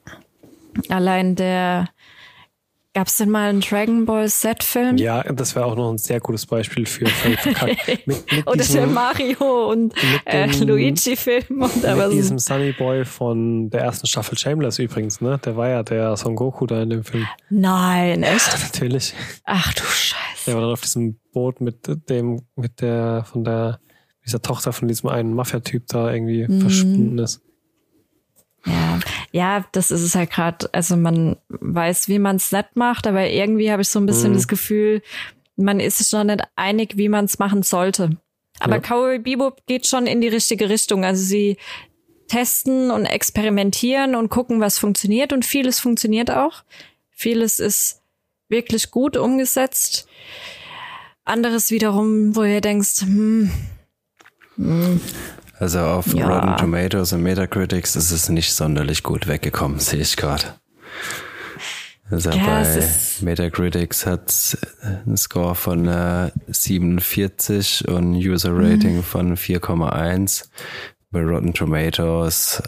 Allein 0.88 1.34
der 1.34 1.88
Gab 2.98 3.06
es 3.06 3.16
denn 3.18 3.30
mal 3.30 3.50
einen 3.50 3.60
Dragon 3.60 4.06
Ball 4.06 4.28
Z-Film? 4.28 4.96
Ja, 4.96 5.22
das 5.22 5.54
wäre 5.54 5.66
auch 5.66 5.76
noch 5.76 5.92
ein 5.92 5.98
sehr 5.98 6.18
gutes 6.18 6.46
Beispiel 6.46 6.84
für 6.84 7.04
mit, 8.06 8.06
mit 8.06 8.46
Oder 8.46 8.56
diesem, 8.56 8.74
der 8.74 8.86
Mario 8.88 9.70
und 9.70 9.94
äh, 10.24 10.46
Luigi-Film. 10.46 11.44
Mit 11.48 11.84
aber 11.84 12.08
diesem 12.08 12.40
Sunny 12.40 12.72
Boy 12.72 13.04
von 13.04 13.70
der 13.70 13.82
ersten 13.82 14.08
Staffel 14.08 14.36
Shameless 14.36 14.80
übrigens, 14.80 15.20
ne? 15.20 15.38
Der 15.44 15.56
war 15.56 15.68
ja 15.68 15.82
der 15.84 16.16
Son 16.16 16.34
Goku 16.34 16.66
da 16.66 16.82
in 16.82 16.90
dem 16.90 17.04
Film. 17.04 17.28
Nein, 17.50 18.24
echt? 18.24 18.52
Ja, 18.52 18.58
natürlich. 18.64 19.14
Ach 19.44 19.72
du 19.74 19.82
Scheiße. 19.84 20.46
Der 20.46 20.54
war 20.54 20.62
dann 20.62 20.72
auf 20.72 20.80
diesem 20.80 21.20
Boot 21.32 21.60
mit 21.60 21.86
dem, 22.10 22.40
mit 22.56 22.80
der, 22.80 23.24
von 23.30 23.44
der, 23.44 23.78
dieser 24.24 24.42
Tochter 24.42 24.72
von 24.72 24.88
diesem 24.88 25.08
einen 25.08 25.34
Mafia-Typ 25.34 25.86
da 25.86 26.12
irgendwie 26.12 26.48
mhm. 26.48 26.62
verschwunden 26.62 27.18
ist. 27.18 27.42
Ja, 28.66 28.98
ja, 29.32 29.64
das 29.72 29.90
ist 29.90 30.02
es 30.02 30.14
halt 30.14 30.30
gerade. 30.30 30.68
Also 30.72 30.96
man 30.96 31.36
weiß, 31.48 32.08
wie 32.08 32.18
man 32.18 32.36
es 32.36 32.52
nett 32.52 32.74
macht, 32.74 33.06
aber 33.06 33.28
irgendwie 33.28 33.70
habe 33.70 33.82
ich 33.82 33.88
so 33.88 33.98
ein 33.98 34.06
bisschen 34.06 34.30
mhm. 34.30 34.34
das 34.36 34.48
Gefühl, 34.48 35.02
man 35.56 35.80
ist 35.80 35.98
sich 35.98 36.12
noch 36.12 36.24
nicht 36.24 36.42
einig, 36.56 36.96
wie 36.96 37.08
man 37.08 37.26
es 37.26 37.38
machen 37.38 37.62
sollte. 37.62 38.16
Aber 38.60 38.76
ja. 38.76 38.80
Cowboy 38.80 39.18
Bebop 39.18 39.66
geht 39.66 39.86
schon 39.86 40.06
in 40.06 40.20
die 40.20 40.28
richtige 40.28 40.68
Richtung. 40.68 41.04
Also 41.04 41.22
sie 41.22 41.58
testen 42.28 42.90
und 42.90 43.06
experimentieren 43.06 44.14
und 44.14 44.28
gucken, 44.28 44.60
was 44.60 44.78
funktioniert 44.78 45.32
und 45.32 45.44
vieles 45.44 45.80
funktioniert 45.80 46.30
auch. 46.30 46.62
Vieles 47.10 47.58
ist 47.58 48.02
wirklich 48.48 48.90
gut 48.90 49.16
umgesetzt. 49.16 50.06
Anderes 51.24 51.70
wiederum, 51.70 52.34
wo 52.34 52.42
ihr 52.44 52.60
denkst, 52.60 53.02
hm, 53.02 53.50
hm 54.56 55.00
also 55.58 55.80
auf 55.80 56.14
ja. 56.14 56.28
Rotten 56.28 56.56
Tomatoes 56.56 57.12
und 57.12 57.22
Metacritics 57.22 57.96
ist 57.96 58.10
es 58.10 58.28
nicht 58.28 58.52
sonderlich 58.52 59.02
gut 59.02 59.26
weggekommen, 59.26 59.78
sehe 59.78 60.00
ich 60.00 60.16
gerade. 60.16 60.54
Also 62.10 62.30
ja, 62.30 62.44
bei 62.44 62.88
Metacritics 63.20 64.06
hat 64.06 64.58
einen 65.04 65.16
Score 65.16 65.54
von 65.54 65.86
äh, 65.86 66.30
47 66.46 67.86
und 67.88 68.14
User 68.14 68.50
Rating 68.52 68.96
mhm. 68.96 69.02
von 69.02 69.36
4,1. 69.36 70.44
Bei 71.10 71.22
Rotten 71.22 71.52
Tomatoes 71.52 72.62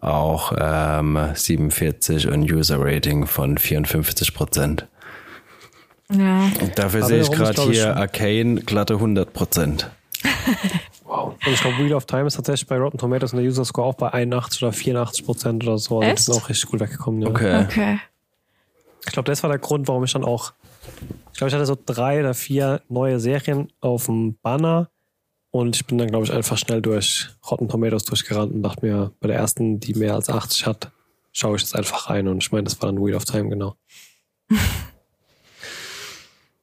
auch 0.00 0.52
ähm, 0.58 1.18
47 1.34 2.28
und 2.28 2.50
User 2.50 2.76
Rating 2.78 3.26
von 3.26 3.58
54 3.58 4.34
Prozent. 4.34 4.86
Ja. 6.10 6.50
Dafür 6.76 7.04
sehe 7.04 7.22
ich 7.22 7.30
gerade 7.30 7.62
hier 7.62 7.96
Arcane 7.96 8.60
glatte 8.60 8.94
100 8.94 9.32
Prozent. 9.32 9.90
Wow. 11.12 11.34
Und 11.44 11.52
ich 11.52 11.60
glaube, 11.60 11.76
Wheel 11.76 11.92
of 11.92 12.06
Time 12.06 12.26
ist 12.26 12.36
tatsächlich 12.36 12.66
bei 12.66 12.78
Rotten 12.78 12.96
Tomatoes 12.96 13.34
und 13.34 13.40
der 13.40 13.46
User 13.46 13.66
Score 13.66 13.86
auch 13.86 13.94
bei 13.94 14.10
81 14.10 14.62
oder 14.62 14.72
84 14.72 15.26
Prozent 15.26 15.62
oder 15.62 15.76
so. 15.76 15.98
Also 15.98 16.08
Echt? 16.08 16.18
das 16.20 16.28
ist 16.28 16.42
auch 16.42 16.48
richtig 16.48 16.70
gut 16.70 16.80
weggekommen. 16.80 17.20
Ja. 17.20 17.28
Okay. 17.28 17.64
Okay. 17.64 18.00
Ich 19.04 19.12
glaube, 19.12 19.30
das 19.30 19.42
war 19.42 19.50
der 19.50 19.58
Grund, 19.58 19.88
warum 19.88 20.04
ich 20.04 20.12
dann 20.12 20.24
auch. 20.24 20.54
Ich 21.32 21.38
glaube, 21.38 21.48
ich 21.48 21.54
hatte 21.54 21.66
so 21.66 21.76
drei 21.84 22.20
oder 22.20 22.32
vier 22.32 22.80
neue 22.88 23.20
Serien 23.20 23.70
auf 23.80 24.06
dem 24.06 24.38
Banner 24.40 24.88
und 25.50 25.76
ich 25.76 25.84
bin 25.86 25.98
dann, 25.98 26.08
glaube 26.08 26.24
ich, 26.24 26.32
einfach 26.32 26.56
schnell 26.56 26.80
durch 26.80 27.28
Rotten 27.50 27.68
Tomatoes 27.68 28.04
durchgerannt 28.04 28.54
und 28.54 28.62
dachte 28.62 28.86
mir, 28.86 29.12
bei 29.20 29.28
der 29.28 29.36
ersten, 29.36 29.80
die 29.80 29.92
mehr 29.92 30.14
als 30.14 30.30
80 30.30 30.64
hat, 30.64 30.92
schaue 31.32 31.56
ich 31.56 31.62
jetzt 31.62 31.76
einfach 31.76 32.08
rein 32.08 32.26
und 32.26 32.42
ich 32.42 32.52
meine, 32.52 32.64
das 32.64 32.80
war 32.80 32.90
dann 32.90 33.04
Wheel 33.04 33.16
of 33.16 33.26
Time, 33.26 33.50
genau. 33.50 33.76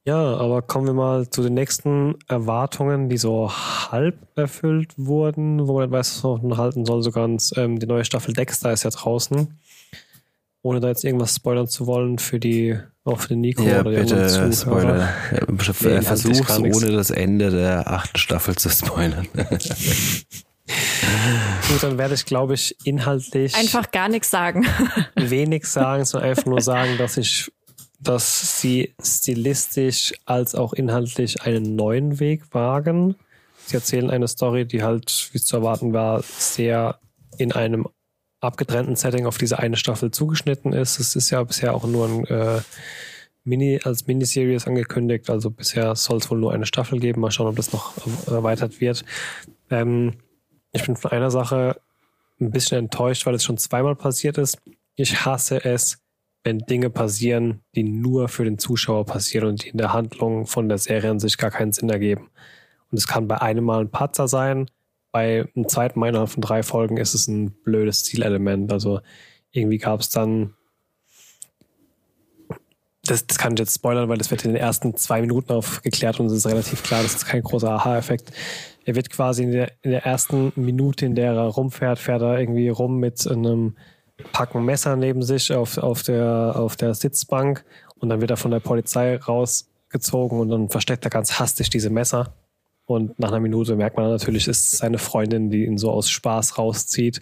ja, 0.09 0.35
aber 0.37 0.61
kommen 0.61 0.87
wir 0.87 0.93
mal 0.93 1.29
zu 1.29 1.41
den 1.43 1.53
nächsten 1.53 2.15
Erwartungen, 2.27 3.09
die 3.09 3.17
so 3.17 3.51
halb 3.51 4.15
erfüllt 4.35 4.93
wurden, 4.97 5.67
wo 5.67 5.73
man 5.73 5.83
nicht 5.83 5.91
weiß, 5.91 6.23
was 6.23 6.41
man 6.41 6.57
halten 6.57 6.85
soll, 6.85 7.01
so 7.03 7.11
ganz. 7.11 7.51
Ähm, 7.55 7.79
die 7.79 7.85
neue 7.87 8.03
Staffel 8.05 8.33
Dexter 8.33 8.71
ist 8.73 8.83
ja 8.83 8.89
draußen 8.89 9.59
ohne 10.61 10.79
da 10.79 10.89
jetzt 10.89 11.03
irgendwas 11.05 11.35
spoilern 11.35 11.67
zu 11.67 11.87
wollen 11.87 12.19
für 12.19 12.39
die, 12.39 12.77
auch 13.05 13.19
für 13.21 13.29
den 13.29 13.41
Nico 13.41 13.63
Ja, 13.63 13.79
oder 13.79 13.91
die 13.91 13.97
bitte 13.97 14.27
Zuhörer. 14.27 14.53
Spoiler. 14.53 15.09
Ja, 15.31 15.39
Nee, 15.47 16.01
Versuch's, 16.01 16.59
nichts. 16.59 16.83
ohne 16.83 16.91
das 16.91 17.11
Ende 17.11 17.49
der 17.49 17.89
achten 17.89 18.17
Staffel 18.17 18.55
zu 18.55 18.69
spoilern. 18.69 19.27
Gut, 21.69 21.81
dann 21.81 21.97
werde 21.97 22.13
ich, 22.13 22.25
glaube 22.25 22.53
ich, 22.55 22.75
inhaltlich 22.83 23.55
Einfach 23.55 23.89
gar 23.91 24.09
nichts 24.09 24.29
sagen. 24.29 24.65
wenig 25.15 25.65
sagen, 25.65 26.05
sondern 26.05 26.29
einfach 26.31 26.45
nur 26.45 26.61
sagen, 26.61 26.97
dass 26.97 27.17
ich, 27.17 27.51
dass 27.99 28.61
sie 28.61 28.93
stilistisch 29.01 30.13
als 30.25 30.55
auch 30.55 30.73
inhaltlich 30.73 31.41
einen 31.41 31.75
neuen 31.75 32.19
Weg 32.19 32.53
wagen. 32.53 33.15
Sie 33.65 33.75
erzählen 33.75 34.09
eine 34.09 34.27
Story, 34.27 34.65
die 34.65 34.83
halt, 34.83 35.29
wie 35.31 35.37
es 35.37 35.45
zu 35.45 35.57
erwarten 35.57 35.93
war, 35.93 36.23
sehr 36.23 36.99
in 37.37 37.51
einem 37.51 37.87
abgetrennten 38.39 38.95
Setting 38.95 39.25
auf 39.25 39.37
diese 39.37 39.59
eine 39.59 39.75
Staffel 39.75 40.11
zugeschnitten 40.11 40.73
ist. 40.73 40.99
Es 40.99 41.15
ist 41.15 41.29
ja 41.29 41.43
bisher 41.43 41.75
auch 41.75 41.85
nur 41.85 42.07
ein 42.07 42.25
äh, 42.25 42.61
Mini, 43.43 43.79
als 43.83 44.07
Miniseries 44.07 44.67
angekündigt, 44.67 45.29
also 45.29 45.49
bisher 45.49 45.95
soll 45.95 46.17
es 46.17 46.29
wohl 46.29 46.39
nur 46.39 46.53
eine 46.53 46.65
Staffel 46.65 46.99
geben. 46.99 47.21
Mal 47.21 47.31
schauen, 47.31 47.47
ob 47.47 47.55
das 47.55 47.73
noch 47.73 47.93
erweitert 48.27 48.79
wird. 48.79 49.03
Ähm, 49.69 50.13
ich 50.71 50.85
bin 50.85 50.95
von 50.95 51.11
einer 51.11 51.31
Sache 51.31 51.81
ein 52.39 52.51
bisschen 52.51 52.77
enttäuscht, 52.77 53.25
weil 53.25 53.35
es 53.35 53.43
schon 53.43 53.57
zweimal 53.57 53.95
passiert 53.95 54.37
ist. 54.37 54.57
Ich 54.95 55.25
hasse 55.25 55.63
es, 55.65 55.99
wenn 56.43 56.59
Dinge 56.59 56.89
passieren, 56.89 57.61
die 57.75 57.83
nur 57.83 58.29
für 58.29 58.45
den 58.45 58.57
Zuschauer 58.57 59.05
passieren 59.05 59.49
und 59.49 59.63
die 59.63 59.69
in 59.69 59.77
der 59.77 59.93
Handlung 59.93 60.45
von 60.45 60.69
der 60.69 60.77
Serie 60.77 61.11
an 61.11 61.19
sich 61.19 61.37
gar 61.37 61.51
keinen 61.51 61.73
Sinn 61.73 61.89
ergeben. 61.89 62.29
Und 62.91 62.97
es 62.97 63.07
kann 63.07 63.27
bei 63.27 63.41
einem 63.41 63.65
Mal 63.65 63.81
ein 63.81 63.91
Patzer 63.91 64.27
sein, 64.27 64.69
bei 65.11 65.47
einem 65.55 65.67
zweiten 65.67 65.99
Mal 65.99 66.27
von 66.27 66.41
drei 66.41 66.63
Folgen 66.63 66.97
ist 66.97 67.13
es 67.13 67.27
ein 67.27 67.51
blödes 67.63 68.03
Zielelement. 68.03 68.71
Also 68.71 69.01
irgendwie 69.51 69.79
gab 69.79 70.01
es 70.01 70.09
dann 70.09 70.53
das, 73.03 73.25
das 73.25 73.37
kann 73.37 73.53
ich 73.53 73.59
jetzt 73.59 73.75
spoilern, 73.75 74.07
weil 74.09 74.17
das 74.17 74.29
wird 74.29 74.45
in 74.45 74.53
den 74.53 74.61
ersten 74.61 74.95
zwei 74.95 75.21
Minuten 75.21 75.51
aufgeklärt 75.51 76.19
und 76.19 76.27
es 76.27 76.33
ist 76.33 76.47
relativ 76.47 76.83
klar, 76.83 77.01
das 77.01 77.15
ist 77.15 77.25
kein 77.25 77.41
großer 77.41 77.71
Aha-Effekt. 77.71 78.31
Er 78.85 78.95
wird 78.95 79.09
quasi 79.09 79.43
in 79.43 79.51
der, 79.51 79.71
in 79.81 79.91
der 79.91 80.05
ersten 80.05 80.51
Minute, 80.55 81.05
in 81.05 81.15
der 81.15 81.33
er 81.33 81.47
rumfährt, 81.47 81.97
fährt 81.97 82.21
er 82.21 82.39
irgendwie 82.39 82.69
rum 82.69 82.99
mit 82.99 83.25
einem 83.27 83.77
Packen 84.31 84.65
Messer 84.65 84.95
neben 84.95 85.21
sich 85.21 85.51
auf, 85.53 85.77
auf, 85.77 86.03
der, 86.03 86.53
auf 86.55 86.75
der 86.75 86.93
Sitzbank 86.93 87.65
und 87.99 88.09
dann 88.09 88.21
wird 88.21 88.31
er 88.31 88.37
von 88.37 88.51
der 88.51 88.59
Polizei 88.59 89.17
rausgezogen 89.17 90.39
und 90.39 90.49
dann 90.49 90.69
versteckt 90.69 91.05
er 91.05 91.11
ganz 91.11 91.39
hastig 91.39 91.69
diese 91.69 91.89
Messer. 91.89 92.33
Und 92.85 93.19
nach 93.19 93.29
einer 93.29 93.39
Minute 93.39 93.75
merkt 93.75 93.97
man 93.97 94.09
natürlich, 94.09 94.47
ist 94.47 94.71
seine 94.71 94.97
Freundin, 94.97 95.51
die 95.51 95.65
ihn 95.65 95.77
so 95.77 95.91
aus 95.91 96.09
Spaß 96.09 96.57
rauszieht. 96.57 97.21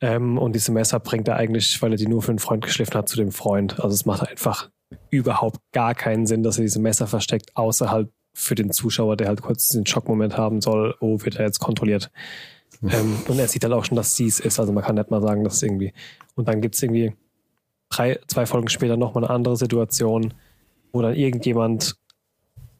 Ähm, 0.00 0.36
und 0.36 0.54
diese 0.54 0.72
Messer 0.72 1.00
bringt 1.00 1.26
er 1.26 1.36
eigentlich, 1.36 1.80
weil 1.80 1.92
er 1.92 1.96
die 1.96 2.06
nur 2.06 2.20
für 2.20 2.32
einen 2.32 2.38
Freund 2.38 2.62
geschliffen 2.62 2.94
hat, 2.94 3.08
zu 3.08 3.16
dem 3.16 3.32
Freund. 3.32 3.80
Also 3.80 3.94
es 3.94 4.04
macht 4.04 4.28
einfach 4.28 4.68
überhaupt 5.10 5.60
gar 5.72 5.94
keinen 5.94 6.26
Sinn, 6.26 6.42
dass 6.42 6.58
er 6.58 6.64
diese 6.64 6.80
Messer 6.80 7.06
versteckt, 7.06 7.56
außer 7.56 7.90
halt 7.90 8.10
für 8.34 8.54
den 8.54 8.72
Zuschauer, 8.72 9.16
der 9.16 9.28
halt 9.28 9.40
kurz 9.40 9.68
diesen 9.68 9.86
Schockmoment 9.86 10.36
haben 10.36 10.60
soll, 10.60 10.94
oh, 11.00 11.20
wird 11.22 11.36
er 11.36 11.46
jetzt 11.46 11.60
kontrolliert. 11.60 12.10
Ähm, 12.90 13.16
und 13.28 13.38
er 13.38 13.48
sieht 13.48 13.64
halt 13.64 13.72
auch 13.72 13.84
schon, 13.84 13.96
dass 13.96 14.16
sie 14.16 14.26
es 14.26 14.40
ist. 14.40 14.58
Also 14.58 14.72
man 14.72 14.84
kann 14.84 14.96
nicht 14.96 15.10
mal 15.10 15.22
sagen, 15.22 15.44
dass 15.44 15.54
es 15.54 15.62
irgendwie. 15.62 15.92
Und 16.34 16.48
dann 16.48 16.60
gibt's 16.60 16.82
irgendwie 16.82 17.14
drei, 17.90 18.18
zwei 18.26 18.46
Folgen 18.46 18.68
später 18.68 18.96
nochmal 18.96 19.24
eine 19.24 19.32
andere 19.32 19.56
Situation, 19.56 20.34
wo 20.92 21.02
dann 21.02 21.14
irgendjemand 21.14 21.96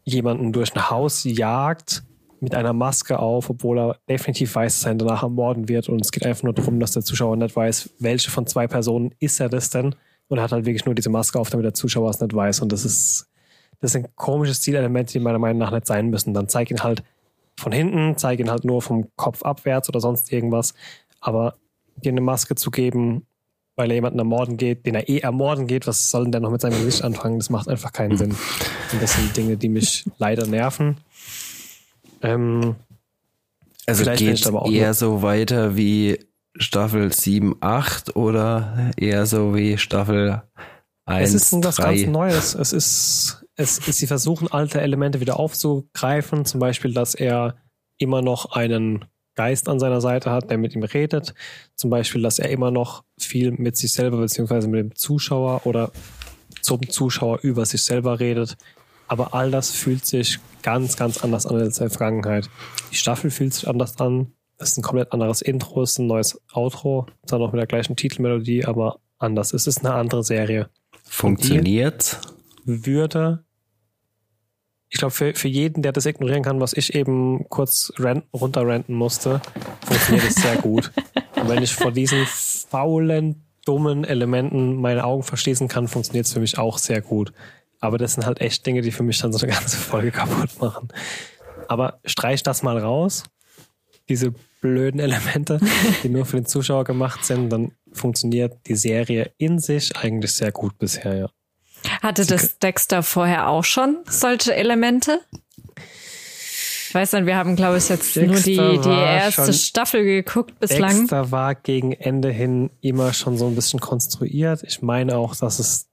jemanden 0.05 0.53
durch 0.53 0.75
ein 0.75 0.91
Haus 0.91 1.25
jagt 1.25 2.05
mit 2.41 2.55
einer 2.55 2.73
Maske 2.73 3.19
auf, 3.19 3.49
obwohl 3.49 3.79
er 3.79 3.99
definitiv 4.09 4.55
weiß, 4.55 4.75
dass 4.75 4.85
er 4.87 4.93
ihn 4.93 4.99
danach 4.99 5.23
ermorden 5.23 5.69
wird. 5.69 5.89
Und 5.89 6.01
es 6.03 6.13
geht 6.13 6.27
einfach 6.27 6.43
nur 6.43 6.53
darum, 6.53 6.79
dass 6.79 6.93
der 6.93 7.03
Zuschauer 7.03 7.37
nicht 7.37 7.57
weiß, 7.57 7.91
welche 7.99 8.31
von 8.31 8.47
zwei 8.47 8.67
Personen 8.67 9.15
ist 9.19 9.41
er 9.41 9.49
das 9.49 9.71
denn. 9.71 9.95
Und 10.29 10.39
er 10.39 10.45
hat 10.45 10.53
halt 10.53 10.67
wirklich 10.67 10.85
nur 10.85 10.95
diese 10.95 11.11
Maske 11.11 11.39
auf, 11.39 11.51
damit 11.51 11.65
der 11.65 11.75
Zuschauer 11.75 12.11
es 12.11 12.21
nicht 12.21 12.35
weiß. 12.35 12.61
Und 12.61 12.71
das 12.73 12.85
ist, 12.85 13.31
das 13.81 13.93
sind 13.93 14.15
komische 14.17 14.55
Stilelemente, 14.55 15.13
die 15.13 15.21
meiner 15.21 15.39
Meinung 15.39 15.59
nach 15.59 15.73
nicht 15.73 15.87
sein 15.87 16.11
müssen. 16.11 16.35
Dann 16.35 16.49
zeig 16.49 16.71
ihn 16.71 16.83
halt 16.83 17.03
von 17.59 17.73
hinten, 17.73 18.17
zeig 18.17 18.41
ihn 18.41 18.51
halt 18.51 18.65
nur 18.65 18.83
vom 18.83 19.09
Kopf 19.17 19.43
abwärts 19.43 19.89
oder 19.89 20.01
sonst 20.01 20.33
irgendwas. 20.33 20.75
Aber 21.21 21.55
dir 21.97 22.13
eine 22.13 22.21
Maske 22.21 22.55
zu 22.55 22.71
geben, 22.71 23.27
weil 23.77 23.91
er 23.91 23.97
jemanden 23.97 24.19
ermorden 24.19 24.57
geht, 24.57 24.87
den 24.87 24.95
er 24.95 25.09
eh 25.09 25.19
ermorden 25.19 25.67
geht, 25.67 25.87
was 25.87 26.11
soll 26.11 26.25
denn 26.25 26.33
der 26.33 26.41
noch 26.41 26.51
mit 26.51 26.61
seinem 26.61 26.79
Gesicht 26.79 27.03
anfangen? 27.03 27.39
Das 27.39 27.51
macht 27.51 27.69
einfach 27.69 27.93
keinen 27.93 28.17
Sinn. 28.17 28.31
Und 28.93 29.03
das 29.03 29.15
sind 29.15 29.37
Dinge, 29.37 29.57
die 29.57 29.69
mich 29.69 30.05
leider 30.19 30.47
nerven. 30.47 30.99
Ähm, 32.23 32.77
Also 33.87 34.05
geht 34.13 34.47
aber 34.47 34.63
auch 34.63 34.71
eher 34.71 34.95
so 34.95 35.23
weiter 35.23 35.77
wie 35.77 36.19
Staffel 36.57 37.13
7, 37.13 37.57
8 37.61 38.15
oder 38.17 38.93
eher 38.97 39.27
so 39.27 39.55
wie 39.55 39.77
Staffel 39.77 40.43
1, 41.07 41.29
es 41.29 41.35
ist 41.35 41.53
ein 41.53 41.65
was 41.65 41.77
3? 41.77 41.83
ganz 41.85 42.07
Neues. 42.07 42.55
Es 42.55 42.73
ist, 42.73 43.44
es 43.57 43.79
ist, 43.79 43.99
sie 43.99 44.07
versuchen 44.07 44.49
alte 44.51 44.81
Elemente 44.81 45.21
wieder 45.21 45.39
aufzugreifen, 45.39 46.45
zum 46.45 46.61
Beispiel, 46.61 46.93
dass 46.93 47.15
er 47.15 47.57
immer 47.99 48.23
noch 48.23 48.53
einen 48.53 49.05
Geist 49.37 49.69
an 49.69 49.81
seiner 49.81 50.01
Seite 50.01 50.31
hat, 50.31 50.51
der 50.51 50.59
mit 50.59 50.75
ihm 50.75 50.83
redet. 50.83 51.35
Zum 51.75 51.91
Beispiel, 51.91 52.23
dass 52.23 52.39
er 52.39 52.51
immer 52.51 52.71
noch 52.71 53.05
viel 53.19 53.53
mit 53.53 53.77
sich 53.77 53.93
selber 53.93 54.19
beziehungsweise 54.19 54.69
mit 54.69 54.81
dem 54.81 54.95
Zuschauer 54.95 55.67
oder 55.67 55.91
zum 56.63 56.89
Zuschauer 56.89 57.41
über 57.43 57.67
sich 57.67 57.83
selber 57.83 58.21
redet. 58.21 58.57
Aber 59.07 59.35
all 59.35 59.51
das 59.51 59.71
fühlt 59.71 60.07
sich 60.07 60.39
ganz, 60.63 60.97
ganz 60.97 61.23
anders 61.23 61.47
an 61.47 61.57
als 61.57 61.79
in 61.79 61.85
der 61.85 61.91
Vergangenheit. 61.91 62.49
Die 62.91 62.97
Staffel 62.97 63.31
fühlt 63.31 63.55
sich 63.55 63.69
anders 63.69 63.99
an. 64.01 64.33
Es 64.57 64.71
ist 64.71 64.79
ein 64.79 64.83
komplett 64.83 65.13
anderes 65.13 65.43
Intro, 65.43 65.83
es 65.83 65.93
ist 65.93 65.99
ein 65.99 66.07
neues 66.07 66.41
Outro, 66.53 67.07
zwar 67.27 67.41
noch 67.41 67.53
mit 67.53 67.59
der 67.59 67.67
gleichen 67.67 67.97
Titelmelodie, 67.97 68.65
aber 68.65 69.01
anders. 69.19 69.53
Es 69.53 69.67
ist 69.67 69.85
eine 69.85 69.95
andere 69.95 70.23
Serie 70.23 70.71
Funktioniert? 71.03 72.21
würde, 72.65 73.44
ich 74.95 74.99
glaube, 74.99 75.11
für, 75.11 75.35
für 75.35 75.49
jeden, 75.49 75.83
der 75.83 75.91
das 75.91 76.07
ignorieren 76.07 76.45
kann, 76.45 76.61
was 76.61 76.73
ich 76.73 76.95
eben 76.95 77.49
kurz 77.49 77.93
rant, 77.99 78.25
runterranten 78.33 78.95
musste, 78.95 79.43
funktioniert 79.85 80.29
es 80.29 80.37
sehr 80.37 80.55
gut. 80.55 80.93
Und 81.35 81.49
wenn 81.49 81.65
ich 81.65 81.75
vor 81.75 81.91
diesen 81.91 82.25
faulen, 82.27 83.45
dummen 83.67 84.05
Elementen 84.05 84.77
meine 84.81 85.03
Augen 85.03 85.25
verschließen 85.25 85.67
kann, 85.67 85.89
funktioniert 85.89 86.27
es 86.27 86.33
für 86.33 86.39
mich 86.39 86.59
auch 86.59 86.79
sehr 86.79 87.01
gut. 87.01 87.33
Aber 87.81 87.99
das 87.99 88.15
sind 88.15 88.25
halt 88.25 88.41
echt 88.41 88.65
Dinge, 88.67 88.83
die 88.83 88.93
für 88.93 89.03
mich 89.03 89.19
dann 89.19 89.33
so 89.33 89.45
eine 89.45 89.53
ganze 89.53 89.79
Folge 89.79 90.13
kaputt 90.13 90.61
machen. 90.61 90.87
Aber 91.67 91.99
streich 92.05 92.45
das 92.45 92.63
mal 92.63 92.79
raus, 92.79 93.25
diese 94.09 94.33
blöden 94.61 95.01
Elemente, 95.01 95.59
die 96.05 96.09
nur 96.09 96.25
für 96.25 96.37
den 96.37 96.47
Zuschauer 96.47 96.85
gemacht 96.85 97.25
sind, 97.25 97.51
dann 97.51 97.73
funktioniert 97.93 98.59
die 98.69 98.77
Serie 98.77 99.33
in 99.39 99.59
sich 99.59 99.97
eigentlich 99.97 100.35
sehr 100.35 100.53
gut 100.53 100.79
bisher, 100.79 101.17
ja. 101.17 101.31
Hatte 102.03 102.27
das 102.27 102.59
Dexter 102.59 103.03
vorher 103.03 103.49
auch 103.49 103.65
schon 103.65 103.99
solche 104.09 104.55
Elemente? 104.55 105.21
Ich 106.89 106.95
weiß 106.95 107.13
nicht, 107.15 107.27
wir 107.27 107.37
haben, 107.37 107.57
glaube 107.57 107.79
ich, 107.79 107.89
jetzt 107.89 108.17
nur 108.17 108.37
die, 108.37 108.57
Dexter 108.57 108.79
die 108.79 108.89
erste 108.89 109.53
Staffel 109.53 110.05
geguckt 110.05 110.61
bislang. 110.61 110.97
Dexter 110.97 111.33
war 111.33 111.57
gegen 111.57 111.93
Ende 111.93 112.31
hin 112.31 112.71
immer 112.81 113.13
schon 113.13 113.37
so 113.37 113.49
ein 113.49 113.57
bisschen 113.57 113.81
konstruiert. 113.81 114.63
Ich 114.63 114.81
meine 114.81 115.17
auch, 115.17 115.35
dass 115.35 115.59
es 115.59 115.89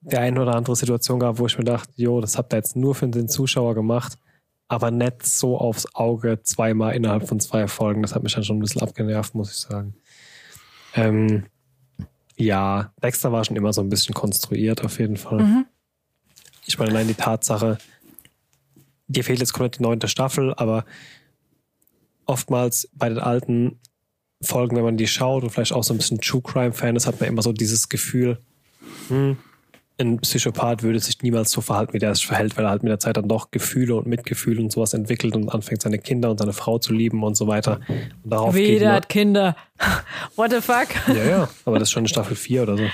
der 0.00 0.20
eine 0.20 0.40
oder 0.40 0.54
andere 0.54 0.74
Situation 0.74 1.20
gab, 1.20 1.38
wo 1.38 1.46
ich 1.46 1.58
mir 1.58 1.64
dachte, 1.64 1.92
jo, 1.96 2.20
das 2.20 2.38
habt 2.38 2.54
ihr 2.54 2.56
jetzt 2.56 2.76
nur 2.76 2.94
für 2.94 3.08
den 3.08 3.28
Zuschauer 3.28 3.74
gemacht, 3.74 4.14
aber 4.68 4.90
nicht 4.90 5.26
so 5.26 5.58
aufs 5.58 5.94
Auge 5.94 6.40
zweimal 6.42 6.94
innerhalb 6.94 7.28
von 7.28 7.38
zwei 7.38 7.68
Folgen. 7.68 8.02
Das 8.02 8.14
hat 8.14 8.22
mich 8.22 8.34
dann 8.34 8.44
schon 8.44 8.56
ein 8.56 8.60
bisschen 8.60 8.82
abgenervt, 8.82 9.34
muss 9.34 9.50
ich 9.50 9.58
sagen. 9.58 9.94
Ähm, 10.94 11.44
ja, 12.36 12.92
Dexter 13.02 13.32
war 13.32 13.44
schon 13.44 13.56
immer 13.56 13.72
so 13.72 13.80
ein 13.80 13.88
bisschen 13.88 14.14
konstruiert, 14.14 14.84
auf 14.84 14.98
jeden 14.98 15.16
Fall. 15.16 15.42
Mhm. 15.42 15.66
Ich 16.66 16.78
meine, 16.78 16.90
allein 16.90 17.08
die 17.08 17.14
Tatsache, 17.14 17.78
dir 19.08 19.24
fehlt 19.24 19.38
jetzt 19.38 19.52
komplett 19.52 19.78
die 19.78 19.82
neunte 19.82 20.08
Staffel, 20.08 20.52
aber 20.54 20.84
oftmals 22.26 22.88
bei 22.92 23.08
den 23.08 23.18
alten 23.18 23.78
Folgen, 24.42 24.76
wenn 24.76 24.84
man 24.84 24.96
die 24.96 25.06
schaut 25.06 25.44
und 25.44 25.50
vielleicht 25.50 25.72
auch 25.72 25.84
so 25.84 25.94
ein 25.94 25.96
bisschen 25.96 26.20
True 26.20 26.42
Crime 26.42 26.72
Fan 26.72 26.96
ist, 26.96 27.06
hat 27.06 27.20
man 27.20 27.28
immer 27.28 27.42
so 27.42 27.52
dieses 27.52 27.88
Gefühl, 27.88 28.38
hm, 29.08 29.38
ein 29.98 30.18
Psychopath 30.18 30.82
würde 30.82 31.00
sich 31.00 31.22
niemals 31.22 31.50
so 31.50 31.60
verhalten, 31.62 31.94
wie 31.94 31.98
der 31.98 32.14
sich 32.14 32.26
verhält, 32.26 32.56
weil 32.56 32.64
er 32.66 32.70
halt 32.70 32.82
mit 32.82 32.90
der 32.90 32.98
Zeit 32.98 33.16
dann 33.16 33.28
doch 33.28 33.50
Gefühle 33.50 33.94
und 33.96 34.06
Mitgefühl 34.06 34.58
und 34.60 34.70
sowas 34.70 34.92
entwickelt 34.92 35.34
und 35.34 35.48
anfängt, 35.48 35.80
seine 35.80 35.98
Kinder 35.98 36.30
und 36.30 36.38
seine 36.38 36.52
Frau 36.52 36.78
zu 36.78 36.92
lieben 36.92 37.22
und 37.22 37.34
so 37.34 37.46
weiter. 37.46 37.80
Und 38.22 38.30
darauf 38.30 38.54
jeder 38.56 38.86
nur- 38.88 38.94
hat 38.96 39.08
Kinder. 39.08 39.56
What 40.36 40.50
the 40.50 40.60
fuck? 40.60 40.88
Ja, 41.08 41.24
ja, 41.24 41.48
aber 41.64 41.78
das 41.78 41.88
ist 41.88 41.92
schon 41.92 42.04
in 42.04 42.08
Staffel 42.08 42.36
4 42.36 42.62
oder 42.64 42.76
so. 42.76 42.84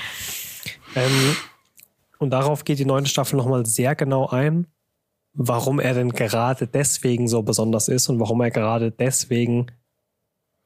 Ähm, 0.95 1.35
und 2.19 2.29
darauf 2.29 2.63
geht 2.63 2.79
die 2.79 2.85
neunte 2.85 3.09
Staffel 3.09 3.35
nochmal 3.35 3.65
sehr 3.65 3.95
genau 3.95 4.27
ein, 4.29 4.67
warum 5.33 5.79
er 5.81 5.93
denn 5.95 6.11
gerade 6.11 6.67
deswegen 6.67 7.27
so 7.27 7.41
besonders 7.43 7.89
ist 7.89 8.07
und 8.07 8.19
warum 8.21 8.39
er 8.39 8.51
gerade 8.51 8.91
deswegen 8.91 9.67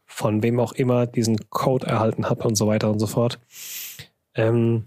von 0.05 0.43
wem 0.43 0.59
auch 0.59 0.73
immer 0.73 1.07
diesen 1.07 1.49
Code 1.49 1.87
erhalten 1.87 2.29
hat 2.29 2.45
und 2.45 2.55
so 2.55 2.67
weiter 2.67 2.91
und 2.91 2.99
so 2.99 3.07
fort. 3.07 3.39
Ähm, 4.35 4.85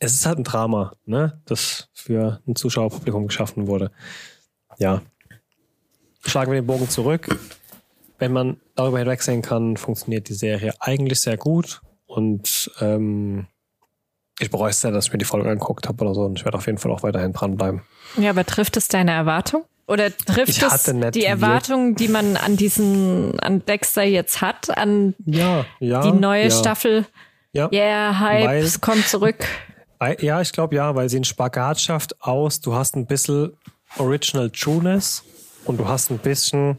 es 0.00 0.14
ist 0.14 0.26
halt 0.26 0.38
ein 0.38 0.44
Drama, 0.44 0.96
ne, 1.04 1.40
das 1.44 1.88
für 1.92 2.40
ein 2.48 2.56
Zuschauerpublikum 2.56 3.28
geschaffen 3.28 3.66
wurde. 3.66 3.92
Ja. 4.78 5.02
Schlagen 6.24 6.50
wir 6.50 6.60
den 6.60 6.66
Bogen 6.66 6.88
zurück. 6.88 7.28
Wenn 8.18 8.32
man 8.32 8.60
darüber 8.74 8.98
hinwegsehen 8.98 9.42
kann, 9.42 9.76
funktioniert 9.76 10.28
die 10.28 10.34
Serie 10.34 10.74
eigentlich 10.80 11.20
sehr 11.20 11.36
gut 11.36 11.80
und 12.06 12.70
ähm, 12.80 13.46
ich 14.38 14.50
bereue 14.50 14.70
es 14.70 14.80
sehr, 14.80 14.90
dass 14.90 15.06
ich 15.06 15.12
mir 15.12 15.18
die 15.18 15.24
Folge 15.24 15.50
angeguckt 15.50 15.86
habe 15.86 16.02
oder 16.04 16.14
so 16.14 16.22
und 16.22 16.38
ich 16.38 16.44
werde 16.44 16.56
auf 16.58 16.66
jeden 16.66 16.78
Fall 16.78 16.90
auch 16.92 17.02
weiterhin 17.02 17.32
dranbleiben. 17.32 17.82
Ja, 18.16 18.30
aber 18.30 18.44
trifft 18.44 18.76
es 18.76 18.88
deine 18.88 19.12
Erwartung? 19.12 19.64
Oder 19.86 20.14
trifft 20.16 20.62
es 20.62 20.92
die 21.12 21.24
Erwartungen, 21.24 21.96
die 21.96 22.08
man 22.08 22.36
an 22.36 22.56
diesen, 22.56 23.38
an 23.40 23.64
Dexter 23.64 24.04
jetzt 24.04 24.40
hat, 24.40 24.76
an 24.76 25.14
Ja, 25.26 25.66
ja. 25.80 26.02
die 26.02 26.12
neue 26.12 26.44
ja, 26.44 26.50
Staffel? 26.50 27.06
Ja, 27.52 27.68
Yeah, 27.72 28.20
Hype, 28.20 28.62
es 28.62 28.80
kommt 28.80 29.08
zurück. 29.08 29.44
Ja 30.20 30.40
ich 30.40 30.52
glaube 30.52 30.76
ja, 30.76 30.94
weil 30.94 31.08
sie 31.08 31.16
einen 31.16 31.24
Spagat 31.24 31.80
schafft 31.80 32.22
aus, 32.22 32.60
du 32.60 32.74
hast 32.74 32.96
ein 32.96 33.06
bisschen 33.06 33.52
Original 33.98 34.50
Trueness 34.50 35.22
und 35.64 35.78
du 35.78 35.88
hast 35.88 36.10
ein 36.10 36.18
bisschen 36.18 36.78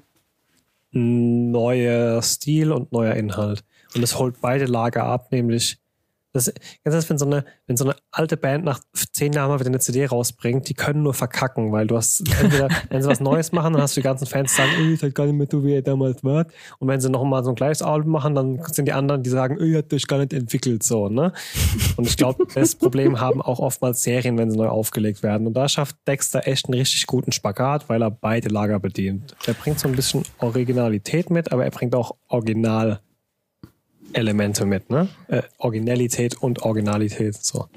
neuer 0.92 2.22
Stil 2.22 2.72
und 2.72 2.92
neuer 2.92 3.14
Inhalt. 3.14 3.64
Und 3.96 4.04
es 4.04 4.18
holt 4.18 4.42
beide 4.42 4.66
Lager 4.66 5.04
ab, 5.04 5.32
nämlich 5.32 5.81
das, 6.34 6.46
ganz 6.84 6.94
ehrlich, 6.94 7.10
wenn 7.10 7.18
so 7.18 7.26
eine, 7.26 7.46
wenn 7.68 7.78
so 7.78 7.84
eine 7.84 7.96
alte 8.12 8.38
Band 8.38 8.64
nach 8.64 8.80
zehn 9.12 9.34
Jahren 9.34 9.50
mal 9.50 9.60
wieder 9.60 9.70
eine 9.70 9.80
CD 9.80 10.06
rausbringt, 10.06 10.70
die 10.70 10.74
können 10.74 11.04
nur 11.04 11.14
verkacken, 11.14 11.72
weil 11.72 11.88
du 11.88 11.98
hast 11.98 12.22
entweder, 12.42 12.70
wenn 12.90 13.02
sie 13.02 13.10
was 13.10 13.20
Neues 13.20 13.52
machen, 13.52 13.74
dann 13.74 13.82
hast 13.82 13.98
du 13.98 14.02
die 14.02 14.06
ganzen 14.06 14.28
Fans, 14.28 14.56
sagen, 14.56 14.72
"Ey, 14.78 14.94
ist 14.94 15.04
halt 15.04 15.16
gar 15.16 15.26
nicht 15.26 15.36
mehr 15.36 15.48
so, 15.52 15.64
wie 15.66 15.74
ihr 15.74 15.82
damals 15.82 16.24
wart. 16.24 16.52
Und 16.80 16.88
wenn 16.88 17.02
sie 17.02 17.10
noch 17.10 17.24
mal 17.24 17.44
so 17.44 17.50
ein 17.50 17.56
gleiches 17.56 17.82
Album 17.82 18.12
machen, 18.12 18.36
dann 18.36 18.62
sind 18.72 18.86
die 18.86 18.94
anderen, 18.94 19.24
die 19.24 19.30
sagen, 19.30 19.58
"Ey, 19.60 19.72
ihr 19.72 19.78
habt 19.80 19.94
euch 19.94 20.08
gar 20.08 20.20
nicht 20.20 20.34
entwickelt, 20.34 20.84
so, 20.84 21.10
ne? 21.10 21.34
Und 21.98 22.08
ich 22.08 22.16
glaube, 22.16 22.46
das 22.56 22.76
Problem 22.76 23.20
haben 23.20 23.42
auch 23.42 23.60
oftmals 23.60 24.04
Serien, 24.04 24.38
wenn 24.38 24.50
sie 24.52 24.58
neu 24.58 24.68
aufgelegt 24.68 25.24
werden. 25.24 25.48
Und 25.48 25.54
da 25.54 25.68
schafft 25.68 25.96
Dexter 26.08 26.48
echt 26.48 26.68
einen 26.68 26.76
richtig 26.76 27.08
guten 27.08 27.32
Spagat, 27.32 27.90
weil 27.90 28.02
er 28.02 28.12
beide 28.12 28.50
Lager 28.50 28.80
bedient. 28.80 29.36
Er 29.46 29.54
bringt 29.54 29.80
so 29.80 29.88
ein 29.88 29.96
bisschen 29.96 30.24
Originalität 30.40 31.30
mit, 31.30 31.52
aber 31.52 31.66
er 31.66 31.72
bringt 31.72 31.96
auch 31.96 32.16
Original 32.30 33.02
Elemente 34.14 34.66
mit, 34.66 34.90
ne? 34.90 35.10
Äh, 35.28 35.42
Originalität 35.58 36.42
und 36.42 36.64
Originalität, 36.64 37.36
so. 37.36 37.68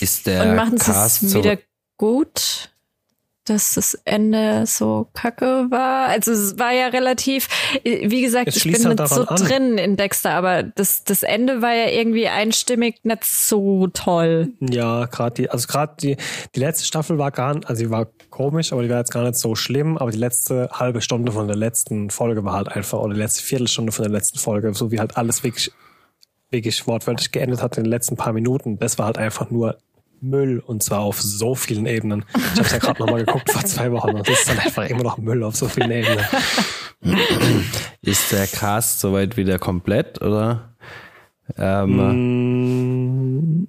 Ist 0.00 0.26
der 0.26 0.42
Und 0.42 0.56
machen 0.56 0.78
sie 0.78 0.92
Cast 0.92 1.22
es 1.22 1.34
wieder 1.34 1.58
gut, 1.96 2.71
dass 3.44 3.74
das 3.74 3.94
Ende 4.04 4.66
so 4.66 5.08
kacke 5.14 5.66
war. 5.70 6.08
Also 6.08 6.30
es 6.32 6.58
war 6.58 6.72
ja 6.72 6.88
relativ, 6.88 7.48
wie 7.82 8.22
gesagt, 8.22 8.48
Es 8.48 8.56
ich 8.56 8.64
bin 8.64 8.84
halt 8.84 8.98
nicht 8.98 9.08
so 9.08 9.24
daran 9.24 9.40
an. 9.40 9.46
drin 9.46 9.78
in 9.78 9.96
Dexter, 9.96 10.30
aber 10.30 10.62
das, 10.62 11.04
das 11.04 11.22
Ende 11.22 11.60
war 11.60 11.74
ja 11.74 11.88
irgendwie 11.88 12.28
einstimmig 12.28 13.00
nicht 13.02 13.24
so 13.24 13.88
toll. 13.88 14.52
Ja, 14.60 15.06
gerade 15.06 15.34
die, 15.34 15.50
also 15.50 15.66
gerade 15.66 15.94
die, 16.00 16.16
die 16.54 16.60
letzte 16.60 16.84
Staffel 16.84 17.18
war 17.18 17.30
gar 17.32 17.54
nicht, 17.54 17.68
also 17.68 17.82
die 17.82 17.90
war 17.90 18.06
komisch, 18.30 18.72
aber 18.72 18.82
die 18.82 18.90
war 18.90 18.98
jetzt 18.98 19.10
gar 19.12 19.24
nicht 19.24 19.36
so 19.36 19.54
schlimm, 19.54 19.98
aber 19.98 20.10
die 20.10 20.18
letzte 20.18 20.70
halbe 20.72 21.00
Stunde 21.00 21.32
von 21.32 21.48
der 21.48 21.56
letzten 21.56 22.10
Folge 22.10 22.44
war 22.44 22.54
halt 22.54 22.68
einfach, 22.68 23.00
oder 23.00 23.14
die 23.14 23.20
letzte 23.20 23.42
Viertelstunde 23.42 23.92
von 23.92 24.04
der 24.04 24.12
letzten 24.12 24.38
Folge, 24.38 24.72
so 24.74 24.92
wie 24.92 25.00
halt 25.00 25.16
alles 25.16 25.42
wirklich, 25.42 25.72
wirklich 26.50 26.86
wortwörtlich 26.86 27.32
geendet 27.32 27.60
hat 27.62 27.76
in 27.76 27.84
den 27.84 27.90
letzten 27.90 28.16
paar 28.16 28.32
Minuten, 28.32 28.78
das 28.78 28.98
war 28.98 29.06
halt 29.06 29.18
einfach 29.18 29.50
nur 29.50 29.78
Müll 30.22 30.60
und 30.64 30.82
zwar 30.82 31.00
auf 31.00 31.20
so 31.20 31.54
vielen 31.54 31.86
Ebenen. 31.86 32.24
Ich 32.54 32.60
habe 32.60 32.68
ja 32.70 32.78
gerade 32.78 33.00
nochmal 33.02 33.24
geguckt 33.24 33.50
vor 33.50 33.64
zwei 33.64 33.90
Wochen 33.92 34.10
und 34.10 34.28
das 34.28 34.40
ist 34.40 34.48
dann 34.48 34.58
einfach 34.58 34.84
immer 34.88 35.02
noch 35.02 35.18
Müll 35.18 35.42
auf 35.44 35.56
so 35.56 35.68
vielen 35.68 35.90
Ebenen. 35.90 36.24
ist 38.02 38.32
der 38.32 38.46
Cast 38.46 39.00
soweit 39.00 39.36
wieder 39.36 39.58
komplett 39.58 40.22
oder? 40.22 40.74
Ähm, 41.56 41.96
Mm, 43.62 43.68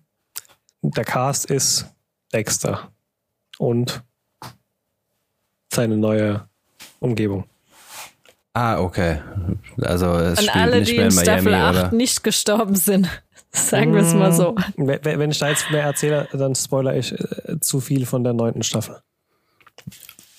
Der 0.84 1.06
Cast 1.06 1.46
ist 1.46 1.88
Dexter 2.34 2.90
und 3.58 4.04
seine 5.74 5.98
neue 5.98 6.48
Umgebung. 7.00 7.46
Ah, 8.54 8.80
okay. 8.80 9.20
Also 9.82 10.06
es 10.18 10.38
Und 10.40 10.46
spielt 10.50 10.56
alle, 10.56 10.80
nicht 10.80 10.92
die 10.92 10.98
mehr 10.98 11.08
in 11.08 11.10
in 11.10 11.16
Miami, 11.16 11.42
Staffel 11.42 11.54
8 11.56 11.76
oder? 11.88 11.92
nicht 11.94 12.24
gestorben 12.24 12.76
sind. 12.76 13.10
Sagen 13.54 13.94
wir 13.94 14.02
es 14.02 14.14
mal 14.14 14.34
so. 14.34 14.56
Wenn 14.78 15.00
wenn 15.04 15.32
ich 15.32 15.40
da 15.40 15.50
jetzt 15.50 15.70
mehr 15.70 15.84
erzähle, 15.84 16.28
dann 16.34 16.56
spoiler 16.56 16.96
ich 16.96 17.14
äh, 17.14 17.60
zu 17.60 17.80
viel 17.80 18.06
von 18.06 18.24
der 18.24 18.34
neunten 18.34 18.64
Staffel. 18.64 18.98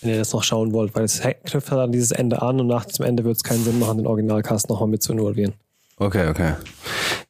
Wenn 0.01 0.11
ihr 0.11 0.19
das 0.19 0.33
noch 0.33 0.43
schauen 0.43 0.73
wollt, 0.73 0.95
weil 0.95 1.05
es 1.05 1.21
knüpft 1.21 1.71
halt 1.71 1.81
an 1.81 1.93
dieses 1.93 2.11
Ende 2.11 2.43
an 2.43 2.61
und 2.61 2.67
nach 2.67 2.85
diesem 2.85 3.07
Ende 3.07 3.25
wird 3.25 3.37
es 3.37 3.45
keinen 3.45 3.65
Sinn 3.65 3.79
machen, 3.79 3.99
den 3.99 4.07
Originalcast 4.07 4.69
nochmal 4.69 4.89
mit 4.89 5.03
zu 5.03 5.13
involvieren. 5.13 5.55
Okay, 5.97 6.29
okay. 6.29 6.55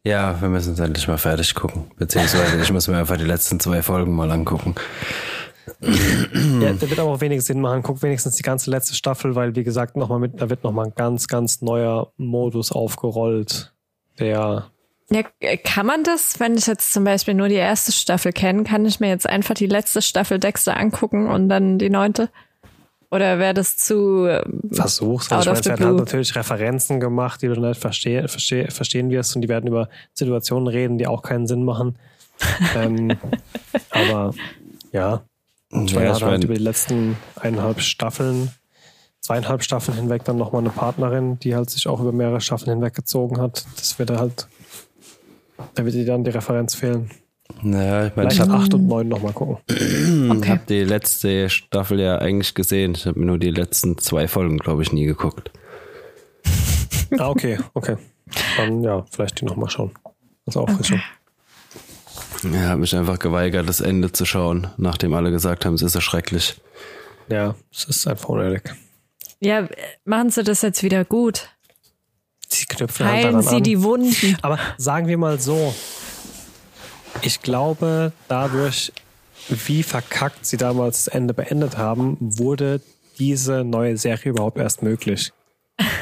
Ja, 0.03 0.41
wir 0.41 0.49
müssen 0.49 0.73
es 0.73 0.81
endlich 0.81 1.07
mal 1.07 1.19
fertig 1.19 1.55
gucken. 1.55 1.85
Beziehungsweise 1.97 2.61
ich 2.61 2.73
muss 2.73 2.89
mir 2.89 2.97
einfach 2.97 3.17
die 3.17 3.25
letzten 3.25 3.61
zwei 3.61 3.83
Folgen 3.83 4.15
mal 4.15 4.31
angucken. 4.31 4.75
Ja, 5.81 6.73
der 6.73 6.91
wird 6.91 6.99
aber 6.99 7.11
auch 7.11 7.21
wenig 7.21 7.43
Sinn 7.43 7.61
machen. 7.61 7.83
Guck 7.83 8.03
wenigstens 8.03 8.37
die 8.37 8.43
ganze 8.43 8.71
letzte 8.71 8.95
Staffel, 8.95 9.35
weil 9.35 9.55
wie 9.55 9.65
gesagt, 9.65 9.97
noch 9.97 10.09
mal 10.09 10.19
mit, 10.19 10.41
da 10.41 10.51
wird 10.51 10.65
nochmal 10.65 10.87
ein 10.87 10.95
ganz, 10.95 11.29
ganz 11.29 11.63
neuer 11.63 12.13
Modus 12.17 12.73
aufgerollt, 12.73 13.73
der 14.19 14.71
Ja, 15.11 15.23
kann 15.63 15.87
man 15.87 16.03
das, 16.03 16.41
wenn 16.41 16.57
ich 16.57 16.67
jetzt 16.67 16.93
zum 16.93 17.05
Beispiel 17.05 17.35
nur 17.35 17.49
die 17.49 17.55
erste 17.55 17.93
Staffel 17.93 18.33
kenne, 18.33 18.65
kann 18.65 18.87
ich 18.87 19.01
mir 19.01 19.09
jetzt 19.09 19.29
einfach 19.29 19.55
die 19.55 19.67
letzte 19.67 20.01
Staffel 20.01 20.39
Dexter 20.39 20.79
angucken 20.79 21.29
und 21.29 21.49
dann 21.49 21.79
die 21.79 21.91
neunte? 21.91 22.31
Oder 23.11 23.39
wäre 23.39 23.55
das 23.55 23.77
zu 23.77 24.27
ähm, 24.27 24.71
versuchst. 24.73 25.33
Out 25.33 25.47
Also 25.47 25.53
ich 25.53 25.59
the 25.63 25.69
meine, 25.69 25.75
es 25.75 25.81
werden 25.81 25.87
halt 25.87 25.99
natürlich 25.99 26.35
Referenzen 26.35 26.99
gemacht, 26.99 27.43
die 27.43 27.47
du 27.49 27.61
nicht 27.61 27.81
versteh, 27.81 28.27
versteh, 28.27 28.71
verstehen 28.71 29.09
wirst 29.11 29.37
und 29.37 29.43
die 29.43 29.49
werden 29.49 29.69
über 29.69 29.89
Situationen 30.15 30.67
reden, 30.67 30.99
die 30.99 31.07
auch 31.07 31.23
keinen 31.23 31.47
Sinn 31.47 31.65
machen. 31.65 31.97
ähm, 32.77 33.17
aber 33.91 34.35
ja, 34.91 35.23
ich 35.71 35.95
meine, 35.95 35.95
Ja, 35.95 36.01
er 36.01 36.07
ich 36.07 36.15
hat 36.15 36.23
halt 36.23 36.33
mein, 36.33 36.43
über 36.43 36.55
die 36.55 36.63
letzten 36.63 37.17
eineinhalb 37.37 37.81
Staffeln, 37.83 38.51
zweieinhalb 39.21 39.63
Staffeln 39.63 39.97
hinweg 39.97 40.25
dann 40.25 40.37
nochmal 40.37 40.63
eine 40.63 40.71
Partnerin, 40.71 41.39
die 41.39 41.55
halt 41.55 41.71
sich 41.71 41.87
auch 41.87 42.01
über 42.01 42.11
mehrere 42.11 42.41
Staffeln 42.41 42.73
hinweg 42.73 42.95
gezogen 42.95 43.41
hat. 43.41 43.65
Das 43.77 43.97
wird 44.01 44.11
er 44.11 44.19
halt, 44.19 44.49
da 45.75 45.85
wird 45.85 45.95
dir 45.95 46.05
dann 46.05 46.25
die 46.25 46.31
Referenz 46.31 46.75
fehlen. 46.75 47.11
ja, 47.63 48.07
ich 48.07 48.17
meine, 48.17 48.31
Vielleicht 48.31 48.33
ich 48.33 48.41
habe 48.41 48.55
acht 48.55 48.75
und 48.75 48.87
neun 48.87 49.09
nochmal 49.09 49.33
gucken. 49.33 49.59
okay. 50.31 50.51
hab 50.51 50.67
die 50.67 50.85
letzte 50.85 51.51
Staffel 51.51 52.01
ja 52.01 52.19
eigentlich 52.19 52.55
gesehen. 52.55 52.95
Ich 52.95 53.07
habe 53.07 53.19
mir 53.19 53.27
nur 53.27 53.39
die 53.39 53.51
letzten 53.51 53.99
zwei 53.99 54.29
Folgen, 54.29 54.59
glaube 54.59 54.83
ich, 54.83 54.93
nie 54.93 55.05
geguckt. 55.05 55.51
Ah, 57.19 57.29
okay, 57.29 57.59
okay. 57.75 57.97
Dann 58.57 58.83
ja, 58.83 59.05
vielleicht 59.09 59.41
die 59.41 59.45
nochmal 59.45 59.71
schauen. 59.71 59.93
Das 60.47 60.57
ist 60.57 60.57
Auffrischung. 60.57 61.01
Ja, 62.43 62.69
habe 62.71 62.81
mich 62.81 62.97
einfach 62.97 63.19
geweigert, 63.19 63.69
das 63.69 63.81
Ende 63.81 64.11
zu 64.11 64.25
schauen, 64.25 64.69
nachdem 64.79 65.15
alle 65.15 65.31
gesagt 65.31 65.65
haben, 65.65 65.75
es 65.75 65.83
ist 65.83 65.95
erschrecklich. 65.95 66.61
Ja, 67.29 67.55
es 67.73 67.85
ist 67.85 68.07
einfach 68.09 68.31
unnötig. 68.31 68.75
Ja, 69.41 69.69
machen 70.05 70.31
Sie 70.31 70.43
das 70.43 70.63
jetzt 70.63 70.83
wieder 70.83 71.05
gut. 71.05 71.51
Sie 72.55 72.67
knüpfen 72.67 73.07
halt 73.07 73.17
Heilen 73.17 73.33
daran 73.33 73.49
Sie 73.49 73.57
an. 73.57 73.63
die 73.63 73.83
Wunden. 73.83 74.37
Aber 74.43 74.59
sagen 74.79 75.07
wir 75.07 75.19
mal 75.19 75.41
so, 75.41 75.75
ich 77.23 77.41
glaube, 77.43 78.13
dadurch, 78.29 78.93
wie 79.49 79.83
verkackt 79.83 80.47
sie 80.47 80.57
damals 80.57 81.05
das 81.05 81.15
Ende 81.15 81.35
beendet 81.35 81.77
haben, 81.77 82.17
wurde 82.21 82.81
diese 83.19 83.65
neue 83.65 83.97
Serie 83.97 84.31
überhaupt 84.31 84.59
erst 84.59 84.83
möglich. 84.83 85.33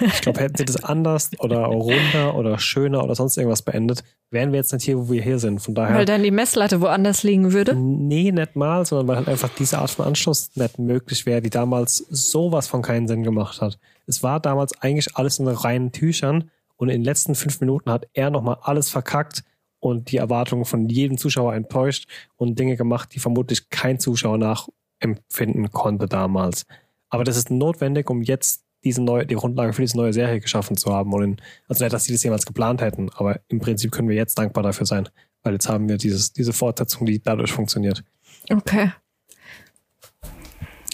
Ich 0.01 0.21
glaube, 0.21 0.41
hätten 0.41 0.57
sie 0.57 0.67
das 0.67 0.85
anders 0.85 1.31
oder 1.39 1.65
runder 1.65 2.35
oder 2.35 2.59
schöner 2.59 3.03
oder 3.03 3.15
sonst 3.15 3.39
irgendwas 3.39 3.63
beendet, 3.63 4.05
wären 4.31 4.53
wir 4.53 4.59
jetzt 4.59 4.73
nicht 4.73 4.85
hier, 4.85 4.99
wo 4.99 5.11
wir 5.11 5.23
hier 5.23 5.39
sind. 5.39 5.61
Von 5.61 5.75
daher. 5.75 5.97
Weil 5.97 6.05
dann 6.05 6.23
die 6.23 6.31
Messlatte 6.31 6.83
woanders 6.83 7.23
liegen 7.23 7.53
würde. 7.53 7.75
Nee, 7.75 8.33
nicht 8.33 8.55
mal, 8.55 8.85
sondern 8.85 9.09
weil 9.09 9.17
halt 9.17 9.29
einfach 9.29 9.49
diese 9.59 9.79
Art 9.79 9.91
von 9.91 10.07
Anschluss 10.07 10.51
nicht 10.57 10.79
möglich 10.79 11.25
wäre, 11.25 11.41
die 11.41 11.51
damals 11.51 11.99
sowas 12.11 12.67
von 12.67 12.83
keinen 12.83 13.09
Sinn 13.09 13.23
gemacht 13.23 13.63
hat. 13.63 13.79
Es 14.07 14.23
war 14.23 14.41
damals 14.41 14.81
eigentlich 14.81 15.17
alles 15.17 15.39
in 15.39 15.49
reinen 15.49 15.93
Tüchern 15.93 16.51
und 16.77 16.89
in 16.89 17.01
den 17.01 17.05
letzten 17.05 17.35
fünf 17.35 17.61
Minuten 17.61 17.91
hat 17.91 18.09
er 18.13 18.31
nochmal 18.31 18.59
alles 18.63 18.89
verkackt 18.91 19.45
und 19.79 20.11
die 20.13 20.17
Erwartungen 20.17 20.65
von 20.65 20.89
jedem 20.89 21.19
Zuschauer 21.19 21.55
enttäuscht 21.55 22.09
und 22.37 22.59
Dinge 22.59 22.77
gemacht, 22.77 23.15
die 23.15 23.19
vermutlich 23.19 23.69
kein 23.69 23.99
Zuschauer 23.99 24.39
nachempfinden 24.39 25.71
konnte 25.71 26.07
damals. 26.07 26.67
Aber 27.09 27.25
das 27.25 27.37
ist 27.37 27.51
notwendig, 27.51 28.09
um 28.09 28.23
jetzt 28.23 28.65
diese 28.85 29.03
neue, 29.03 29.27
die 29.27 29.35
Grundlage 29.35 29.73
für 29.73 29.83
diese 29.83 29.97
neue 29.97 30.13
Serie 30.13 30.41
geschaffen 30.41 30.77
zu 30.77 30.93
haben. 30.93 31.13
Und 31.13 31.23
in, 31.23 31.37
also 31.69 31.85
nicht, 31.85 31.93
dass 31.93 32.05
sie 32.05 32.13
das 32.13 32.23
jemals 32.23 32.47
geplant 32.47 32.81
hätten, 32.81 33.11
aber 33.15 33.41
im 33.49 33.61
Prinzip 33.61 33.93
können 33.93 34.09
wir 34.09 34.17
jetzt 34.17 34.39
dankbar 34.39 34.63
dafür 34.63 34.87
sein, 34.87 35.09
weil 35.43 35.55
jetzt 35.55 35.69
haben 35.69 35.89
wir 35.89 35.99
dieses, 35.99 36.33
diese 36.33 36.53
Fortsetzung, 36.53 37.07
die 37.07 37.21
dadurch 37.21 37.53
funktioniert. 37.53 38.05
Okay. 38.51 38.93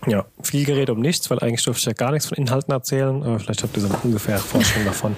Ja, 0.07 0.26
viel 0.42 0.64
Gerät 0.64 0.90
um 0.90 1.01
nichts, 1.01 1.28
weil 1.28 1.40
eigentlich 1.40 1.64
dürfte 1.64 1.80
ich 1.80 1.86
ja 1.86 1.92
gar 1.92 2.12
nichts 2.12 2.28
von 2.28 2.38
Inhalten 2.38 2.72
erzählen, 2.72 3.20
aber 3.22 3.40
vielleicht 3.40 3.64
habt 3.64 3.76
ihr 3.76 3.82
so 3.82 3.88
eine 3.88 3.99
ungefähre 3.99 4.38
Vorstellung 4.38 4.86
davon. 4.86 5.16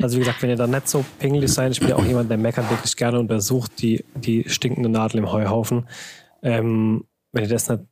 Also 0.00 0.16
wie 0.16 0.20
gesagt, 0.20 0.42
wenn 0.42 0.48
ihr 0.50 0.56
da 0.56 0.66
nicht 0.66 0.88
so 0.88 1.04
pingelig 1.18 1.52
seid, 1.52 1.72
ich 1.72 1.80
bin 1.80 1.90
ja 1.90 1.96
auch 1.96 2.04
jemand, 2.04 2.30
der 2.30 2.38
meckert 2.38 2.70
wirklich 2.70 2.96
gerne 2.96 3.18
und 3.18 3.24
untersucht 3.30 3.72
die, 3.82 4.04
die 4.14 4.44
stinkende 4.48 4.88
Nadel 4.88 5.18
im 5.18 5.30
Heuhaufen. 5.30 5.86
Ähm, 6.42 7.04
wenn 7.32 7.44
ihr 7.44 7.50
das 7.50 7.68
nicht, 7.68 7.82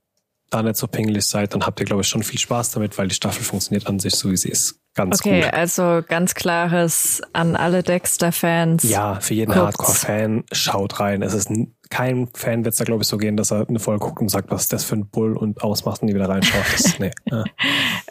da 0.49 0.63
nicht 0.63 0.77
so 0.77 0.87
pingelig 0.89 1.27
seid, 1.27 1.53
dann 1.55 1.65
habt 1.67 1.79
ihr, 1.79 1.87
glaube 1.87 2.03
ich, 2.03 2.09
schon 2.09 2.23
viel 2.23 2.39
Spaß 2.41 2.71
damit, 2.73 2.97
weil 2.99 3.07
die 3.09 3.15
Staffel 3.15 3.45
funktioniert 3.45 3.87
an 3.87 3.99
sich 4.01 4.17
so, 4.17 4.31
wie 4.31 4.37
sie 4.37 4.49
ist. 4.49 4.81
Ganz 4.95 5.21
okay, 5.21 5.43
gut. 5.43 5.53
also 5.53 6.01
ganz 6.09 6.35
klares 6.35 7.23
an 7.33 7.55
alle 7.55 7.83
Dexter-Fans. 7.85 8.83
Ja, 8.83 9.21
für 9.21 9.35
jeden. 9.35 9.55
Hardcore-Fan, 9.55 10.45
schaut 10.51 10.99
rein. 10.99 11.23
Es 11.23 11.35
ist 11.35 11.51
n- 11.51 11.77
kein 11.91 12.29
Fan 12.35 12.65
wird 12.65 12.79
da, 12.79 12.85
glaube 12.85 13.03
ich, 13.03 13.09
so 13.09 13.19
gehen, 13.19 13.37
dass 13.37 13.51
er 13.51 13.69
eine 13.69 13.81
Folge 13.81 14.07
guckt 14.07 14.21
und 14.21 14.29
sagt, 14.29 14.51
was 14.51 14.63
ist 14.63 14.73
das 14.73 14.85
für 14.85 14.97
ein 14.97 15.07
Bull 15.07 15.37
und 15.37 15.63
ausmacht 15.63 16.03
und 16.03 16.09
nie 16.09 16.15
wieder 16.15 16.29
reinschaut. 16.29 16.65
Das, 16.73 16.99
nee. 16.99 17.11
Ja. 17.31 17.45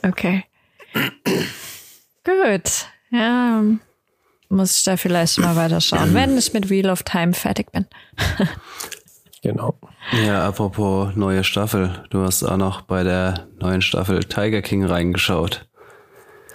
Okay. 0.04 0.44
Gut. 2.24 2.86
Ja, 3.12 3.64
muss 4.50 4.78
ich 4.78 4.84
da 4.84 4.98
vielleicht 4.98 5.40
mal 5.40 5.56
weiterschauen, 5.56 6.14
wenn 6.14 6.38
ich 6.38 6.54
mit 6.54 6.70
Wheel 6.70 6.90
of 6.90 7.04
Time 7.04 7.34
fertig 7.34 7.72
bin. 7.72 7.86
Genau. 9.42 9.76
Ja, 10.26 10.46
apropos 10.46 11.16
neue 11.16 11.46
Staffel. 11.46 12.04
Du 12.10 12.24
hast 12.24 12.44
auch 12.44 12.58
noch 12.58 12.82
bei 12.82 13.04
der 13.04 13.48
neuen 13.60 13.82
Staffel 13.82 14.24
Tiger 14.26 14.62
King 14.62 14.84
reingeschaut. 14.84 15.66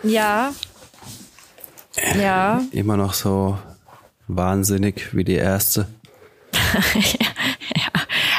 Ja. 0.02 0.52
Ja. 2.14 2.60
Immer 2.72 2.98
noch 2.98 3.14
so 3.14 3.58
wahnsinnig 4.28 5.14
wie 5.14 5.24
die 5.24 5.36
erste. 5.36 5.86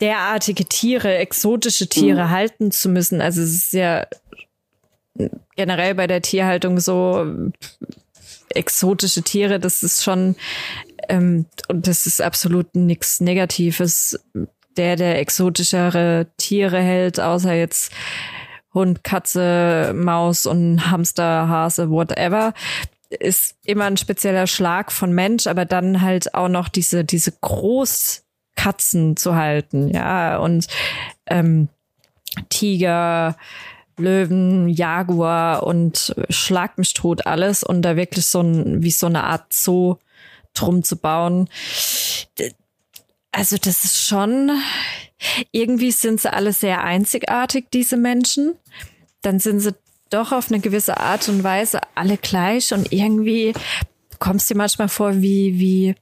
derartige 0.00 0.66
Tiere, 0.66 1.16
exotische 1.16 1.88
Tiere 1.88 2.30
halten 2.30 2.70
zu 2.70 2.88
müssen. 2.88 3.20
Also 3.20 3.42
es 3.42 3.54
ist 3.54 3.72
ja 3.72 4.06
generell 5.56 5.94
bei 5.94 6.06
der 6.06 6.22
Tierhaltung 6.22 6.80
so 6.80 7.50
exotische 8.50 9.22
Tiere, 9.22 9.58
das 9.58 9.82
ist 9.82 10.02
schon 10.02 10.36
ähm, 11.08 11.46
und 11.68 11.86
das 11.86 12.06
ist 12.06 12.20
absolut 12.20 12.74
nichts 12.74 13.20
Negatives. 13.20 14.18
Der, 14.76 14.96
der 14.96 15.20
exotischere 15.20 16.26
Tiere 16.36 16.80
hält, 16.80 17.20
außer 17.20 17.54
jetzt 17.54 17.92
Hund, 18.72 19.04
Katze, 19.04 19.92
Maus 19.94 20.46
und 20.46 20.90
Hamster, 20.90 21.48
Hase, 21.48 21.90
whatever, 21.90 22.54
ist 23.08 23.56
immer 23.64 23.84
ein 23.84 23.96
spezieller 23.96 24.48
Schlag 24.48 24.90
von 24.90 25.12
Mensch, 25.12 25.46
aber 25.46 25.64
dann 25.64 26.00
halt 26.00 26.34
auch 26.34 26.48
noch 26.48 26.68
diese, 26.68 27.04
diese 27.04 27.30
Großkatzen 27.40 29.16
zu 29.16 29.36
halten, 29.36 29.90
ja, 29.90 30.38
und 30.38 30.66
ähm, 31.26 31.68
Tiger, 32.48 33.36
Löwen, 33.98 34.68
Jaguar 34.68 35.64
und 35.64 36.14
Schlag 36.28 36.78
mich 36.78 36.94
tot 36.94 37.26
alles 37.26 37.62
und 37.62 37.82
da 37.82 37.96
wirklich 37.96 38.26
so 38.26 38.40
ein, 38.40 38.82
wie 38.82 38.90
so 38.90 39.06
eine 39.06 39.24
Art 39.24 39.52
Zoo 39.52 39.96
drum 40.54 40.82
zu 40.82 40.96
bauen. 40.96 41.48
Also 43.32 43.56
das 43.56 43.84
ist 43.84 44.06
schon, 44.06 44.50
irgendwie 45.50 45.90
sind 45.90 46.20
sie 46.20 46.32
alle 46.32 46.52
sehr 46.52 46.84
einzigartig, 46.84 47.66
diese 47.72 47.96
Menschen. 47.96 48.54
Dann 49.22 49.40
sind 49.40 49.60
sie 49.60 49.74
doch 50.10 50.32
auf 50.32 50.50
eine 50.50 50.60
gewisse 50.60 50.98
Art 50.98 51.28
und 51.28 51.42
Weise 51.42 51.80
alle 51.94 52.16
gleich 52.16 52.72
und 52.72 52.92
irgendwie 52.92 53.52
kommst 54.20 54.48
dir 54.48 54.56
manchmal 54.56 54.88
vor 54.88 55.20
wie, 55.20 55.58
wie, 55.58 55.94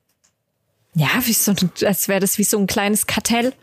ja, 0.95 1.09
wie 1.25 1.33
so, 1.33 1.55
als 1.87 2.09
wäre 2.09 2.21
das 2.21 2.37
wie 2.37 2.45
so 2.45 2.59
ein 2.59 2.67
kleines 2.67 3.07
Kartell. 3.07 3.55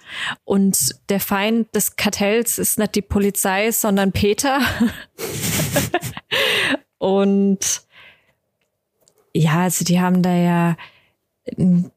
Und 0.45 0.95
der 1.09 1.19
Feind 1.19 1.73
des 1.75 1.95
Kartells 1.95 2.57
ist 2.57 2.79
nicht 2.79 2.95
die 2.95 3.03
Polizei, 3.03 3.71
sondern 3.71 4.11
Peter. 4.11 4.59
und 6.97 7.81
ja, 9.33 9.63
also 9.63 9.85
die 9.85 10.01
haben 10.01 10.23
da 10.23 10.33
ja 10.33 10.77
einen 11.55 11.91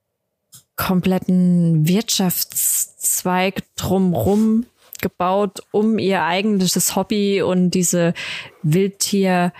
kompletten 0.76 1.88
Wirtschaftszweig 1.88 3.62
drumrum 3.76 4.66
gebaut, 5.00 5.60
um 5.70 5.98
ihr 5.98 6.24
eigentliches 6.24 6.94
Hobby 6.94 7.40
und 7.40 7.70
diese 7.70 8.12
Wildtierhaltung 8.62 9.52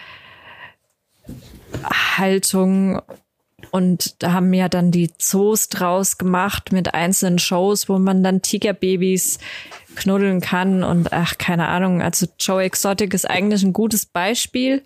und 3.73 4.23
da 4.23 4.35
haben 4.35 4.53
ja 4.53 4.69
dann 4.69 4.91
die 4.91 5.11
Zoos 5.17 5.71
draus 5.71 6.19
gemacht 6.19 6.73
mit 6.73 6.93
einzelnen 6.93 7.39
Shows, 7.39 7.89
wo 7.89 7.99
man 7.99 8.23
dann 8.23 8.43
Tigerbabys 8.43 9.39
knuddeln 9.97 10.43
kann 10.43 10.85
und 10.85 11.15
ach, 11.15 11.39
keine 11.39 11.69
Ahnung. 11.69 12.03
Also 12.03 12.27
Joe 12.39 12.63
Exotic 12.63 13.15
ist 13.15 13.29
eigentlich 13.29 13.63
ein 13.63 13.73
gutes 13.73 14.05
Beispiel 14.05 14.83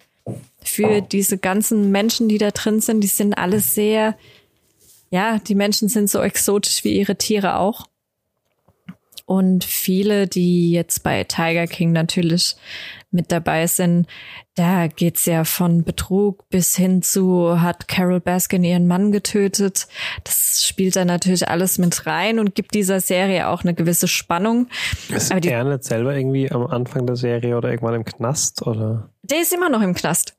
für 0.63 1.01
diese 1.01 1.37
ganzen 1.37 1.91
Menschen, 1.91 2.29
die 2.29 2.39
da 2.39 2.53
drin 2.53 2.81
sind. 2.81 3.01
Die 3.01 3.09
sind 3.09 3.37
alle 3.37 3.59
sehr, 3.59 4.17
ja, 5.11 5.41
die 5.41 5.57
Menschen 5.57 5.89
sind 5.89 6.09
so 6.09 6.21
exotisch 6.21 6.85
wie 6.85 6.97
ihre 6.97 7.17
Tiere 7.17 7.57
auch. 7.57 7.89
Und 9.27 9.65
viele, 9.65 10.29
die 10.29 10.71
jetzt 10.71 11.03
bei 11.03 11.25
Tiger 11.25 11.67
King 11.67 11.91
natürlich 11.93 12.55
mit 13.11 13.33
dabei 13.33 13.67
sind, 13.67 14.07
da 14.55 14.87
geht's 14.87 15.27
ja 15.27 15.43
von 15.45 15.83
Betrug 15.83 16.49
bis 16.49 16.77
hin 16.77 17.03
zu, 17.03 17.61
hat 17.61 17.89
Carol 17.89 18.21
Baskin 18.21 18.63
ihren 18.63 18.87
Mann 18.87 19.11
getötet. 19.11 19.89
Das 20.23 20.65
spielt 20.65 20.95
da 20.95 21.05
natürlich 21.05 21.49
alles 21.49 21.77
mit 21.79 22.07
rein 22.07 22.39
und 22.39 22.55
gibt 22.55 22.73
dieser 22.75 23.01
Serie 23.01 23.49
auch 23.49 23.63
eine 23.65 23.75
gewisse 23.75 24.07
Spannung. 24.07 24.69
Ist 25.09 25.33
Aber 25.33 25.41
die- 25.41 25.49
er 25.49 25.65
nicht 25.65 25.83
selber 25.85 26.15
irgendwie 26.17 26.51
am 26.51 26.67
Anfang 26.69 27.05
der 27.07 27.17
Serie 27.17 27.57
oder 27.57 27.71
irgendwann 27.71 27.95
im 27.95 28.05
Knast 28.05 28.65
oder 28.67 29.11
Der 29.23 29.41
ist 29.43 29.53
immer 29.53 29.69
noch 29.71 29.83
im 29.83 29.95
Knast. 29.95 30.37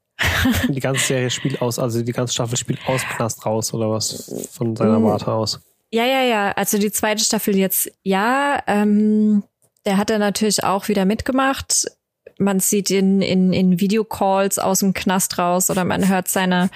die 0.70 0.80
ganze 0.80 1.06
Serie 1.06 1.30
spielt 1.30 1.62
aus, 1.62 1.78
also 1.78 2.02
die 2.02 2.12
ganze 2.14 2.34
Staffel 2.34 2.58
spielt 2.58 2.80
aus 2.88 3.02
Knast 3.04 3.46
raus 3.46 3.74
oder 3.74 3.92
was 3.92 4.50
von 4.52 4.76
seiner 4.78 5.04
Warte 5.04 5.32
aus? 5.32 5.60
Ja, 5.92 6.06
ja, 6.06 6.24
ja. 6.24 6.52
Also 6.52 6.78
die 6.78 6.92
zweite 6.92 7.24
Staffel 7.24 7.56
jetzt, 7.56 7.92
ja, 8.04 8.62
ähm, 8.68 9.44
der 9.86 9.98
hat 9.98 10.10
er 10.10 10.20
natürlich 10.20 10.64
auch 10.64 10.90
wieder 10.90 11.06
mitgemacht. 11.06 11.86
Man 12.40 12.60
sieht 12.60 12.90
ihn 12.90 13.22
in, 13.22 13.54
in 13.54 13.80
Videocalls 13.80 14.60
aus 14.60 14.80
dem 14.80 14.94
Knast 14.94 15.38
raus 15.38 15.70
oder 15.70 15.86
man 15.86 16.08
hört 16.08 16.28
seine 16.28 16.70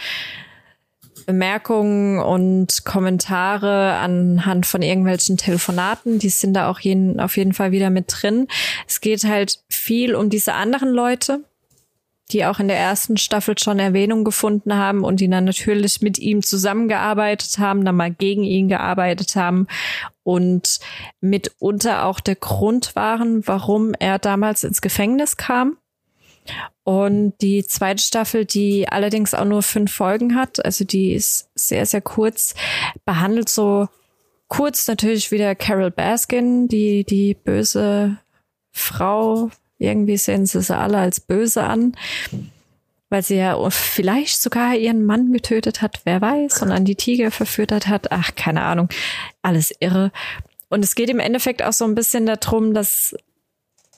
Bemerkungen 1.26 2.20
und 2.20 2.84
Kommentare 2.86 3.93
anhand 3.95 4.66
von 4.66 4.82
irgendwelchen 4.82 5.38
Telefonaten. 5.38 6.20
Die 6.20 6.30
sind 6.30 6.53
da 6.53 6.70
auch 6.70 6.80
jeden, 6.80 7.20
auf 7.20 7.38
jeden 7.38 7.53
Fall 7.53 7.72
wieder 7.72 7.89
mit 7.89 8.05
drin. 8.07 8.47
Es 8.88 9.01
geht 9.01 9.24
halt 9.24 9.59
viel 9.70 10.16
um 10.16 10.30
diese 10.30 10.53
anderen 10.53 10.89
Leute, 10.89 11.43
die 12.34 12.45
auch 12.45 12.59
in 12.59 12.67
der 12.67 12.77
ersten 12.77 13.17
Staffel 13.17 13.57
schon 13.57 13.79
Erwähnung 13.79 14.23
gefunden 14.23 14.75
haben 14.75 15.03
und 15.03 15.19
die 15.19 15.29
dann 15.29 15.45
natürlich 15.45 16.01
mit 16.01 16.17
ihm 16.17 16.41
zusammengearbeitet 16.41 17.57
haben, 17.59 17.86
dann 17.86 17.95
mal 17.95 18.11
gegen 18.11 18.43
ihn 18.43 18.67
gearbeitet 18.67 19.36
haben 19.36 19.67
und 20.23 20.79
mitunter 21.19 22.05
auch 22.05 22.19
der 22.19 22.36
Grund 22.36 22.95
waren, 22.95 23.45
warum 23.47 23.93
er 23.99 24.19
damals 24.19 24.63
ins 24.63 24.82
Gefängnis 24.82 25.38
kam. 25.38 25.77
Und 26.84 27.34
die 27.41 27.63
zweite 27.63 28.01
Staffel, 28.01 28.45
die 28.45 28.88
allerdings 28.89 29.34
auch 29.34 29.45
nur 29.45 29.61
fünf 29.61 29.93
Folgen 29.93 30.36
hat, 30.36 30.63
also 30.65 30.84
die 30.84 31.13
ist 31.13 31.49
sehr, 31.55 31.86
sehr 31.86 32.01
kurz, 32.01 32.55
behandelt 33.05 33.49
so 33.49 33.88
kurz 34.47 34.88
natürlich 34.88 35.32
wieder 35.32 35.55
Carol 35.55 35.91
Baskin, 35.91 36.67
die, 36.67 37.03
die 37.05 37.36
böse 37.36 38.17
Frau. 38.71 39.51
Irgendwie 39.82 40.17
sehen 40.17 40.45
sie 40.45 40.61
sie 40.61 40.77
alle 40.77 40.99
als 40.99 41.19
böse 41.19 41.63
an, 41.63 41.95
weil 43.09 43.23
sie 43.23 43.38
ja 43.38 43.57
vielleicht 43.71 44.39
sogar 44.39 44.75
ihren 44.75 45.03
Mann 45.03 45.34
getötet 45.34 45.82
hat, 45.82 46.01
wer 46.03 46.21
weiß, 46.21 46.61
und 46.61 46.71
an 46.71 46.86
die 46.86 46.95
Tiger 46.95 47.32
verfüttert 47.32 47.88
hat. 47.88 48.11
Ach, 48.11 48.36
keine 48.36 48.61
Ahnung. 48.61 48.89
Alles 49.41 49.73
irre. 49.79 50.11
Und 50.69 50.84
es 50.84 50.93
geht 50.93 51.09
im 51.09 51.19
Endeffekt 51.19 51.63
auch 51.63 51.73
so 51.73 51.86
ein 51.86 51.95
bisschen 51.95 52.27
darum, 52.27 52.75
dass 52.75 53.15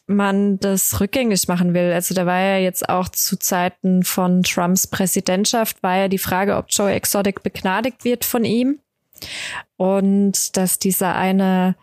man 0.07 0.57
das 0.59 1.01
rückgängig 1.01 1.49
machen 1.49 1.73
will. 1.73 1.91
Also 1.91 2.15
da 2.15 2.25
war 2.25 2.39
ja 2.39 2.57
jetzt 2.59 2.87
auch 2.87 3.09
zu 3.09 3.37
Zeiten 3.37 4.03
von 4.03 4.41
Trumps 4.43 4.87
Präsidentschaft, 4.87 5.83
war 5.83 5.97
ja 5.97 6.07
die 6.07 6.17
Frage, 6.17 6.55
ob 6.55 6.67
Joe 6.69 6.91
Exotic 6.91 7.43
begnadigt 7.43 8.05
wird 8.05 8.23
von 8.23 8.45
ihm. 8.45 8.79
Und 9.75 10.55
dass 10.55 10.79
dieser 10.79 11.15
eine 11.15 11.75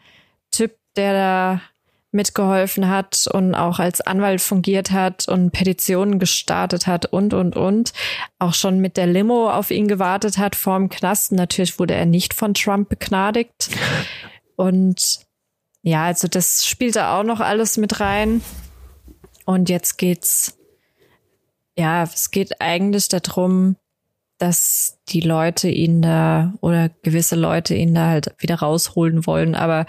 Typ, 0.50 0.72
der 0.96 1.12
da 1.12 1.60
mitgeholfen 2.12 2.88
hat 2.88 3.28
und 3.32 3.54
auch 3.54 3.78
als 3.78 4.00
Anwalt 4.00 4.40
fungiert 4.40 4.90
hat 4.90 5.28
und 5.28 5.52
Petitionen 5.52 6.18
gestartet 6.18 6.86
hat 6.86 7.06
und, 7.06 7.34
und, 7.34 7.56
und, 7.56 7.92
auch 8.38 8.54
schon 8.54 8.80
mit 8.80 8.96
der 8.96 9.06
Limo 9.06 9.50
auf 9.50 9.70
ihn 9.70 9.86
gewartet 9.86 10.38
hat 10.38 10.56
vorm 10.56 10.88
Knast. 10.88 11.32
Natürlich 11.32 11.78
wurde 11.78 11.94
er 11.94 12.06
nicht 12.06 12.34
von 12.34 12.54
Trump 12.54 12.88
begnadigt. 12.88 13.70
Und 14.56 15.20
ja, 15.82 16.04
also 16.04 16.28
das 16.28 16.66
spielt 16.66 16.96
da 16.96 17.18
auch 17.18 17.24
noch 17.24 17.40
alles 17.40 17.76
mit 17.76 18.00
rein. 18.00 18.42
Und 19.46 19.68
jetzt 19.68 19.96
geht's, 19.96 20.58
ja, 21.76 22.02
es 22.02 22.30
geht 22.30 22.60
eigentlich 22.60 23.08
darum, 23.08 23.76
dass 24.38 24.98
die 25.08 25.20
Leute 25.20 25.68
ihn 25.68 26.02
da 26.02 26.54
oder 26.60 26.88
gewisse 27.02 27.36
Leute 27.36 27.74
ihn 27.74 27.94
da 27.94 28.08
halt 28.08 28.34
wieder 28.38 28.56
rausholen 28.56 29.26
wollen. 29.26 29.54
Aber 29.54 29.86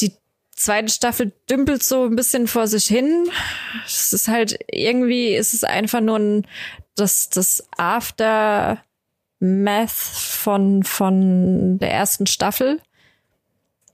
die 0.00 0.12
zweite 0.54 0.92
Staffel 0.92 1.32
dümpelt 1.50 1.82
so 1.82 2.04
ein 2.04 2.16
bisschen 2.16 2.46
vor 2.46 2.66
sich 2.66 2.86
hin. 2.86 3.28
Es 3.86 4.12
ist 4.12 4.28
halt 4.28 4.58
irgendwie, 4.70 5.34
ist 5.34 5.54
es 5.54 5.64
einfach 5.64 6.00
nur 6.00 6.18
ein, 6.18 6.46
das, 6.94 7.30
das 7.30 7.66
Aftermath 7.76 8.80
von, 9.90 10.82
von 10.82 11.78
der 11.78 11.92
ersten 11.92 12.26
Staffel. 12.26 12.80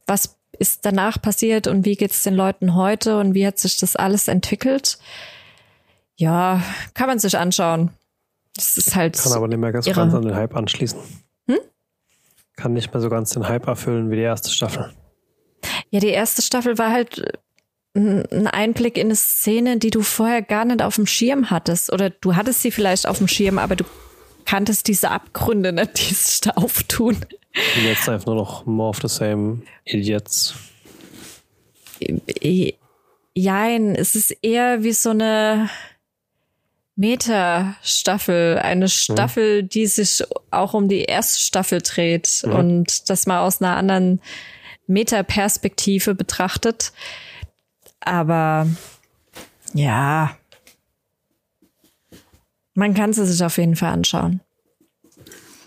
Was 0.07 0.37
ist 0.59 0.85
danach 0.85 1.21
passiert 1.21 1.67
und 1.67 1.85
wie 1.85 1.95
geht's 1.95 2.23
den 2.23 2.35
Leuten 2.35 2.75
heute 2.75 3.19
und 3.19 3.35
wie 3.35 3.47
hat 3.47 3.59
sich 3.59 3.79
das 3.79 3.95
alles 3.97 4.29
entwickelt? 4.29 4.99
Ja, 6.17 6.63
kann 6.95 7.07
man 7.07 7.21
sich 7.21 7.39
anschauen. 7.39 7.91
Das 8.55 8.77
ist 8.77 8.97
halt. 8.97 9.17
Kann 9.17 9.33
aber 9.33 9.47
nicht 9.47 9.59
mehr 9.59 9.71
ganz, 9.71 9.87
ganz 9.87 10.13
an 10.13 10.23
den 10.23 10.35
Hype 10.35 10.57
anschließen. 10.57 10.99
Hm? 11.47 11.59
Kann 12.57 12.73
nicht 12.73 12.93
mehr 12.93 13.01
so 13.01 13.09
ganz 13.09 13.31
den 13.31 13.49
Hype 13.49 13.69
erfüllen 13.69 14.11
wie 14.11 14.17
die 14.17 14.23
erste 14.23 14.51
Staffel. 14.51 14.93
Ja, 15.91 16.01
die 16.01 16.09
erste 16.09 16.43
Staffel 16.43 16.79
war 16.79 16.91
halt 16.91 17.19
äh, 17.95 18.25
ein 18.31 18.47
Einblick 18.47 18.97
in 18.97 19.09
eine 19.09 19.17
Szene, 19.17 19.79
die 19.79 19.91
du 19.91 20.03
vorher 20.03 20.43
gar 20.43 20.65
nicht 20.65 20.83
auf 20.83 20.97
dem 20.97 21.07
Schirm 21.07 21.51
hattest. 21.51 21.93
Oder 21.93 22.11
du 22.11 22.37
hattest 22.37 22.63
sie 22.63 22.71
vielleicht 22.71 23.07
auf 23.07 23.19
dem 23.19 23.29
Schirm, 23.29 23.59
aber 23.59 23.77
du 23.77 23.85
kanntest 24.45 24.89
diese 24.89 25.11
Abgründe 25.11 25.73
nicht, 25.73 25.99
die 25.99 26.15
sich 26.15 26.41
da 26.41 26.51
auftun. 26.51 27.17
Und 27.77 27.85
jetzt 27.85 28.09
einfach 28.09 28.27
nur 28.27 28.37
noch 28.37 28.67
more 28.67 28.91
of 28.91 28.99
the 29.03 29.09
same 29.09 29.63
Idiots. 29.85 30.55
Jein, 33.35 33.95
es 33.95 34.15
ist 34.15 34.37
eher 34.43 34.83
wie 34.83 34.93
so 34.93 35.11
eine 35.11 35.69
Meta-Staffel, 36.97 38.59
eine 38.59 38.87
mhm. 38.87 38.89
Staffel, 38.89 39.63
die 39.63 39.87
sich 39.87 40.23
auch 40.51 40.75
um 40.75 40.89
die 40.89 41.03
erste 41.03 41.41
Staffel 41.41 41.81
dreht 41.81 42.43
mhm. 42.45 42.53
und 42.53 43.11
das 43.11 43.27
mal 43.27 43.41
aus 43.41 43.61
einer 43.61 43.77
anderen 43.77 44.21
Metaperspektive 44.89 46.15
betrachtet. 46.17 46.93
Aber 48.01 48.67
ja, 49.75 50.37
man 52.75 52.95
kann 52.95 53.13
sie 53.13 53.27
sich 53.27 53.45
auf 53.45 53.59
jeden 53.59 53.77
Fall 53.77 53.93
anschauen. 53.93 54.41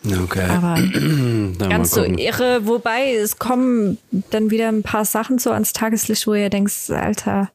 Okay. 0.06 0.50
Aber 0.50 0.76
ganz 1.70 1.92
so 1.92 2.04
irre, 2.04 2.66
wobei 2.66 3.14
es 3.14 3.38
kommen 3.38 4.00
dann 4.32 4.50
wieder 4.50 4.68
ein 4.68 4.84
paar 4.84 5.06
Sachen 5.06 5.38
so 5.38 5.52
ans 5.52 5.74
Tageslicht, 5.74 6.26
wo 6.26 6.34
ihr 6.34 6.50
denkt, 6.50 6.74
Alter, 6.90 7.52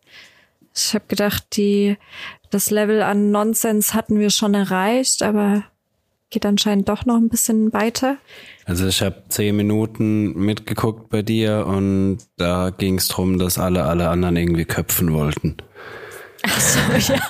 ich 0.74 0.94
habe 0.94 1.06
gedacht, 1.08 1.44
die 1.56 1.96
das 2.50 2.70
Level 2.70 3.02
an 3.02 3.30
Nonsens 3.32 3.94
hatten 3.94 4.20
wir 4.20 4.30
schon 4.30 4.54
erreicht, 4.54 5.22
aber 5.22 5.64
geht 6.30 6.44
anscheinend 6.46 6.88
doch 6.88 7.06
noch 7.06 7.16
ein 7.16 7.28
bisschen 7.28 7.72
weiter. 7.72 8.16
Also 8.64 8.86
ich 8.86 9.02
habe 9.02 9.24
zehn 9.28 9.56
Minuten 9.56 10.34
mitgeguckt 10.34 11.08
bei 11.08 11.22
dir 11.22 11.66
und 11.66 12.18
da 12.36 12.70
ging 12.70 12.98
es 12.98 13.08
darum, 13.08 13.38
dass 13.38 13.58
alle 13.58 13.84
alle 13.84 14.08
anderen 14.08 14.36
irgendwie 14.36 14.64
köpfen 14.64 15.12
wollten. 15.12 15.56
Ach 16.42 16.60
so, 16.60 16.78
ja. 17.12 17.20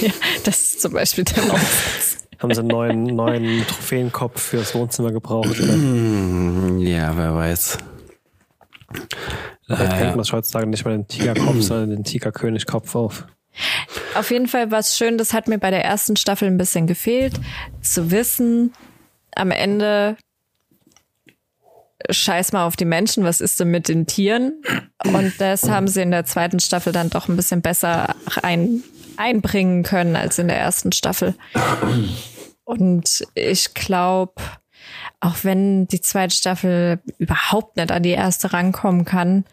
ja 0.00 0.12
das 0.44 0.58
ist 0.58 0.80
zum 0.80 0.92
Beispiel 0.92 1.24
der 1.24 1.44
Nonsens. 1.46 2.28
Haben 2.38 2.52
sie 2.52 2.60
einen 2.60 2.68
neuen, 2.68 3.04
neuen 3.04 3.66
Trophäenkopf 3.66 4.40
fürs 4.40 4.74
Wohnzimmer 4.74 5.10
gebraucht? 5.12 5.58
Oder? 5.60 5.76
Ja, 6.78 7.16
wer 7.16 7.34
weiß. 7.34 7.78
Vielleicht 9.66 9.96
kennt 9.96 10.10
man 10.10 10.20
es 10.20 10.32
heutzutage 10.32 10.66
nicht 10.66 10.84
mehr 10.84 10.96
den 10.96 11.08
Tigerkopf, 11.08 11.60
sondern 11.60 11.90
den 11.90 12.04
Tigerkönigkopf 12.04 12.94
auf. 12.94 13.26
Auf 14.14 14.30
jeden 14.30 14.48
Fall 14.48 14.70
war 14.70 14.80
es 14.80 14.96
schön, 14.96 15.18
das 15.18 15.32
hat 15.32 15.48
mir 15.48 15.58
bei 15.58 15.70
der 15.70 15.84
ersten 15.84 16.16
Staffel 16.16 16.48
ein 16.48 16.58
bisschen 16.58 16.86
gefehlt, 16.86 17.34
zu 17.82 18.10
wissen, 18.10 18.72
am 19.34 19.50
Ende 19.50 20.16
scheiß 22.10 22.52
mal 22.52 22.66
auf 22.66 22.76
die 22.76 22.84
Menschen, 22.84 23.24
was 23.24 23.40
ist 23.40 23.58
denn 23.60 23.70
mit 23.70 23.88
den 23.88 24.06
Tieren? 24.06 24.62
Und 25.04 25.40
das 25.40 25.68
haben 25.68 25.88
sie 25.88 26.02
in 26.02 26.10
der 26.10 26.24
zweiten 26.24 26.60
Staffel 26.60 26.92
dann 26.92 27.10
doch 27.10 27.28
ein 27.28 27.36
bisschen 27.36 27.62
besser 27.62 28.14
ein, 28.42 28.82
einbringen 29.16 29.82
können 29.82 30.16
als 30.16 30.38
in 30.38 30.48
der 30.48 30.58
ersten 30.58 30.92
Staffel. 30.92 31.34
Und 32.64 33.24
ich 33.34 33.74
glaube, 33.74 34.34
auch 35.20 35.36
wenn 35.42 35.86
die 35.88 36.00
zweite 36.00 36.34
Staffel 36.34 37.00
überhaupt 37.18 37.76
nicht 37.76 37.90
an 37.90 38.02
die 38.02 38.10
erste 38.10 38.52
rankommen 38.52 39.04
kann, 39.04 39.44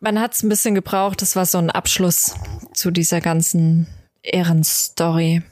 man 0.00 0.20
hat 0.20 0.34
es 0.34 0.42
ein 0.42 0.48
bisschen 0.48 0.74
gebraucht. 0.74 1.22
Das 1.22 1.36
war 1.36 1.46
so 1.46 1.58
ein 1.58 1.70
Abschluss 1.70 2.34
zu 2.72 2.90
dieser 2.90 3.20
ganzen 3.20 3.86
Ehrenstory. 4.22 5.42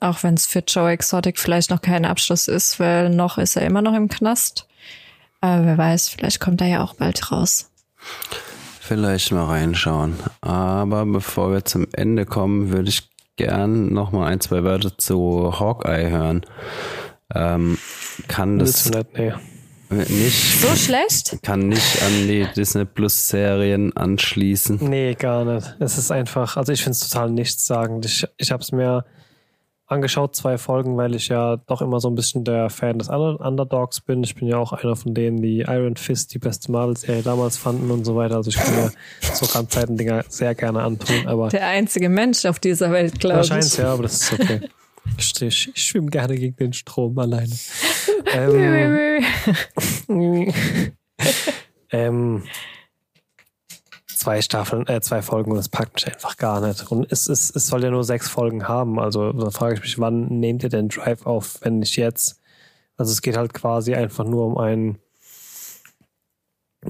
Auch 0.00 0.22
wenn 0.22 0.34
es 0.34 0.46
für 0.46 0.62
Joe 0.66 0.90
Exotic 0.90 1.38
vielleicht 1.38 1.70
noch 1.70 1.80
kein 1.80 2.04
Abschluss 2.04 2.48
ist, 2.48 2.78
weil 2.78 3.10
noch 3.10 3.38
ist 3.38 3.56
er 3.56 3.62
immer 3.62 3.82
noch 3.82 3.94
im 3.94 4.08
Knast. 4.08 4.66
Aber 5.40 5.64
wer 5.64 5.78
weiß, 5.78 6.08
vielleicht 6.08 6.40
kommt 6.40 6.60
er 6.60 6.68
ja 6.68 6.82
auch 6.82 6.94
bald 6.94 7.32
raus. 7.32 7.70
Vielleicht 8.80 9.32
mal 9.32 9.46
reinschauen. 9.46 10.14
Aber 10.42 11.06
bevor 11.06 11.52
wir 11.52 11.64
zum 11.64 11.86
Ende 11.92 12.26
kommen, 12.26 12.70
würde 12.70 12.90
ich 12.90 13.08
gern 13.36 13.92
noch 13.92 14.12
mal 14.12 14.26
ein, 14.26 14.40
zwei 14.40 14.62
Wörter 14.62 14.96
zu 14.98 15.58
Hawkeye 15.58 16.10
hören. 16.10 16.44
Ähm, 17.34 17.78
kann 18.28 18.58
das 18.58 18.90
nicht, 18.90 19.18
nee. 19.18 19.32
Nicht 19.90 20.60
so 20.60 20.74
schlecht? 20.76 21.38
Kann 21.42 21.68
nicht 21.68 22.02
an 22.02 22.28
die 22.28 22.46
Disney 22.56 22.84
Plus 22.84 23.28
Serien 23.28 23.96
anschließen. 23.96 24.78
Nee, 24.80 25.14
gar 25.14 25.44
nicht. 25.44 25.76
Es 25.80 25.98
ist 25.98 26.10
einfach, 26.10 26.56
also 26.56 26.72
ich 26.72 26.82
finde 26.82 26.92
es 26.92 27.08
total 27.08 27.30
nichtssagend. 27.30 28.04
Ich, 28.04 28.26
ich 28.36 28.50
habe 28.50 28.62
es 28.62 28.72
mir 28.72 29.04
angeschaut, 29.86 30.34
zwei 30.34 30.58
Folgen, 30.58 30.96
weil 30.96 31.14
ich 31.14 31.28
ja 31.28 31.56
doch 31.56 31.82
immer 31.82 32.00
so 32.00 32.08
ein 32.08 32.14
bisschen 32.14 32.44
der 32.44 32.70
Fan 32.70 32.98
des 32.98 33.08
Underdogs 33.08 34.00
bin. 34.00 34.24
Ich 34.24 34.34
bin 34.34 34.48
ja 34.48 34.56
auch 34.56 34.72
einer 34.72 34.96
von 34.96 35.14
denen, 35.14 35.42
die 35.42 35.60
Iron 35.60 35.96
Fist 35.96 36.32
die 36.34 36.38
beste 36.38 36.72
Marvel-Serie 36.72 37.22
damals 37.22 37.56
fanden 37.56 37.90
und 37.90 38.04
so 38.04 38.16
weiter. 38.16 38.36
Also 38.36 38.50
ich 38.50 38.56
kann 38.56 38.74
mir 38.74 38.92
so 39.20 39.46
Randzeiten-Dinger 39.46 40.24
sehr 40.28 40.54
gerne 40.54 40.82
antun. 40.82 41.26
Aber 41.26 41.48
der 41.48 41.66
einzige 41.66 42.08
Mensch 42.08 42.44
auf 42.46 42.58
dieser 42.58 42.90
Welt, 42.90 43.20
glaube 43.20 43.40
ich. 43.40 43.50
Wahrscheinlich, 43.50 43.76
ja, 43.76 43.92
aber 43.92 44.04
das 44.04 44.22
ist 44.22 44.32
okay. 44.32 44.60
Ich, 45.18 45.72
schwimme 45.74 46.10
gerne 46.10 46.36
gegen 46.36 46.56
den 46.56 46.72
Strom 46.72 47.18
alleine. 47.18 47.54
ähm, 48.32 49.24
ähm, 51.90 52.42
zwei 54.06 54.40
Staffeln, 54.40 54.86
äh, 54.86 55.00
zwei 55.00 55.22
Folgen 55.22 55.52
und 55.52 55.58
es 55.58 55.68
packt 55.68 55.94
mich 55.94 56.06
einfach 56.06 56.36
gar 56.36 56.66
nicht. 56.66 56.90
Und 56.90 57.10
es, 57.10 57.28
es, 57.28 57.50
es 57.54 57.66
soll 57.66 57.84
ja 57.84 57.90
nur 57.90 58.04
sechs 58.04 58.28
Folgen 58.28 58.66
haben. 58.68 58.98
Also 58.98 59.32
da 59.32 59.50
frage 59.50 59.74
ich 59.74 59.80
mich, 59.82 59.98
wann 59.98 60.40
nehmt 60.40 60.62
ihr 60.62 60.70
den 60.70 60.88
Drive 60.88 61.26
auf, 61.26 61.58
wenn 61.62 61.78
nicht 61.78 61.96
jetzt? 61.96 62.40
Also 62.96 63.12
es 63.12 63.22
geht 63.22 63.36
halt 63.36 63.52
quasi 63.54 63.94
einfach 63.94 64.24
nur 64.24 64.46
um 64.46 64.58
ein 64.58 64.98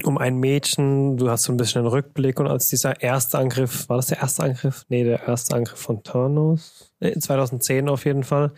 um 0.03 0.17
ein 0.17 0.37
Mädchen, 0.37 1.15
du 1.17 1.29
hast 1.29 1.43
so 1.43 1.53
ein 1.53 1.57
bisschen 1.57 1.79
einen 1.79 1.87
Rückblick 1.87 2.39
und 2.39 2.47
als 2.47 2.67
dieser 2.67 3.01
erste 3.01 3.37
Angriff, 3.37 3.87
war 3.87 3.97
das 3.97 4.07
der 4.07 4.19
erste 4.19 4.43
Angriff? 4.43 4.85
Nee, 4.89 5.03
der 5.03 5.23
erste 5.23 5.55
Angriff 5.55 5.79
von 5.79 6.03
Thanos, 6.03 6.93
2010 7.13 7.89
auf 7.89 8.05
jeden 8.05 8.23
Fall, 8.23 8.53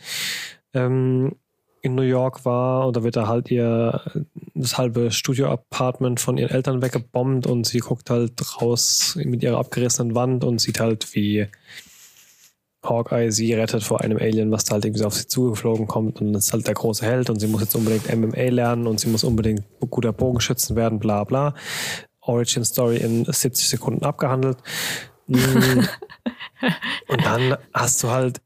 ähm, 0.73 1.35
in 1.81 1.95
New 1.95 2.01
York 2.01 2.43
war 2.43 2.87
und 2.87 2.97
da 2.97 3.03
wird 3.03 3.15
da 3.15 3.27
halt 3.27 3.49
ihr 3.51 4.01
das 4.55 4.77
halbe 4.77 5.11
Studio-Apartment 5.11 6.19
von 6.19 6.37
ihren 6.37 6.49
Eltern 6.49 6.81
weggebombt 6.81 7.47
und 7.47 7.65
sie 7.65 7.79
guckt 7.79 8.09
halt 8.09 8.61
raus 8.61 9.17
mit 9.23 9.43
ihrer 9.43 9.59
abgerissenen 9.59 10.15
Wand 10.15 10.43
und 10.43 10.59
sieht 10.59 10.79
halt, 10.79 11.15
wie 11.15 11.47
Hawkeye 12.83 13.31
sie 13.31 13.53
rettet 13.53 13.83
vor 13.83 14.01
einem 14.01 14.17
Alien, 14.17 14.51
was 14.51 14.65
da 14.65 14.73
halt 14.73 14.85
irgendwie 14.85 15.05
auf 15.05 15.13
sie 15.13 15.27
zugeflogen 15.27 15.87
kommt 15.87 16.21
und 16.21 16.35
ist 16.35 16.53
halt 16.53 16.67
der 16.67 16.73
große 16.73 17.05
Held 17.05 17.29
und 17.29 17.39
sie 17.39 17.47
muss 17.47 17.61
jetzt 17.61 17.75
unbedingt 17.75 18.13
MMA 18.15 18.49
lernen 18.49 18.87
und 18.87 18.99
sie 18.99 19.09
muss 19.09 19.23
unbedingt 19.23 19.63
guter 19.89 20.13
Bogenschützen 20.13 20.75
werden, 20.75 20.99
bla 20.99 21.23
bla. 21.23 21.53
Origin 22.21 22.65
Story 22.65 22.97
in 22.97 23.25
70 23.25 23.69
Sekunden 23.69 24.03
abgehandelt. 24.03 24.57
Mm. 25.28 25.86
und 27.07 27.25
dann 27.25 27.57
hast 27.73 28.03
du 28.03 28.09
halt 28.09 28.41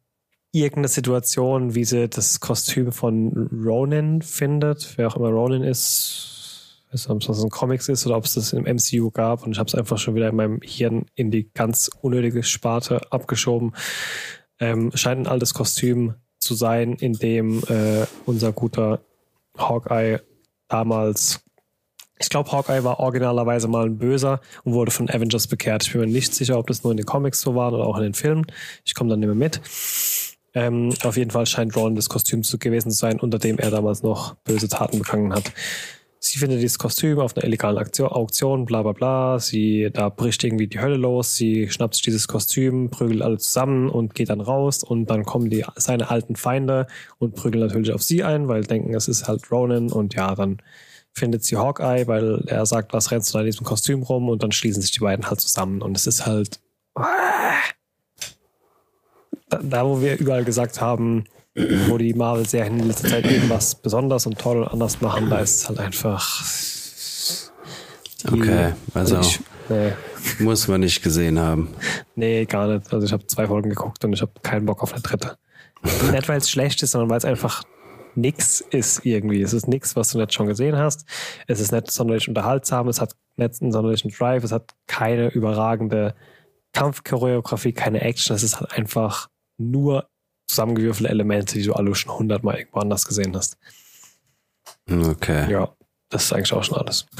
irgendeine 0.51 0.89
Situation, 0.89 1.75
wie 1.75 1.85
sie 1.85 2.09
das 2.09 2.39
Kostüm 2.39 2.91
von 2.91 3.49
Ronin 3.65 4.21
findet, 4.21 4.97
wer 4.97 5.07
auch 5.07 5.15
immer 5.15 5.29
Ronin 5.29 5.63
ist, 5.63 6.81
weiß 6.91 7.07
nicht, 7.07 7.09
ob 7.09 7.19
das 7.21 7.43
ein 7.43 7.49
Comics 7.49 7.87
ist 7.87 8.05
oder 8.05 8.17
ob 8.17 8.25
es 8.25 8.33
das 8.33 8.53
im 8.53 8.63
MCU 8.63 9.11
gab 9.11 9.45
und 9.45 9.53
ich 9.53 9.59
habe 9.59 9.67
es 9.67 9.75
einfach 9.75 9.97
schon 9.97 10.15
wieder 10.15 10.29
in 10.29 10.35
meinem 10.35 10.59
Hirn 10.61 11.05
in 11.15 11.31
die 11.31 11.49
ganz 11.53 11.89
unnötige 12.01 12.43
Sparte 12.43 13.01
abgeschoben. 13.11 13.73
Ähm, 14.59 14.91
scheint 14.93 15.21
ein 15.21 15.31
altes 15.31 15.53
Kostüm 15.53 16.15
zu 16.37 16.53
sein, 16.53 16.93
in 16.93 17.13
dem 17.13 17.63
äh, 17.69 18.05
unser 18.25 18.51
guter 18.51 19.01
Hawkeye 19.57 20.19
damals, 20.67 21.43
ich 22.21 22.29
glaube, 22.29 22.51
Hawkeye 22.51 22.83
war 22.83 22.99
originalerweise 22.99 23.67
mal 23.67 23.85
ein 23.85 23.97
Böser 23.97 24.41
und 24.63 24.73
wurde 24.73 24.91
von 24.91 25.09
Avengers 25.09 25.47
bekehrt. 25.47 25.85
Ich 25.85 25.91
bin 25.91 26.01
mir 26.01 26.07
nicht 26.07 26.33
sicher, 26.33 26.57
ob 26.57 26.67
das 26.67 26.83
nur 26.83 26.91
in 26.91 26.97
den 26.97 27.05
Comics 27.05 27.41
so 27.41 27.55
war 27.55 27.73
oder 27.73 27.85
auch 27.85 27.97
in 27.97 28.03
den 28.03 28.13
Filmen. 28.13 28.45
Ich 28.85 28.95
komme 28.95 29.09
dann 29.09 29.19
mehr 29.19 29.33
mit. 29.35 29.61
Ähm, 30.53 30.93
auf 31.03 31.17
jeden 31.17 31.31
Fall 31.31 31.45
scheint 31.45 31.75
Ron 31.77 31.95
das 31.95 32.09
Kostüm 32.09 32.43
zu 32.43 32.57
gewesen 32.57 32.91
zu 32.91 32.97
sein, 32.97 33.19
unter 33.19 33.39
dem 33.39 33.57
er 33.57 33.71
damals 33.71 34.03
noch 34.03 34.35
böse 34.43 34.67
Taten 34.67 34.99
begangen 34.99 35.33
hat. 35.33 35.51
Sie 36.23 36.37
findet 36.37 36.61
dieses 36.61 36.77
Kostüm 36.77 37.19
auf 37.19 37.35
einer 37.35 37.45
illegalen 37.45 37.79
Aktion, 37.79 38.09
Auktion, 38.09 38.65
bla 38.65 38.83
bla 38.83 38.91
bla. 38.91 39.39
Sie, 39.39 39.89
da 39.91 40.09
bricht 40.09 40.43
irgendwie 40.43 40.67
die 40.67 40.79
Hölle 40.79 40.97
los. 40.97 41.35
Sie 41.35 41.67
schnappt 41.69 41.95
sich 41.95 42.03
dieses 42.03 42.27
Kostüm, 42.27 42.91
prügelt 42.91 43.23
alle 43.23 43.39
zusammen 43.39 43.89
und 43.89 44.13
geht 44.13 44.29
dann 44.29 44.39
raus. 44.39 44.83
Und 44.83 45.09
dann 45.09 45.25
kommen 45.25 45.49
die, 45.49 45.65
seine 45.77 46.11
alten 46.11 46.35
Feinde 46.35 46.85
und 47.17 47.33
prügeln 47.33 47.65
natürlich 47.65 47.91
auf 47.91 48.03
sie 48.03 48.23
ein, 48.23 48.47
weil 48.47 48.61
denken, 48.61 48.93
es 48.93 49.07
ist 49.07 49.27
halt 49.27 49.49
Ronan. 49.51 49.91
Und 49.91 50.13
ja, 50.13 50.35
dann 50.35 50.61
findet 51.13 51.43
sie 51.43 51.57
Hawkeye, 51.57 52.07
weil 52.07 52.43
er 52.47 52.65
sagt, 52.65 52.93
was 52.93 53.11
rennst 53.11 53.29
du 53.29 53.33
da 53.33 53.39
in 53.41 53.45
diesem 53.47 53.65
Kostüm 53.65 54.03
rum? 54.03 54.29
Und 54.29 54.43
dann 54.43 54.51
schließen 54.51 54.81
sich 54.81 54.91
die 54.91 54.99
beiden 54.99 55.29
halt 55.29 55.41
zusammen. 55.41 55.81
Und 55.81 55.97
es 55.97 56.07
ist 56.07 56.25
halt, 56.25 56.59
da, 59.49 59.85
wo 59.85 60.01
wir 60.01 60.17
überall 60.17 60.43
gesagt 60.43 60.81
haben, 60.81 61.25
wo 61.87 61.97
die 61.97 62.13
Marvel-Serien 62.13 62.79
in 62.79 62.87
letzter 62.87 63.09
Zeit 63.09 63.25
irgendwas 63.25 63.75
besonders 63.75 64.25
und 64.25 64.39
toll 64.39 64.63
und 64.63 64.67
anders 64.69 65.01
machen, 65.01 65.29
da 65.29 65.39
ist 65.39 65.55
es 65.55 65.69
halt 65.69 65.79
einfach. 65.79 66.41
Okay, 68.31 68.73
also 68.93 69.19
ich, 69.19 69.39
nee, 69.67 69.93
muss 70.39 70.67
man 70.67 70.81
nicht 70.81 71.01
gesehen 71.01 71.39
haben. 71.39 71.69
nee, 72.15 72.45
gar 72.45 72.67
nicht. 72.67 72.93
Also 72.93 73.05
ich 73.05 73.11
habe 73.11 73.25
zwei 73.27 73.47
Folgen 73.47 73.69
geguckt 73.69 74.05
und 74.05 74.13
ich 74.13 74.21
habe 74.21 74.31
keinen 74.43 74.65
Bock 74.65 74.81
auf 74.83 74.93
eine 74.93 75.01
dritte. 75.01 75.37
nicht, 76.11 76.29
weil 76.29 76.37
es 76.37 76.49
schlecht 76.49 76.81
ist, 76.83 76.91
sondern 76.91 77.09
weil 77.09 77.17
es 77.17 77.25
einfach 77.25 77.63
nix 78.15 78.61
ist 78.61 79.05
irgendwie. 79.05 79.41
Es 79.41 79.53
ist 79.53 79.67
nix, 79.67 79.95
was 79.95 80.09
du 80.11 80.17
nicht 80.19 80.33
schon 80.33 80.47
gesehen 80.47 80.75
hast. 80.75 81.05
Es 81.47 81.59
ist 81.59 81.71
nicht 81.71 81.91
sonderlich 81.91 82.27
unterhaltsam, 82.27 82.87
es 82.87 83.01
hat 83.01 83.15
nicht 83.37 83.61
einen 83.61 83.71
sonderlichen 83.71 84.11
Drive, 84.11 84.43
es 84.43 84.51
hat 84.51 84.71
keine 84.87 85.29
überragende 85.29 86.15
Kampfchoreografie, 86.73 87.73
keine 87.73 88.01
Action. 88.01 88.35
Es 88.35 88.43
ist 88.43 88.59
halt 88.59 88.71
einfach 88.73 89.29
nur 89.57 90.07
zusammengewürfelte 90.47 91.09
Elemente, 91.09 91.55
die 91.55 91.63
du 91.63 91.73
alle 91.73 91.95
schon 91.95 92.17
hundertmal 92.17 92.57
irgendwo 92.57 92.79
anders 92.79 93.05
gesehen 93.05 93.35
hast. 93.35 93.57
Okay. 94.89 95.49
Ja, 95.51 95.73
das 96.09 96.25
ist 96.25 96.33
eigentlich 96.33 96.53
auch 96.53 96.63
schon 96.63 96.77
alles. 96.77 97.05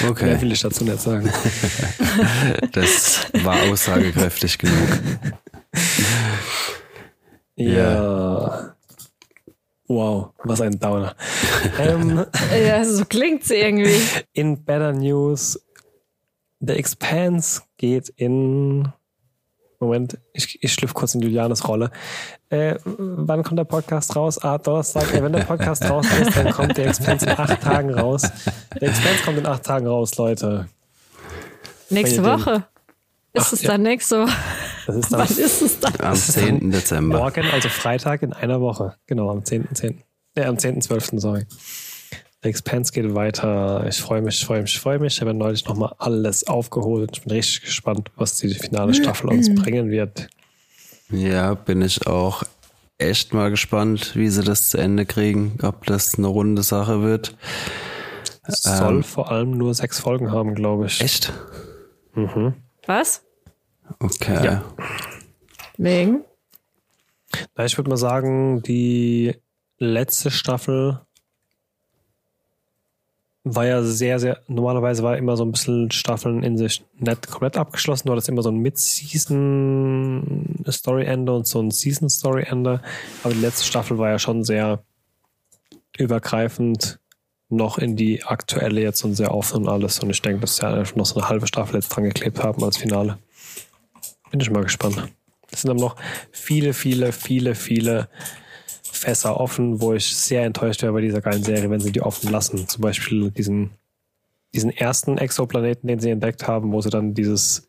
Mehr 0.00 0.10
Okay. 0.10 0.40
will 0.40 0.52
ich 0.52 0.60
dazu 0.60 0.84
nicht 0.84 1.00
sagen. 1.00 1.30
Das 2.72 3.26
war 3.44 3.62
aussagekräftig 3.62 4.58
genug. 4.58 4.88
Ja. 7.56 8.71
Wow, 9.94 10.30
was 10.44 10.60
ein 10.62 10.78
Downer. 10.78 11.14
ähm, 11.78 12.24
Ja, 12.66 12.82
so 12.84 13.04
klingt's 13.04 13.50
irgendwie. 13.50 13.94
in 14.32 14.64
Better 14.64 14.92
News, 14.92 15.60
The 16.60 16.72
Expanse 16.74 17.62
geht 17.76 18.08
in. 18.16 18.88
Moment, 19.80 20.16
ich, 20.32 20.62
ich 20.62 20.72
schlüpfe 20.72 20.94
kurz 20.94 21.14
in 21.16 21.20
Julianes 21.22 21.66
Rolle. 21.66 21.90
Äh, 22.50 22.76
wann 22.84 23.42
kommt 23.42 23.58
der 23.58 23.64
Podcast 23.64 24.14
raus? 24.14 24.38
Ah, 24.42 24.56
Donnerstag. 24.56 25.12
Äh, 25.12 25.22
wenn 25.24 25.32
der 25.32 25.42
Podcast 25.42 25.84
raus 25.90 26.06
ist, 26.20 26.36
dann 26.36 26.52
kommt 26.52 26.76
der 26.78 26.86
Expanse 26.86 27.26
in 27.26 27.32
acht 27.32 27.60
Tagen 27.60 27.92
raus. 27.92 28.22
Der 28.80 28.88
Expanse 28.90 29.24
kommt 29.24 29.38
in 29.38 29.46
acht 29.46 29.64
Tagen 29.64 29.88
raus, 29.88 30.16
Leute. 30.16 30.68
Nächste 31.90 32.16
ihr 32.16 32.22
den- 32.22 32.30
Woche. 32.40 32.64
Ist 33.32 33.46
Ach, 33.48 33.52
es 33.54 33.62
ja. 33.62 33.70
dann 33.72 33.82
nächste 33.82 34.22
Woche? 34.22 34.32
Das 34.86 34.96
ist 34.96 35.12
dann 35.12 35.20
Wann 35.20 35.38
ist 35.38 35.62
es 35.62 35.80
dann? 35.80 35.94
Am 36.00 36.16
10. 36.16 36.70
Dezember. 36.70 37.18
morgen, 37.18 37.44
also 37.52 37.68
Freitag 37.68 38.22
in 38.22 38.32
einer 38.32 38.60
Woche. 38.60 38.96
Genau, 39.06 39.30
am 39.30 39.40
10.10. 39.40 39.96
Äh, 40.34 40.44
am 40.44 40.56
10.12., 40.56 41.20
sorry. 41.20 41.46
Der 42.42 42.50
Expanse 42.50 42.92
geht 42.92 43.14
weiter. 43.14 43.86
Ich 43.88 44.00
freue 44.00 44.20
mich, 44.20 44.40
ich 44.40 44.46
freue 44.46 44.62
mich, 44.62 44.74
ich 44.74 44.80
freue 44.80 44.98
mich. 44.98 45.14
Ich 45.14 45.20
habe 45.20 45.32
neulich 45.32 45.64
nochmal 45.66 45.94
alles 45.98 46.48
aufgeholt. 46.48 47.10
Ich 47.12 47.22
bin 47.22 47.32
richtig 47.32 47.62
gespannt, 47.62 48.10
was 48.16 48.36
die 48.36 48.52
finale 48.54 48.94
Staffel 48.94 49.28
uns 49.28 49.54
bringen 49.54 49.90
wird. 49.90 50.28
Ja, 51.10 51.54
bin 51.54 51.82
ich 51.82 52.06
auch 52.06 52.42
echt 52.98 53.32
mal 53.32 53.50
gespannt, 53.50 54.16
wie 54.16 54.28
sie 54.28 54.42
das 54.42 54.70
zu 54.70 54.78
Ende 54.78 55.06
kriegen. 55.06 55.58
Ob 55.62 55.86
das 55.86 56.18
eine 56.18 56.26
runde 56.26 56.62
Sache 56.64 57.02
wird. 57.02 57.36
Es 58.44 58.62
soll 58.64 59.04
vor 59.04 59.30
allem 59.30 59.56
nur 59.56 59.72
sechs 59.74 60.00
Folgen 60.00 60.32
haben, 60.32 60.56
glaube 60.56 60.86
ich. 60.86 61.00
Echt? 61.00 61.32
Was? 62.86 63.22
Okay. 63.98 64.44
Ja. 64.44 64.64
Wegen? 65.76 66.24
Na, 67.56 67.64
ich 67.64 67.76
würde 67.76 67.90
mal 67.90 67.96
sagen, 67.96 68.62
die 68.62 69.34
letzte 69.78 70.30
Staffel 70.30 71.00
war 73.44 73.66
ja 73.66 73.82
sehr, 73.82 74.20
sehr, 74.20 74.40
normalerweise 74.46 75.02
war 75.02 75.16
immer 75.16 75.36
so 75.36 75.44
ein 75.44 75.50
bisschen 75.50 75.90
Staffeln 75.90 76.44
in 76.44 76.56
sich 76.56 76.84
nicht 76.98 77.28
komplett 77.28 77.56
abgeschlossen, 77.56 78.06
du 78.06 78.12
hattest 78.12 78.28
immer 78.28 78.42
so 78.42 78.50
ein 78.50 78.58
Mid-Season-Story-Ende 78.58 81.32
und 81.32 81.48
so 81.48 81.60
ein 81.60 81.72
Season-Story-Ende, 81.72 82.80
aber 83.24 83.34
die 83.34 83.40
letzte 83.40 83.64
Staffel 83.64 83.98
war 83.98 84.10
ja 84.10 84.20
schon 84.20 84.44
sehr 84.44 84.84
übergreifend 85.98 87.00
noch 87.48 87.78
in 87.78 87.96
die 87.96 88.22
aktuelle 88.22 88.80
jetzt 88.80 89.04
und 89.04 89.14
sehr 89.14 89.34
offen 89.34 89.62
und 89.62 89.68
alles 89.68 89.98
und 89.98 90.10
ich 90.10 90.22
denke, 90.22 90.42
dass 90.42 90.56
sie 90.56 90.66
einfach 90.66 90.94
noch 90.94 91.06
so 91.06 91.18
eine 91.18 91.28
halbe 91.28 91.48
Staffel 91.48 91.74
jetzt 91.74 91.88
dran 91.88 92.04
geklebt 92.04 92.40
haben 92.42 92.62
als 92.62 92.76
Finale. 92.76 93.18
Bin 94.32 94.40
ich 94.40 94.50
mal 94.50 94.62
gespannt. 94.62 95.12
Es 95.50 95.60
sind 95.60 95.70
aber 95.70 95.80
noch 95.80 95.96
viele, 96.30 96.72
viele, 96.72 97.12
viele, 97.12 97.54
viele 97.54 98.08
Fässer 98.82 99.38
offen, 99.38 99.82
wo 99.82 99.92
ich 99.92 100.16
sehr 100.16 100.44
enttäuscht 100.44 100.82
wäre 100.82 100.94
bei 100.94 101.02
dieser 101.02 101.20
geilen 101.20 101.42
Serie, 101.42 101.68
wenn 101.68 101.80
sie 101.80 101.92
die 101.92 102.00
offen 102.00 102.32
lassen. 102.32 102.66
Zum 102.66 102.80
Beispiel 102.80 103.30
diesen, 103.30 103.72
diesen 104.54 104.70
ersten 104.70 105.18
Exoplaneten, 105.18 105.86
den 105.86 106.00
sie 106.00 106.08
entdeckt 106.08 106.48
haben, 106.48 106.72
wo 106.72 106.80
sie 106.80 106.88
dann 106.88 107.12
dieses, 107.12 107.68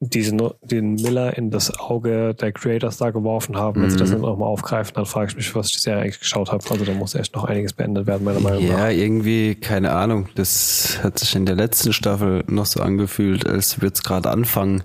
diesen, 0.00 0.42
den 0.62 0.94
Miller 0.94 1.36
in 1.38 1.50
das 1.50 1.78
Auge 1.78 2.34
der 2.34 2.52
Creators 2.52 2.98
da 2.98 3.10
geworfen 3.10 3.56
haben. 3.56 3.82
Wenn 3.82 3.90
sie 3.90 3.96
das 3.96 4.10
dann 4.10 4.24
auch 4.24 4.36
mal 4.36 4.46
aufgreifen, 4.46 4.92
dann 4.94 5.06
frage 5.06 5.30
ich 5.30 5.36
mich, 5.36 5.54
was 5.54 5.68
ich 5.68 5.74
die 5.74 5.80
Serie 5.80 6.02
eigentlich 6.02 6.20
geschaut 6.20 6.52
habe. 6.52 6.62
Also 6.70 6.84
da 6.84 6.92
muss 6.92 7.14
echt 7.14 7.34
noch 7.34 7.44
einiges 7.44 7.72
beendet 7.72 8.06
werden, 8.06 8.24
meiner 8.24 8.40
Meinung 8.40 8.66
nach. 8.68 8.78
Ja, 8.78 8.90
irgendwie, 8.90 9.54
keine 9.54 9.92
Ahnung. 9.92 10.28
Das 10.34 10.98
hat 11.02 11.18
sich 11.18 11.34
in 11.34 11.46
der 11.46 11.56
letzten 11.56 11.94
Staffel 11.94 12.44
noch 12.46 12.66
so 12.66 12.80
angefühlt, 12.80 13.46
als 13.46 13.80
würde 13.80 13.94
es 13.94 14.02
gerade 14.02 14.30
anfangen. 14.30 14.84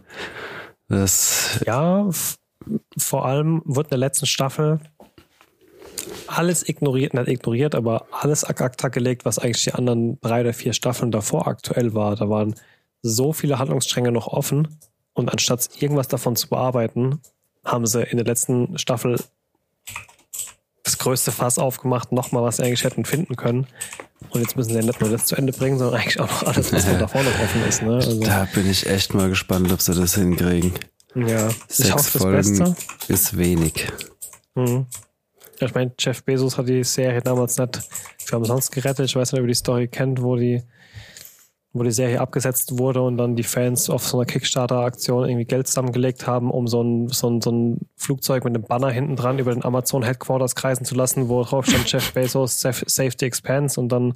Das, 0.88 1.62
Ja, 1.66 2.10
vor 2.98 3.26
allem 3.26 3.62
wurde 3.66 3.88
in 3.88 3.92
der 3.92 4.00
letzten 4.00 4.28
Staffel 4.28 4.80
alles 6.28 6.68
ignoriert, 6.68 7.14
nicht 7.14 7.28
ignoriert, 7.28 7.76
aber 7.76 8.06
alles 8.12 8.46
ad 8.46 8.64
acta 8.64 8.88
gelegt, 8.88 9.26
was 9.26 9.40
eigentlich 9.40 9.64
die 9.66 9.74
anderen 9.74 10.20
drei 10.22 10.42
oder 10.42 10.54
vier 10.54 10.72
Staffeln 10.72 11.12
davor 11.12 11.48
aktuell 11.48 11.94
war. 11.94 12.16
Da 12.16 12.30
waren 12.30 12.56
so 13.02 13.34
viele 13.34 13.60
Handlungsstränge 13.60 14.12
noch 14.12 14.28
offen 14.28 14.80
und 15.22 15.32
anstatt 15.32 15.70
irgendwas 15.80 16.08
davon 16.08 16.36
zu 16.36 16.50
bearbeiten, 16.50 17.20
haben 17.64 17.86
sie 17.86 18.02
in 18.04 18.18
der 18.18 18.26
letzten 18.26 18.78
Staffel 18.78 19.20
das 20.84 20.98
größte 20.98 21.32
Fass 21.32 21.60
aufgemacht, 21.60 22.12
nochmal, 22.12 22.44
was 22.44 22.58
sie 22.58 22.64
eigentlich 22.64 22.84
hätten 22.84 23.06
finden 23.06 23.36
können. 23.36 23.68
Und 24.32 24.42
jetzt 24.42 24.56
müssen 24.56 24.70
sie 24.72 24.80
ja 24.80 24.86
nicht 24.86 25.00
nur 25.00 25.10
das 25.12 25.26
zu 25.26 25.36
Ende 25.36 25.54
bringen, 25.54 25.78
sondern 25.78 26.00
eigentlich 26.02 26.20
auch 26.20 26.28
noch 26.28 26.44
alles, 26.44 26.74
was 26.74 26.86
von 26.86 26.98
davor 27.00 27.22
noch 27.24 27.40
offen 27.40 27.64
ist. 27.68 27.82
Ne? 27.84 27.96
Also, 27.96 28.20
da 28.20 28.48
bin 28.54 28.70
ich 28.70 28.88
echt 28.88 29.14
mal 29.14 29.30
gespannt, 29.30 29.72
ob 29.72 29.82
sie 29.82 29.94
das 29.94 30.16
hinkriegen. 30.16 30.74
ja, 31.16 31.50
ich 31.50 31.56
Sechs 31.76 31.92
hoffe 31.94 32.12
das 32.14 32.22
Folgen 32.22 32.58
Beste. 32.60 32.76
ist 33.14 33.38
wenig. 33.38 33.92
Mhm. 34.56 34.88
Ja, 35.60 35.68
Ich 35.68 35.74
meine, 35.76 35.92
Jeff 36.00 36.24
Bezos 36.24 36.58
hat 36.58 36.68
die 36.68 36.84
Serie 36.84 37.22
damals 37.22 37.58
nicht 37.58 37.82
für 38.18 38.38
umsonst 38.38 38.72
gerettet. 38.72 39.06
Ich 39.06 39.16
weiß 39.16 39.32
nicht, 39.34 39.40
ob 39.40 39.46
ihr 39.46 39.50
die 39.50 39.54
Story 39.56 39.88
kennt, 39.88 40.22
wo 40.24 40.36
die, 40.36 40.64
wo 41.74 41.84
die 41.84 41.92
Serie 41.92 42.20
abgesetzt 42.20 42.78
wurde 42.78 43.02
und 43.02 43.18
dann 43.18 43.38
die 43.38 43.44
Fans 43.44 43.90
auf 43.90 44.06
so 44.06 44.18
einer 44.18 44.26
Kickstarter-Aktion 44.26 45.24
irgendwie 45.30 45.46
Geld 45.46 45.68
zusammengelegt 45.68 46.28
haben, 46.28 46.52
um 46.52 46.68
so 46.68 46.82
ein, 46.84 47.08
so 47.08 47.30
ein, 47.30 47.40
so 47.40 47.50
ein 47.52 47.78
Flugzeug 47.96 48.44
mit 48.44 48.54
einem 48.54 48.64
Banner 48.64 48.90
hinten 48.90 49.16
dran 49.16 49.40
über 49.40 49.54
den 49.54 49.64
Amazon 49.64 50.04
Headquarters 50.04 50.56
kreisen 50.56 50.84
zu 50.84 50.96
lassen, 50.96 51.30
wo 51.30 51.42
drauf 51.44 51.66
stand 51.66 51.90
Jeff 51.90 52.12
Bezos 52.14 52.60
Saf- 52.64 52.84
Save 52.88 53.12
the 53.18 53.26
Expanse 53.26 53.80
und 53.80 53.90
dann, 53.90 54.16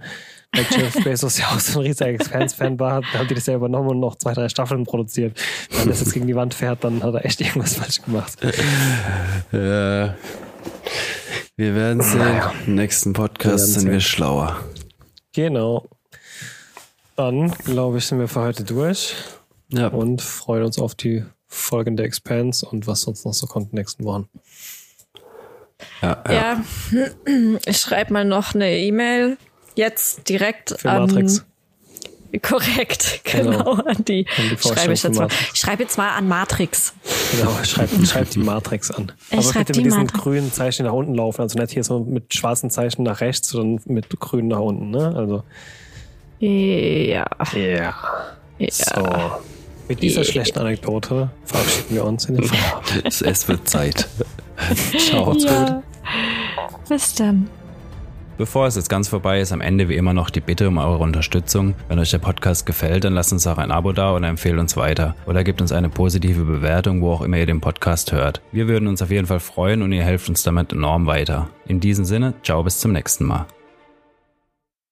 weil 0.53 0.65
Jeff 0.69 0.95
Bezos 1.05 1.37
ja 1.37 1.45
auch 1.47 1.59
so 1.59 1.79
ein 1.79 1.85
riesiger 1.85 2.09
Expanse-Fan 2.09 2.77
war, 2.79 3.01
haben 3.13 3.27
die 3.29 3.35
das 3.35 3.45
ja 3.45 3.55
übernommen 3.55 3.87
und 3.89 3.99
noch 4.01 4.15
zwei, 4.17 4.33
drei 4.33 4.49
Staffeln 4.49 4.83
produziert. 4.83 5.39
Wenn 5.71 5.87
das 5.87 6.01
jetzt 6.01 6.13
gegen 6.13 6.27
die 6.27 6.35
Wand 6.35 6.53
fährt, 6.53 6.83
dann 6.83 7.01
hat 7.03 7.13
er 7.13 7.23
echt 7.25 7.39
irgendwas 7.39 7.75
falsch 7.75 8.01
gemacht. 8.01 8.33
Ja. 9.51 10.15
Wir 11.57 11.75
werden 11.75 12.01
sehen. 12.01 12.19
Naja. 12.19 12.53
Im 12.65 12.75
nächsten 12.75 13.13
Podcast 13.13 13.73
sind 13.75 13.89
wir 13.89 13.99
schlauer. 14.01 14.57
Genau. 15.33 15.87
Dann, 17.15 17.51
glaube 17.63 17.97
ich, 17.99 18.05
sind 18.05 18.19
wir 18.19 18.27
für 18.27 18.41
heute 18.41 18.63
durch 18.63 19.15
Ja. 19.69 19.87
und 19.87 20.21
freuen 20.21 20.63
uns 20.63 20.79
auf 20.79 20.95
die 20.95 21.23
folgende 21.47 22.03
Expanse 22.03 22.65
und 22.67 22.87
was 22.87 23.01
sonst 23.01 23.25
noch 23.25 23.33
so 23.33 23.47
kommt 23.47 23.67
in 23.67 23.71
den 23.71 23.79
nächsten 23.79 24.03
Wochen. 24.03 24.27
ja, 26.01 26.23
ja. 26.29 26.63
Ja, 26.91 27.07
ich 27.65 27.77
schreibe 27.77 28.13
mal 28.13 28.25
noch 28.25 28.53
eine 28.53 28.77
E-Mail 28.77 29.37
jetzt 29.75 30.27
direkt 30.29 30.75
Für 30.79 30.91
an 30.91 31.01
Matrix. 31.07 31.45
Korrekt, 32.41 33.21
genau. 33.23 33.75
An 33.75 34.03
die, 34.05 34.25
An 34.37 34.49
die 34.49 34.57
schreibe 34.57 34.91
ich 34.91 35.03
jetzt 35.03 35.17
mal. 35.17 35.29
Ich 35.53 35.59
schreibe 35.59 35.83
jetzt 35.83 35.97
mal 35.97 36.09
an 36.17 36.27
Matrix. 36.27 36.93
Genau, 37.31 37.51
schreib, 37.63 37.89
schreib 38.05 38.29
die 38.31 38.39
Matrix 38.39 38.91
an. 38.91 39.13
Ich 39.31 39.37
Aber 39.39 39.59
bitte 39.59 39.71
die 39.71 39.79
mit 39.79 39.85
diesen 39.85 40.01
Matrix. 40.01 40.21
grünen 40.21 40.51
Zeichen 40.51 40.83
die 40.83 40.89
nach 40.89 40.95
unten 40.95 41.15
laufen. 41.15 41.39
Also 41.41 41.57
nicht 41.57 41.71
hier 41.71 41.85
so 41.85 41.99
mit 41.99 42.33
schwarzen 42.33 42.69
Zeichen 42.69 43.03
nach 43.03 43.21
rechts, 43.21 43.47
sondern 43.49 43.81
mit 43.85 44.09
grünen 44.19 44.49
nach 44.49 44.59
unten. 44.59 44.91
Ne? 44.91 45.13
Also, 45.15 45.43
Ja. 46.39 47.25
ja. 47.53 47.93
ja. 48.57 48.71
So. 48.71 49.03
Mit 49.87 50.01
dieser 50.01 50.21
Ja. 50.21 50.31
schlechten 50.31 50.59
Anekdote 50.59 51.29
verabschieden 51.45 51.95
wir 51.95 52.05
uns 52.05 52.25
in 52.25 52.35
den 52.35 52.45
Feierabend. 52.45 53.03
Es, 53.05 53.47
wird 53.47 53.67
Zeit. 53.69 54.07
Ciao. 54.97 55.33
ja. 55.37 55.83
Bis 56.89 57.13
dann. 57.15 57.49
Bevor 58.37 58.67
es 58.67 58.75
jetzt 58.75 58.89
ganz 58.89 59.07
vorbei 59.07 59.39
ist, 59.39 59.53
am 59.53 59.61
Ende 59.61 59.87
wie 59.87 59.95
immer 59.95 60.13
noch 60.13 60.29
die 60.29 60.41
Bitte 60.41 60.67
um 60.67 60.77
eure 60.77 60.97
Unterstützung. 60.97 61.73
Wenn 61.87 61.99
euch 61.99 62.11
der 62.11 62.17
Podcast 62.17 62.65
gefällt, 62.65 63.05
dann 63.05 63.13
lasst 63.13 63.31
uns 63.31 63.47
auch 63.47 63.57
ein 63.57 63.71
Abo 63.71 63.93
da 63.93 64.13
oder 64.13 64.27
empfehlt 64.27 64.59
uns 64.59 64.75
weiter. 64.75 65.15
Oder 65.25 65.45
gebt 65.45 65.61
uns 65.61 65.71
eine 65.71 65.87
positive 65.87 66.43
Bewertung, 66.43 67.01
wo 67.01 67.11
auch 67.13 67.21
immer 67.21 67.37
ihr 67.37 67.45
den 67.45 67.61
Podcast 67.61 68.11
hört. 68.11 68.41
Wir 68.51 68.67
würden 68.67 68.89
uns 68.89 69.01
auf 69.01 69.09
jeden 69.09 69.27
Fall 69.27 69.39
freuen 69.39 69.81
und 69.81 69.93
ihr 69.93 70.03
helft 70.03 70.27
uns 70.27 70.43
damit 70.43 70.73
enorm 70.73 71.05
weiter. 71.05 71.47
In 71.65 71.79
diesem 71.79 72.03
Sinne, 72.03 72.33
ciao 72.43 72.61
bis 72.63 72.79
zum 72.79 72.91
nächsten 72.91 73.23
Mal. 73.25 73.45